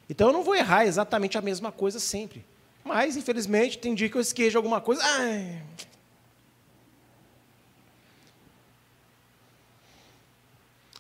Então 0.10 0.28
eu 0.28 0.34
não 0.34 0.44
vou 0.44 0.56
errar 0.56 0.86
exatamente 0.86 1.38
a 1.38 1.42
mesma 1.42 1.72
coisa 1.72 2.02
sempre. 2.02 2.44
Mas, 2.84 3.16
infelizmente, 3.16 3.78
tem 3.78 3.96
dia 3.96 4.10
que 4.10 4.18
eu 4.18 4.22
esqueço 4.22 4.58
alguma 4.58 4.82
coisa. 4.82 5.02
Ai, 5.04 5.62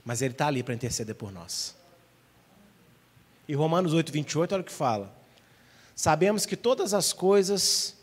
mas 0.03 0.21
Ele 0.21 0.33
está 0.33 0.47
ali 0.47 0.61
para 0.61 0.73
interceder 0.73 1.15
por 1.15 1.31
nós. 1.31 1.75
E 3.47 3.53
Romanos 3.55 3.93
8, 3.93 4.11
28, 4.11 4.53
olha 4.53 4.61
o 4.61 4.65
que 4.65 4.71
fala. 4.71 5.13
Sabemos 5.95 6.45
que 6.45 6.55
todas 6.55 6.93
as 6.93 7.13
coisas. 7.13 7.95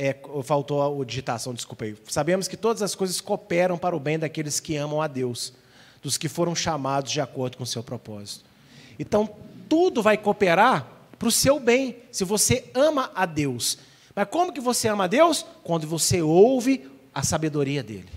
É, 0.00 0.14
faltou 0.44 1.02
a 1.02 1.04
digitação, 1.04 1.52
desculpa 1.52 1.84
aí. 1.84 1.96
Sabemos 2.08 2.46
que 2.46 2.56
todas 2.56 2.82
as 2.82 2.94
coisas 2.94 3.20
cooperam 3.20 3.76
para 3.76 3.96
o 3.96 4.00
bem 4.00 4.16
daqueles 4.16 4.60
que 4.60 4.76
amam 4.76 5.02
a 5.02 5.08
Deus, 5.08 5.52
dos 6.00 6.16
que 6.16 6.28
foram 6.28 6.54
chamados 6.54 7.10
de 7.10 7.20
acordo 7.20 7.56
com 7.56 7.64
o 7.64 7.66
seu 7.66 7.82
propósito. 7.82 8.44
Então, 8.96 9.28
tudo 9.68 10.00
vai 10.00 10.16
cooperar 10.16 10.86
para 11.18 11.28
o 11.28 11.32
seu 11.32 11.58
bem, 11.58 11.96
se 12.12 12.24
você 12.24 12.70
ama 12.74 13.10
a 13.14 13.26
Deus. 13.26 13.78
Mas 14.14 14.28
como 14.28 14.52
que 14.52 14.60
você 14.60 14.88
ama 14.88 15.04
a 15.04 15.06
Deus? 15.08 15.44
Quando 15.64 15.86
você 15.86 16.22
ouve 16.22 16.88
a 17.14 17.22
sabedoria 17.22 17.82
dele. 17.82 18.08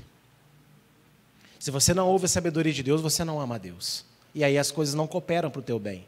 Se 1.59 1.71
você 1.71 1.93
não 1.93 2.07
ouve 2.07 2.25
a 2.25 2.29
sabedoria 2.29 2.73
de 2.73 2.83
Deus, 2.83 3.01
você 3.01 3.23
não 3.23 3.39
ama 3.39 3.55
a 3.55 3.57
Deus. 3.57 4.05
E 4.33 4.43
aí 4.43 4.57
as 4.57 4.71
coisas 4.71 4.95
não 4.95 5.07
cooperam 5.07 5.49
para 5.49 5.59
o 5.59 5.63
teu 5.63 5.79
bem. 5.79 6.05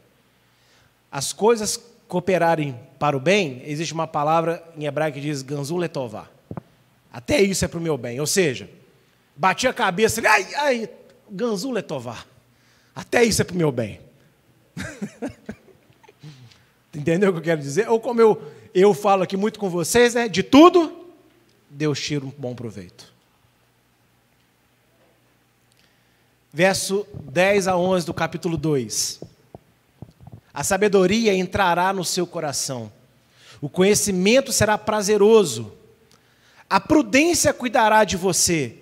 As 1.10 1.32
coisas 1.32 1.80
cooperarem 2.08 2.78
para 2.98 3.16
o 3.16 3.20
bem, 3.20 3.62
existe 3.64 3.92
uma 3.92 4.06
palavra 4.06 4.62
em 4.76 4.84
hebraico 4.84 5.16
que 5.16 5.20
diz 5.20 5.42
ganzul 5.42 5.78
letová. 5.78 6.28
Até 7.12 7.40
isso 7.40 7.64
é 7.64 7.68
para 7.68 7.78
o 7.78 7.82
meu 7.82 7.96
bem. 7.96 8.20
Ou 8.20 8.26
seja, 8.26 8.68
bati 9.36 9.66
a 9.68 9.72
cabeça, 9.72 10.20
ai, 10.28 10.54
ai, 10.56 10.90
ganzul 11.30 11.72
letová. 11.72 12.24
Até 12.94 13.24
isso 13.24 13.42
é 13.42 13.44
para 13.44 13.54
o 13.54 13.58
meu 13.58 13.72
bem. 13.72 14.00
Entendeu 16.94 17.30
o 17.30 17.32
que 17.32 17.38
eu 17.38 17.42
quero 17.42 17.60
dizer? 17.60 17.88
Ou 17.88 17.98
como 17.98 18.20
eu, 18.20 18.40
eu 18.74 18.94
falo 18.94 19.22
aqui 19.22 19.36
muito 19.36 19.58
com 19.58 19.68
vocês, 19.68 20.14
né? 20.14 20.28
De 20.28 20.42
tudo, 20.42 20.92
Deus 21.68 22.00
tira 22.00 22.24
um 22.24 22.32
bom 22.36 22.54
proveito. 22.54 23.12
Verso 26.52 27.04
10 27.12 27.66
a 27.66 27.76
11 27.76 28.06
do 28.06 28.14
capítulo 28.14 28.56
2. 28.56 29.20
A 30.52 30.62
sabedoria 30.62 31.34
entrará 31.34 31.92
no 31.92 32.04
seu 32.04 32.24
coração, 32.28 32.92
o 33.60 33.68
conhecimento 33.68 34.52
será 34.52 34.78
prazeroso, 34.78 35.72
a 36.70 36.78
prudência 36.78 37.52
cuidará 37.52 38.04
de 38.04 38.16
você, 38.16 38.76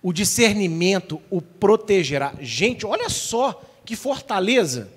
o 0.00 0.12
discernimento 0.12 1.20
o 1.28 1.42
protegerá. 1.42 2.34
Gente, 2.40 2.86
olha 2.86 3.08
só 3.08 3.60
que 3.84 3.96
fortaleza. 3.96 4.88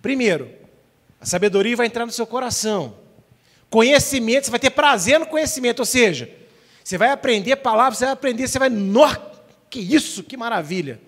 Primeiro, 0.00 0.57
a 1.20 1.26
sabedoria 1.26 1.76
vai 1.76 1.86
entrar 1.86 2.06
no 2.06 2.12
seu 2.12 2.26
coração. 2.26 2.94
Conhecimento, 3.70 4.44
você 4.44 4.50
vai 4.50 4.60
ter 4.60 4.70
prazer 4.70 5.18
no 5.18 5.26
conhecimento, 5.26 5.80
ou 5.80 5.86
seja, 5.86 6.30
você 6.82 6.96
vai 6.96 7.10
aprender 7.10 7.56
palavras, 7.56 7.98
você 7.98 8.04
vai 8.04 8.14
aprender, 8.14 8.48
você 8.48 8.58
vai. 8.58 8.70
Que 9.68 9.80
isso, 9.80 10.22
que 10.22 10.36
maravilha! 10.36 11.00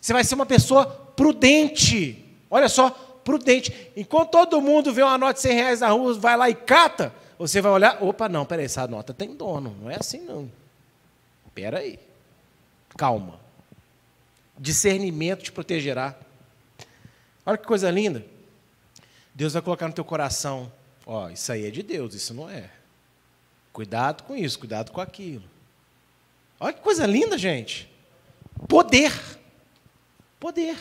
Você 0.00 0.12
vai 0.12 0.24
ser 0.24 0.34
uma 0.34 0.46
pessoa 0.46 0.86
prudente. 0.86 2.24
Olha 2.50 2.68
só, 2.68 2.88
prudente. 3.22 3.90
Enquanto 3.94 4.30
todo 4.30 4.60
mundo 4.60 4.94
vê 4.94 5.02
uma 5.02 5.18
nota 5.18 5.34
de 5.34 5.40
100 5.40 5.54
reais 5.54 5.80
na 5.80 5.88
rua, 5.88 6.14
vai 6.14 6.36
lá 6.36 6.48
e 6.48 6.54
cata, 6.54 7.12
você 7.38 7.60
vai 7.60 7.72
olhar, 7.72 8.02
opa, 8.02 8.28
não, 8.28 8.46
peraí, 8.46 8.64
essa 8.64 8.86
nota 8.86 9.12
tem 9.12 9.34
dono, 9.34 9.76
não 9.80 9.90
é 9.90 9.96
assim 9.98 10.20
não. 10.20 10.50
Espera 11.46 11.80
aí, 11.80 11.98
calma. 12.96 13.38
Discernimento 14.58 15.42
te 15.42 15.52
protegerá. 15.52 16.14
Olha 17.44 17.58
que 17.58 17.66
coisa 17.66 17.90
linda. 17.90 18.24
Deus 19.40 19.54
vai 19.54 19.62
colocar 19.62 19.88
no 19.88 19.94
teu 19.94 20.04
coração, 20.04 20.70
ó, 21.06 21.30
isso 21.30 21.50
aí 21.50 21.64
é 21.64 21.70
de 21.70 21.82
Deus, 21.82 22.12
isso 22.12 22.34
não 22.34 22.50
é. 22.50 22.68
Cuidado 23.72 24.22
com 24.24 24.36
isso, 24.36 24.58
cuidado 24.58 24.92
com 24.92 25.00
aquilo. 25.00 25.44
Olha 26.60 26.74
que 26.74 26.82
coisa 26.82 27.06
linda, 27.06 27.38
gente. 27.38 27.90
Poder. 28.68 29.10
Poder. 30.38 30.76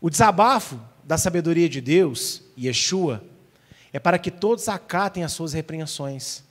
O 0.00 0.10
desabafo 0.10 0.80
da 1.04 1.16
sabedoria 1.16 1.68
de 1.68 1.80
Deus, 1.80 2.42
Yeshua, 2.58 3.22
é 3.92 4.00
para 4.00 4.18
que 4.18 4.32
todos 4.32 4.68
acatem 4.68 5.22
as 5.22 5.30
suas 5.30 5.52
repreensões, 5.52 6.42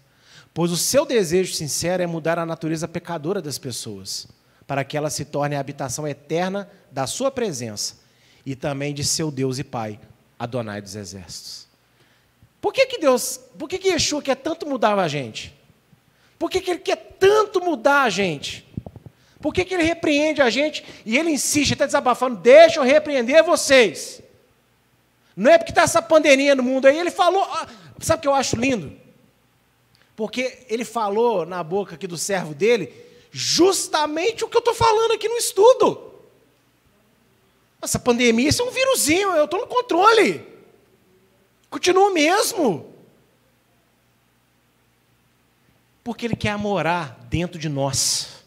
pois 0.54 0.72
o 0.72 0.78
seu 0.78 1.06
desejo 1.06 1.54
sincero 1.54 2.02
é 2.02 2.08
mudar 2.08 2.40
a 2.40 2.46
natureza 2.46 2.88
pecadora 2.88 3.42
das 3.42 3.60
pessoas, 3.60 4.26
para 4.66 4.86
que 4.86 4.96
ela 4.96 5.10
se 5.10 5.26
torne 5.26 5.58
a 5.58 5.60
habitação 5.60 6.08
eterna 6.08 6.72
da 6.90 7.06
sua 7.06 7.30
presença 7.30 8.00
e 8.46 8.56
também 8.56 8.94
de 8.94 9.04
seu 9.04 9.32
Deus 9.32 9.60
e 9.60 9.64
Pai, 9.64 10.00
Adonai 10.38 10.82
dos 10.82 10.96
exércitos. 10.96 11.68
Por 12.60 12.74
que, 12.74 12.86
que 12.86 13.00
Deus, 13.00 13.40
por 13.58 13.68
que, 13.68 13.78
que 13.78 13.90
Yeshua 13.90 14.22
quer 14.22 14.36
tanto 14.36 14.68
mudar 14.68 14.98
a 14.98 15.08
gente? 15.08 15.54
Por 16.38 16.50
que, 16.50 16.62
que 16.62 16.72
ele 16.72 16.80
quer 16.80 17.16
tanto 17.20 17.60
mudar 17.60 18.04
a 18.04 18.10
gente? 18.10 18.68
Por 19.42 19.54
que, 19.54 19.66
que 19.66 19.74
ele 19.74 19.84
repreende 19.84 20.42
a 20.42 20.50
gente 20.50 20.86
e 21.06 21.18
ele 21.18 21.32
insiste, 21.32 21.74
está 21.74 21.86
desabafando, 21.86 22.38
deixa 22.38 22.80
eu 22.80 22.84
repreender 22.84 23.44
vocês. 23.44 24.22
Não 25.36 25.50
é 25.50 25.58
porque 25.58 25.72
está 25.72 25.84
essa 25.84 26.02
pandemia 26.02 26.56
no 26.56 26.62
mundo 26.62 26.86
aí, 26.86 26.98
ele 27.00 27.10
falou. 27.10 27.44
Ah, 27.44 27.68
sabe 28.00 28.20
o 28.20 28.22
que 28.22 28.28
eu 28.28 28.36
acho 28.36 28.56
lindo? 28.56 28.96
Porque 30.16 30.66
ele 30.70 30.86
falou 30.86 31.46
na 31.46 31.64
boca 31.64 31.96
aqui 31.96 32.06
do 32.06 32.18
servo 32.18 32.54
dele 32.54 32.94
justamente 33.32 34.44
o 34.44 34.48
que 34.48 34.58
eu 34.58 34.60
estou 34.60 34.76
falando 34.76 35.14
aqui 35.14 35.28
no 35.28 35.38
estudo. 35.38 36.11
Essa 37.82 37.98
pandemia, 37.98 38.48
isso 38.48 38.62
é 38.62 38.66
um 38.66 38.72
vírusinho, 38.72 39.32
eu 39.32 39.46
estou 39.46 39.60
no 39.60 39.68
controle. 39.68 40.46
Continua 41.70 42.12
mesmo. 42.12 42.94
Porque 46.04 46.26
ele 46.26 46.36
quer 46.36 46.58
morar 46.58 47.18
dentro 47.30 47.58
de 47.58 47.70
nós. 47.70 48.42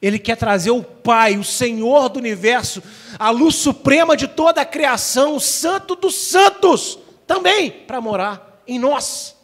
Ele 0.00 0.18
quer 0.18 0.36
trazer 0.36 0.70
o 0.70 0.82
Pai, 0.82 1.38
o 1.38 1.44
Senhor 1.44 2.08
do 2.10 2.18
universo, 2.18 2.82
a 3.18 3.30
luz 3.30 3.54
suprema 3.54 4.16
de 4.16 4.28
toda 4.28 4.60
a 4.60 4.66
criação, 4.66 5.36
o 5.36 5.40
Santo 5.40 5.96
dos 5.96 6.14
Santos, 6.14 6.98
também 7.26 7.70
para 7.70 8.00
morar 8.00 8.62
em 8.66 8.78
nós. 8.78 9.34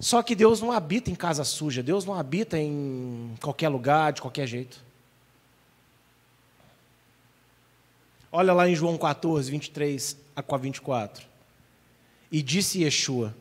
Só 0.00 0.20
que 0.20 0.34
Deus 0.34 0.60
não 0.60 0.72
habita 0.72 1.10
em 1.10 1.14
casa 1.14 1.44
suja, 1.44 1.80
Deus 1.80 2.04
não 2.04 2.14
habita 2.14 2.58
em 2.58 3.34
qualquer 3.40 3.68
lugar, 3.68 4.12
de 4.12 4.20
qualquer 4.20 4.48
jeito. 4.48 4.91
Olha 8.32 8.52
lá 8.52 8.68
em 8.68 8.74
João 8.74 8.96
14, 8.96 9.50
23 9.50 10.16
a 10.34 10.56
24. 10.56 11.26
E 12.30 12.42
disse 12.42 12.82
Yeshua: 12.82 13.34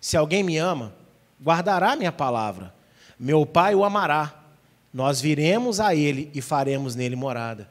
Se 0.00 0.16
alguém 0.16 0.42
me 0.42 0.56
ama, 0.56 0.94
guardará 1.40 1.94
minha 1.94 2.10
palavra, 2.10 2.74
meu 3.18 3.44
Pai 3.44 3.74
o 3.74 3.84
amará 3.84 4.42
nós 4.92 5.20
viremos 5.20 5.80
a 5.80 5.94
Ele 5.94 6.30
e 6.34 6.42
faremos 6.42 6.94
nele 6.94 7.16
morada. 7.16 7.70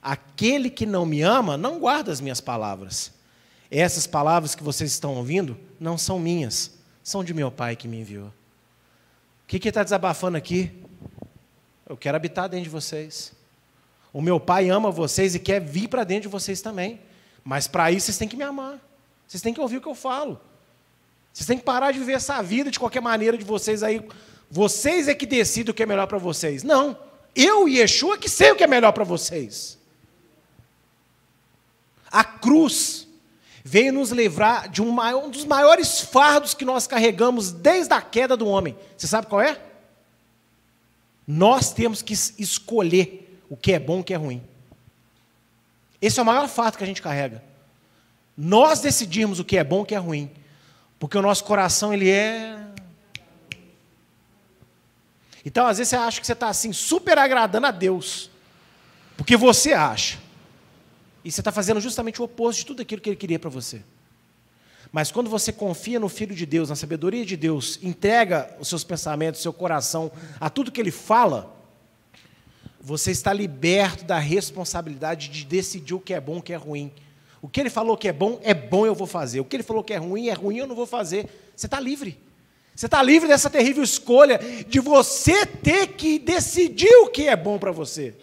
Aquele 0.00 0.70
que 0.70 0.86
não 0.86 1.04
me 1.04 1.20
ama 1.22 1.56
não 1.56 1.80
guarda 1.80 2.12
as 2.12 2.20
minhas 2.20 2.40
palavras. 2.40 3.12
Essas 3.68 4.06
palavras 4.06 4.54
que 4.54 4.62
vocês 4.62 4.92
estão 4.92 5.16
ouvindo 5.16 5.58
não 5.80 5.98
são 5.98 6.20
minhas, 6.20 6.78
são 7.02 7.24
de 7.24 7.34
meu 7.34 7.50
Pai 7.50 7.74
que 7.74 7.88
me 7.88 8.00
enviou. 8.00 8.28
O 8.28 8.32
que 9.48 9.68
está 9.68 9.82
desabafando 9.82 10.36
aqui? 10.36 10.72
Eu 11.88 11.96
quero 11.96 12.16
habitar 12.16 12.48
dentro 12.48 12.64
de 12.64 12.70
vocês. 12.70 13.32
O 14.16 14.22
meu 14.22 14.40
Pai 14.40 14.70
ama 14.70 14.90
vocês 14.90 15.34
e 15.34 15.38
quer 15.38 15.60
vir 15.60 15.88
para 15.88 16.02
dentro 16.02 16.22
de 16.22 16.28
vocês 16.28 16.62
também. 16.62 16.98
Mas 17.44 17.68
para 17.68 17.92
isso 17.92 18.06
vocês 18.06 18.16
têm 18.16 18.26
que 18.26 18.34
me 18.34 18.44
amar. 18.44 18.80
Vocês 19.28 19.42
têm 19.42 19.52
que 19.52 19.60
ouvir 19.60 19.76
o 19.76 19.80
que 19.82 19.86
eu 19.86 19.94
falo. 19.94 20.40
Vocês 21.30 21.46
têm 21.46 21.58
que 21.58 21.64
parar 21.64 21.92
de 21.92 21.98
viver 21.98 22.14
essa 22.14 22.42
vida 22.42 22.70
de 22.70 22.78
qualquer 22.78 23.02
maneira 23.02 23.36
de 23.36 23.44
vocês 23.44 23.82
aí 23.82 24.02
vocês 24.50 25.06
é 25.06 25.14
que 25.14 25.26
decidem 25.26 25.70
o 25.70 25.74
que 25.74 25.82
é 25.82 25.86
melhor 25.86 26.06
para 26.06 26.16
vocês. 26.16 26.62
Não. 26.62 26.98
Eu 27.34 27.68
e 27.68 27.76
Yeshua 27.76 28.16
que 28.16 28.26
sei 28.26 28.52
o 28.52 28.56
que 28.56 28.64
é 28.64 28.66
melhor 28.66 28.92
para 28.92 29.04
vocês. 29.04 29.78
A 32.10 32.24
cruz 32.24 33.06
veio 33.62 33.92
nos 33.92 34.12
livrar 34.12 34.70
de 34.70 34.80
um, 34.80 34.92
maior, 34.92 35.26
um 35.26 35.30
dos 35.30 35.44
maiores 35.44 36.00
fardos 36.00 36.54
que 36.54 36.64
nós 36.64 36.86
carregamos 36.86 37.52
desde 37.52 37.92
a 37.92 38.00
queda 38.00 38.34
do 38.34 38.48
homem. 38.48 38.78
Você 38.96 39.06
sabe 39.06 39.26
qual 39.26 39.42
é? 39.42 39.60
Nós 41.26 41.70
temos 41.74 42.00
que 42.00 42.14
escolher 42.14 43.25
o 43.48 43.56
que 43.56 43.72
é 43.72 43.78
bom 43.78 43.98
e 43.98 44.00
o 44.00 44.04
que 44.04 44.14
é 44.14 44.16
ruim. 44.16 44.42
Esse 46.00 46.18
é 46.18 46.22
o 46.22 46.26
maior 46.26 46.48
fardo 46.48 46.78
que 46.78 46.84
a 46.84 46.86
gente 46.86 47.02
carrega. 47.02 47.42
Nós 48.36 48.80
decidimos 48.80 49.38
o 49.38 49.44
que 49.44 49.56
é 49.56 49.64
bom 49.64 49.80
e 49.80 49.82
o 49.82 49.86
que 49.86 49.94
é 49.94 49.98
ruim. 49.98 50.30
Porque 50.98 51.16
o 51.16 51.22
nosso 51.22 51.44
coração 51.44 51.92
ele 51.92 52.10
é 52.10 52.66
então, 55.46 55.64
às 55.64 55.78
vezes, 55.78 55.90
você 55.90 55.96
acha 55.96 56.20
que 56.20 56.26
você 56.26 56.32
está 56.32 56.48
assim, 56.48 56.72
super 56.72 57.16
agradando 57.16 57.68
a 57.68 57.70
Deus, 57.70 58.28
porque 59.16 59.36
você 59.36 59.72
acha. 59.72 60.18
E 61.24 61.30
você 61.30 61.40
está 61.40 61.52
fazendo 61.52 61.80
justamente 61.80 62.20
o 62.20 62.24
oposto 62.24 62.58
de 62.58 62.66
tudo 62.66 62.82
aquilo 62.82 63.00
que 63.00 63.10
Ele 63.10 63.16
queria 63.16 63.38
para 63.38 63.48
você. 63.48 63.80
Mas 64.90 65.12
quando 65.12 65.30
você 65.30 65.52
confia 65.52 66.00
no 66.00 66.08
Filho 66.08 66.34
de 66.34 66.44
Deus, 66.44 66.68
na 66.68 66.74
sabedoria 66.74 67.24
de 67.24 67.36
Deus, 67.36 67.78
entrega 67.80 68.52
os 68.58 68.66
seus 68.66 68.82
pensamentos, 68.82 69.40
seu 69.40 69.52
coração 69.52 70.10
a 70.40 70.50
tudo 70.50 70.72
que 70.72 70.80
Ele 70.80 70.90
fala, 70.90 71.55
você 72.86 73.10
está 73.10 73.32
liberto 73.32 74.04
da 74.04 74.16
responsabilidade 74.16 75.26
de 75.28 75.44
decidir 75.44 75.92
o 75.92 75.98
que 75.98 76.14
é 76.14 76.20
bom 76.20 76.38
o 76.38 76.42
que 76.42 76.52
é 76.52 76.56
ruim. 76.56 76.92
O 77.42 77.48
que 77.48 77.58
Ele 77.58 77.68
falou 77.68 77.96
que 77.96 78.06
é 78.06 78.12
bom, 78.12 78.38
é 78.44 78.54
bom, 78.54 78.86
eu 78.86 78.94
vou 78.94 79.08
fazer. 79.08 79.40
O 79.40 79.44
que 79.44 79.56
Ele 79.56 79.64
falou 79.64 79.82
que 79.82 79.92
é 79.92 79.96
ruim, 79.96 80.28
é 80.28 80.32
ruim, 80.32 80.58
eu 80.58 80.68
não 80.68 80.76
vou 80.76 80.86
fazer. 80.86 81.28
Você 81.56 81.66
está 81.66 81.80
livre. 81.80 82.16
Você 82.76 82.86
está 82.86 83.02
livre 83.02 83.26
dessa 83.26 83.50
terrível 83.50 83.82
escolha 83.82 84.38
de 84.68 84.78
você 84.78 85.44
ter 85.44 85.94
que 85.94 86.16
decidir 86.20 86.94
o 87.02 87.08
que 87.08 87.26
é 87.26 87.34
bom 87.34 87.58
para 87.58 87.72
você. 87.72 88.14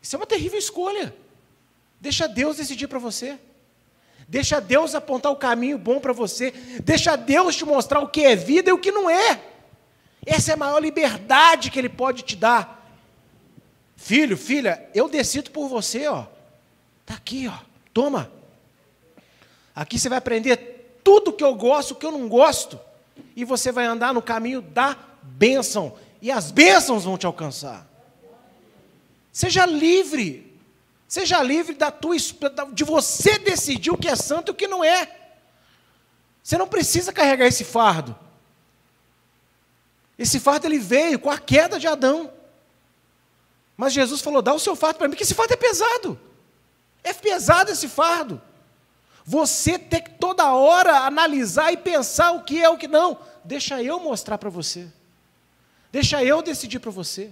Isso 0.00 0.14
é 0.14 0.18
uma 0.20 0.24
terrível 0.26 0.60
escolha. 0.60 1.12
Deixa 2.00 2.28
Deus 2.28 2.58
decidir 2.58 2.86
para 2.86 3.00
você. 3.00 3.36
Deixa 4.28 4.60
Deus 4.60 4.94
apontar 4.94 5.32
o 5.32 5.36
caminho 5.36 5.78
bom 5.78 5.98
para 5.98 6.12
você. 6.12 6.52
Deixa 6.84 7.16
Deus 7.16 7.56
te 7.56 7.64
mostrar 7.64 7.98
o 7.98 8.08
que 8.08 8.22
é 8.22 8.36
vida 8.36 8.70
e 8.70 8.72
o 8.72 8.78
que 8.78 8.92
não 8.92 9.10
é. 9.10 9.40
Essa 10.24 10.52
é 10.52 10.54
a 10.54 10.56
maior 10.56 10.78
liberdade 10.78 11.72
que 11.72 11.78
Ele 11.80 11.88
pode 11.88 12.22
te 12.22 12.36
dar. 12.36 12.83
Filho, 14.04 14.36
filha, 14.36 14.86
eu 14.94 15.08
decido 15.08 15.50
por 15.50 15.66
você, 15.66 16.06
ó. 16.08 16.26
Tá 17.06 17.14
aqui, 17.14 17.48
ó. 17.48 17.58
Toma. 17.90 18.30
Aqui 19.74 19.98
você 19.98 20.10
vai 20.10 20.18
aprender 20.18 21.00
tudo 21.02 21.32
que 21.32 21.42
eu 21.42 21.54
gosto, 21.54 21.92
o 21.92 21.94
que 21.94 22.04
eu 22.04 22.12
não 22.12 22.28
gosto, 22.28 22.78
e 23.34 23.46
você 23.46 23.72
vai 23.72 23.86
andar 23.86 24.12
no 24.12 24.20
caminho 24.20 24.60
da 24.60 24.94
bênção, 25.22 25.96
e 26.20 26.30
as 26.30 26.50
bênçãos 26.50 27.04
vão 27.04 27.16
te 27.16 27.24
alcançar. 27.24 27.88
Seja 29.32 29.64
livre. 29.64 30.54
Seja 31.08 31.42
livre 31.42 31.74
da 31.74 31.90
tua 31.90 32.14
de 32.74 32.84
você 32.84 33.38
decidir 33.38 33.90
o 33.90 33.96
que 33.96 34.08
é 34.08 34.16
santo 34.16 34.50
e 34.50 34.52
o 34.52 34.54
que 34.54 34.68
não 34.68 34.84
é. 34.84 35.30
Você 36.42 36.58
não 36.58 36.68
precisa 36.68 37.10
carregar 37.10 37.46
esse 37.46 37.64
fardo. 37.64 38.14
Esse 40.18 40.38
fardo 40.38 40.66
ele 40.66 40.78
veio 40.78 41.18
com 41.18 41.30
a 41.30 41.38
queda 41.38 41.78
de 41.78 41.86
Adão. 41.86 42.30
Mas 43.76 43.92
Jesus 43.92 44.20
falou: 44.20 44.42
dá 44.42 44.54
o 44.54 44.58
seu 44.58 44.76
fardo 44.76 44.98
para 44.98 45.08
mim, 45.08 45.16
que 45.16 45.22
esse 45.22 45.34
fardo 45.34 45.52
é 45.52 45.56
pesado. 45.56 46.18
É 47.02 47.12
pesado 47.12 47.70
esse 47.70 47.88
fardo. 47.88 48.40
Você 49.24 49.78
tem 49.78 50.02
que 50.02 50.10
toda 50.10 50.52
hora 50.52 50.98
analisar 51.00 51.72
e 51.72 51.76
pensar 51.76 52.32
o 52.32 52.44
que 52.44 52.62
é 52.62 52.68
o 52.68 52.76
que 52.76 52.86
não. 52.86 53.18
Deixa 53.44 53.82
eu 53.82 53.98
mostrar 53.98 54.38
para 54.38 54.50
você. 54.50 54.86
Deixa 55.90 56.22
eu 56.22 56.42
decidir 56.42 56.78
para 56.78 56.90
você. 56.90 57.30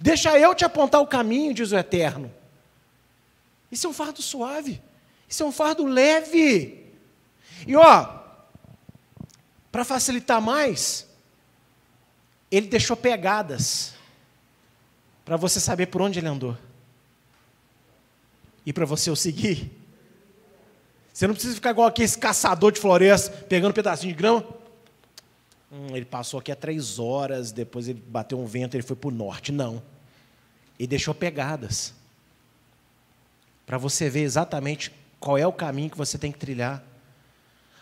Deixa 0.00 0.38
eu 0.38 0.54
te 0.54 0.64
apontar 0.64 1.00
o 1.00 1.06
caminho, 1.06 1.52
diz 1.52 1.72
o 1.72 1.76
Eterno. 1.76 2.32
Isso 3.70 3.86
é 3.86 3.90
um 3.90 3.92
fardo 3.92 4.22
suave. 4.22 4.80
Isso 5.28 5.42
é 5.42 5.46
um 5.46 5.52
fardo 5.52 5.84
leve. 5.84 6.92
E 7.66 7.74
ó, 7.74 8.20
para 9.70 9.84
facilitar 9.84 10.40
mais, 10.40 11.06
ele 12.50 12.68
deixou 12.68 12.96
pegadas 12.96 13.91
para 15.32 15.38
você 15.38 15.58
saber 15.58 15.86
por 15.86 16.02
onde 16.02 16.18
ele 16.18 16.28
andou. 16.28 16.54
E 18.66 18.70
para 18.70 18.84
você 18.84 19.10
o 19.10 19.16
seguir. 19.16 19.72
Você 21.10 21.26
não 21.26 21.32
precisa 21.32 21.54
ficar 21.54 21.70
igual 21.70 21.88
aquele 21.88 22.10
caçador 22.10 22.70
de 22.70 22.78
floresta, 22.78 23.34
pegando 23.46 23.70
um 23.70 23.74
pedacinho 23.74 24.12
de 24.12 24.18
grama. 24.18 24.44
Hum, 25.72 25.96
ele 25.96 26.04
passou 26.04 26.38
aqui 26.38 26.52
há 26.52 26.54
três 26.54 26.98
horas, 26.98 27.50
depois 27.50 27.88
ele 27.88 28.02
bateu 28.06 28.38
um 28.38 28.44
vento, 28.44 28.74
ele 28.74 28.82
foi 28.82 28.94
para 28.94 29.08
o 29.08 29.10
norte. 29.10 29.50
Não. 29.50 29.82
Ele 30.78 30.88
deixou 30.88 31.14
pegadas. 31.14 31.94
Para 33.64 33.78
você 33.78 34.10
ver 34.10 34.24
exatamente 34.24 34.92
qual 35.18 35.38
é 35.38 35.46
o 35.46 35.52
caminho 35.52 35.88
que 35.88 35.96
você 35.96 36.18
tem 36.18 36.30
que 36.30 36.38
trilhar. 36.38 36.84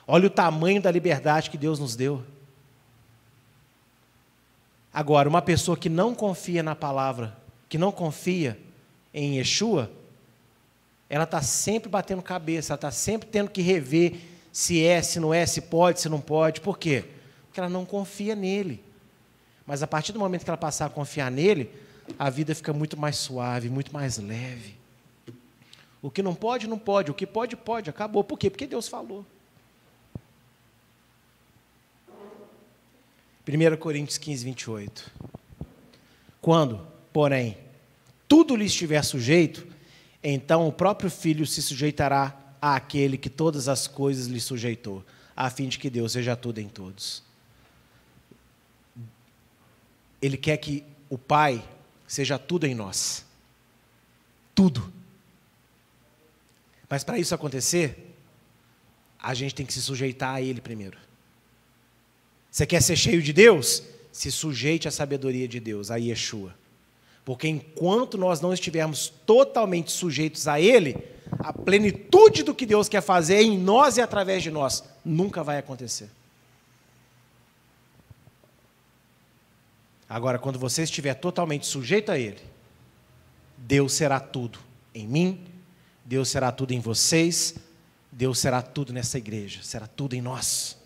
Olha 0.06 0.28
o 0.28 0.30
tamanho 0.30 0.80
da 0.80 0.90
liberdade 0.92 1.50
que 1.50 1.58
Deus 1.58 1.80
nos 1.80 1.96
deu. 1.96 2.24
Agora, 4.92 5.28
uma 5.28 5.42
pessoa 5.42 5.76
que 5.76 5.88
não 5.88 6.14
confia 6.14 6.62
na 6.62 6.74
palavra, 6.74 7.39
que 7.70 7.78
não 7.78 7.92
confia 7.92 8.58
em 9.14 9.38
Yeshua, 9.38 9.90
ela 11.08 11.24
está 11.24 11.40
sempre 11.40 11.88
batendo 11.88 12.20
cabeça, 12.20 12.72
ela 12.72 12.76
está 12.76 12.90
sempre 12.90 13.28
tendo 13.28 13.48
que 13.48 13.62
rever 13.62 14.20
se 14.52 14.84
é, 14.84 15.00
se 15.00 15.20
não 15.20 15.32
é, 15.32 15.46
se 15.46 15.62
pode, 15.62 16.00
se 16.00 16.08
não 16.08 16.20
pode. 16.20 16.60
Por 16.60 16.76
quê? 16.76 17.04
Porque 17.46 17.60
ela 17.60 17.68
não 17.68 17.86
confia 17.86 18.34
nele. 18.34 18.82
Mas 19.64 19.84
a 19.84 19.86
partir 19.86 20.10
do 20.10 20.18
momento 20.18 20.42
que 20.42 20.50
ela 20.50 20.56
passar 20.56 20.86
a 20.86 20.90
confiar 20.90 21.30
nele, 21.30 21.70
a 22.18 22.28
vida 22.28 22.52
fica 22.56 22.72
muito 22.72 22.98
mais 22.98 23.16
suave, 23.16 23.70
muito 23.70 23.92
mais 23.92 24.18
leve. 24.18 24.76
O 26.02 26.10
que 26.10 26.24
não 26.24 26.34
pode, 26.34 26.66
não 26.66 26.78
pode. 26.78 27.12
O 27.12 27.14
que 27.14 27.26
pode, 27.26 27.56
pode. 27.56 27.88
Acabou. 27.88 28.24
Por 28.24 28.36
quê? 28.36 28.50
Porque 28.50 28.66
Deus 28.66 28.88
falou. 28.88 29.24
1 33.46 33.76
Coríntios 33.76 34.18
15, 34.18 34.44
28. 34.44 35.12
Quando, 36.40 36.89
porém, 37.12 37.58
tudo 38.28 38.54
lhe 38.54 38.66
estiver 38.66 39.02
sujeito, 39.02 39.66
então 40.22 40.68
o 40.68 40.72
próprio 40.72 41.10
Filho 41.10 41.46
se 41.46 41.62
sujeitará 41.62 42.36
àquele 42.60 43.16
que 43.16 43.30
todas 43.30 43.68
as 43.68 43.86
coisas 43.86 44.26
lhe 44.26 44.40
sujeitou, 44.40 45.04
a 45.34 45.48
fim 45.50 45.68
de 45.68 45.78
que 45.78 45.90
Deus 45.90 46.12
seja 46.12 46.36
tudo 46.36 46.58
em 46.58 46.68
todos. 46.68 47.22
Ele 50.20 50.36
quer 50.36 50.56
que 50.58 50.84
o 51.08 51.16
Pai 51.16 51.64
seja 52.06 52.38
tudo 52.38 52.66
em 52.66 52.74
nós. 52.74 53.24
Tudo. 54.54 54.92
Mas 56.88 57.02
para 57.02 57.18
isso 57.18 57.34
acontecer, 57.34 58.14
a 59.18 59.32
gente 59.32 59.54
tem 59.54 59.64
que 59.64 59.72
se 59.72 59.80
sujeitar 59.80 60.34
a 60.34 60.42
Ele 60.42 60.60
primeiro. 60.60 60.98
Você 62.50 62.66
quer 62.66 62.82
ser 62.82 62.96
cheio 62.96 63.22
de 63.22 63.32
Deus? 63.32 63.82
Se 64.12 64.30
sujeite 64.30 64.88
à 64.88 64.90
sabedoria 64.90 65.46
de 65.46 65.60
Deus, 65.60 65.90
a 65.90 65.96
Yeshua. 65.96 66.54
Porque 67.24 67.48
enquanto 67.48 68.16
nós 68.16 68.40
não 68.40 68.52
estivermos 68.52 69.08
totalmente 69.08 69.92
sujeitos 69.92 70.48
a 70.48 70.60
Ele, 70.60 70.96
a 71.38 71.52
plenitude 71.52 72.42
do 72.42 72.54
que 72.54 72.66
Deus 72.66 72.88
quer 72.88 73.00
fazer 73.00 73.40
em 73.40 73.58
nós 73.58 73.96
e 73.96 74.00
através 74.00 74.42
de 74.42 74.50
nós 74.50 74.82
nunca 75.04 75.42
vai 75.42 75.58
acontecer. 75.58 76.10
Agora, 80.08 80.38
quando 80.38 80.58
você 80.58 80.82
estiver 80.82 81.14
totalmente 81.14 81.66
sujeito 81.66 82.10
a 82.10 82.18
Ele, 82.18 82.40
Deus 83.56 83.92
será 83.92 84.18
tudo 84.18 84.58
em 84.92 85.06
mim, 85.06 85.46
Deus 86.04 86.28
será 86.28 86.50
tudo 86.50 86.72
em 86.72 86.80
vocês, 86.80 87.54
Deus 88.10 88.38
será 88.40 88.60
tudo 88.60 88.92
nessa 88.92 89.18
igreja, 89.18 89.60
será 89.62 89.86
tudo 89.86 90.14
em 90.14 90.20
nós. 90.20 90.76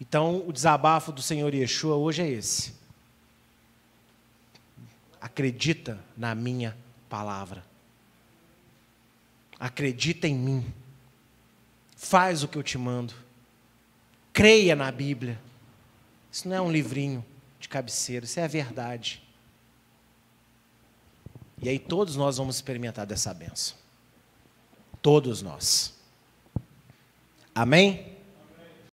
Então, 0.00 0.44
o 0.46 0.52
desabafo 0.52 1.10
do 1.10 1.20
Senhor 1.20 1.52
Yeshua 1.52 1.96
hoje 1.96 2.22
é 2.22 2.28
esse. 2.28 2.79
Acredita 5.20 6.02
na 6.16 6.34
minha 6.34 6.76
palavra. 7.08 7.64
Acredita 9.58 10.26
em 10.26 10.34
mim. 10.34 10.74
Faz 11.96 12.42
o 12.42 12.48
que 12.48 12.56
eu 12.56 12.62
te 12.62 12.78
mando. 12.78 13.14
Creia 14.32 14.74
na 14.74 14.90
Bíblia. 14.90 15.38
Isso 16.32 16.48
não 16.48 16.56
é 16.56 16.60
um 16.60 16.72
livrinho 16.72 17.24
de 17.58 17.68
cabeceira, 17.68 18.24
isso 18.24 18.40
é 18.40 18.44
a 18.44 18.48
verdade. 18.48 19.22
E 21.60 21.68
aí 21.68 21.78
todos 21.78 22.16
nós 22.16 22.38
vamos 22.38 22.56
experimentar 22.56 23.04
dessa 23.04 23.34
benção. 23.34 23.76
Todos 25.02 25.42
nós. 25.42 25.94
Amém? 27.54 28.09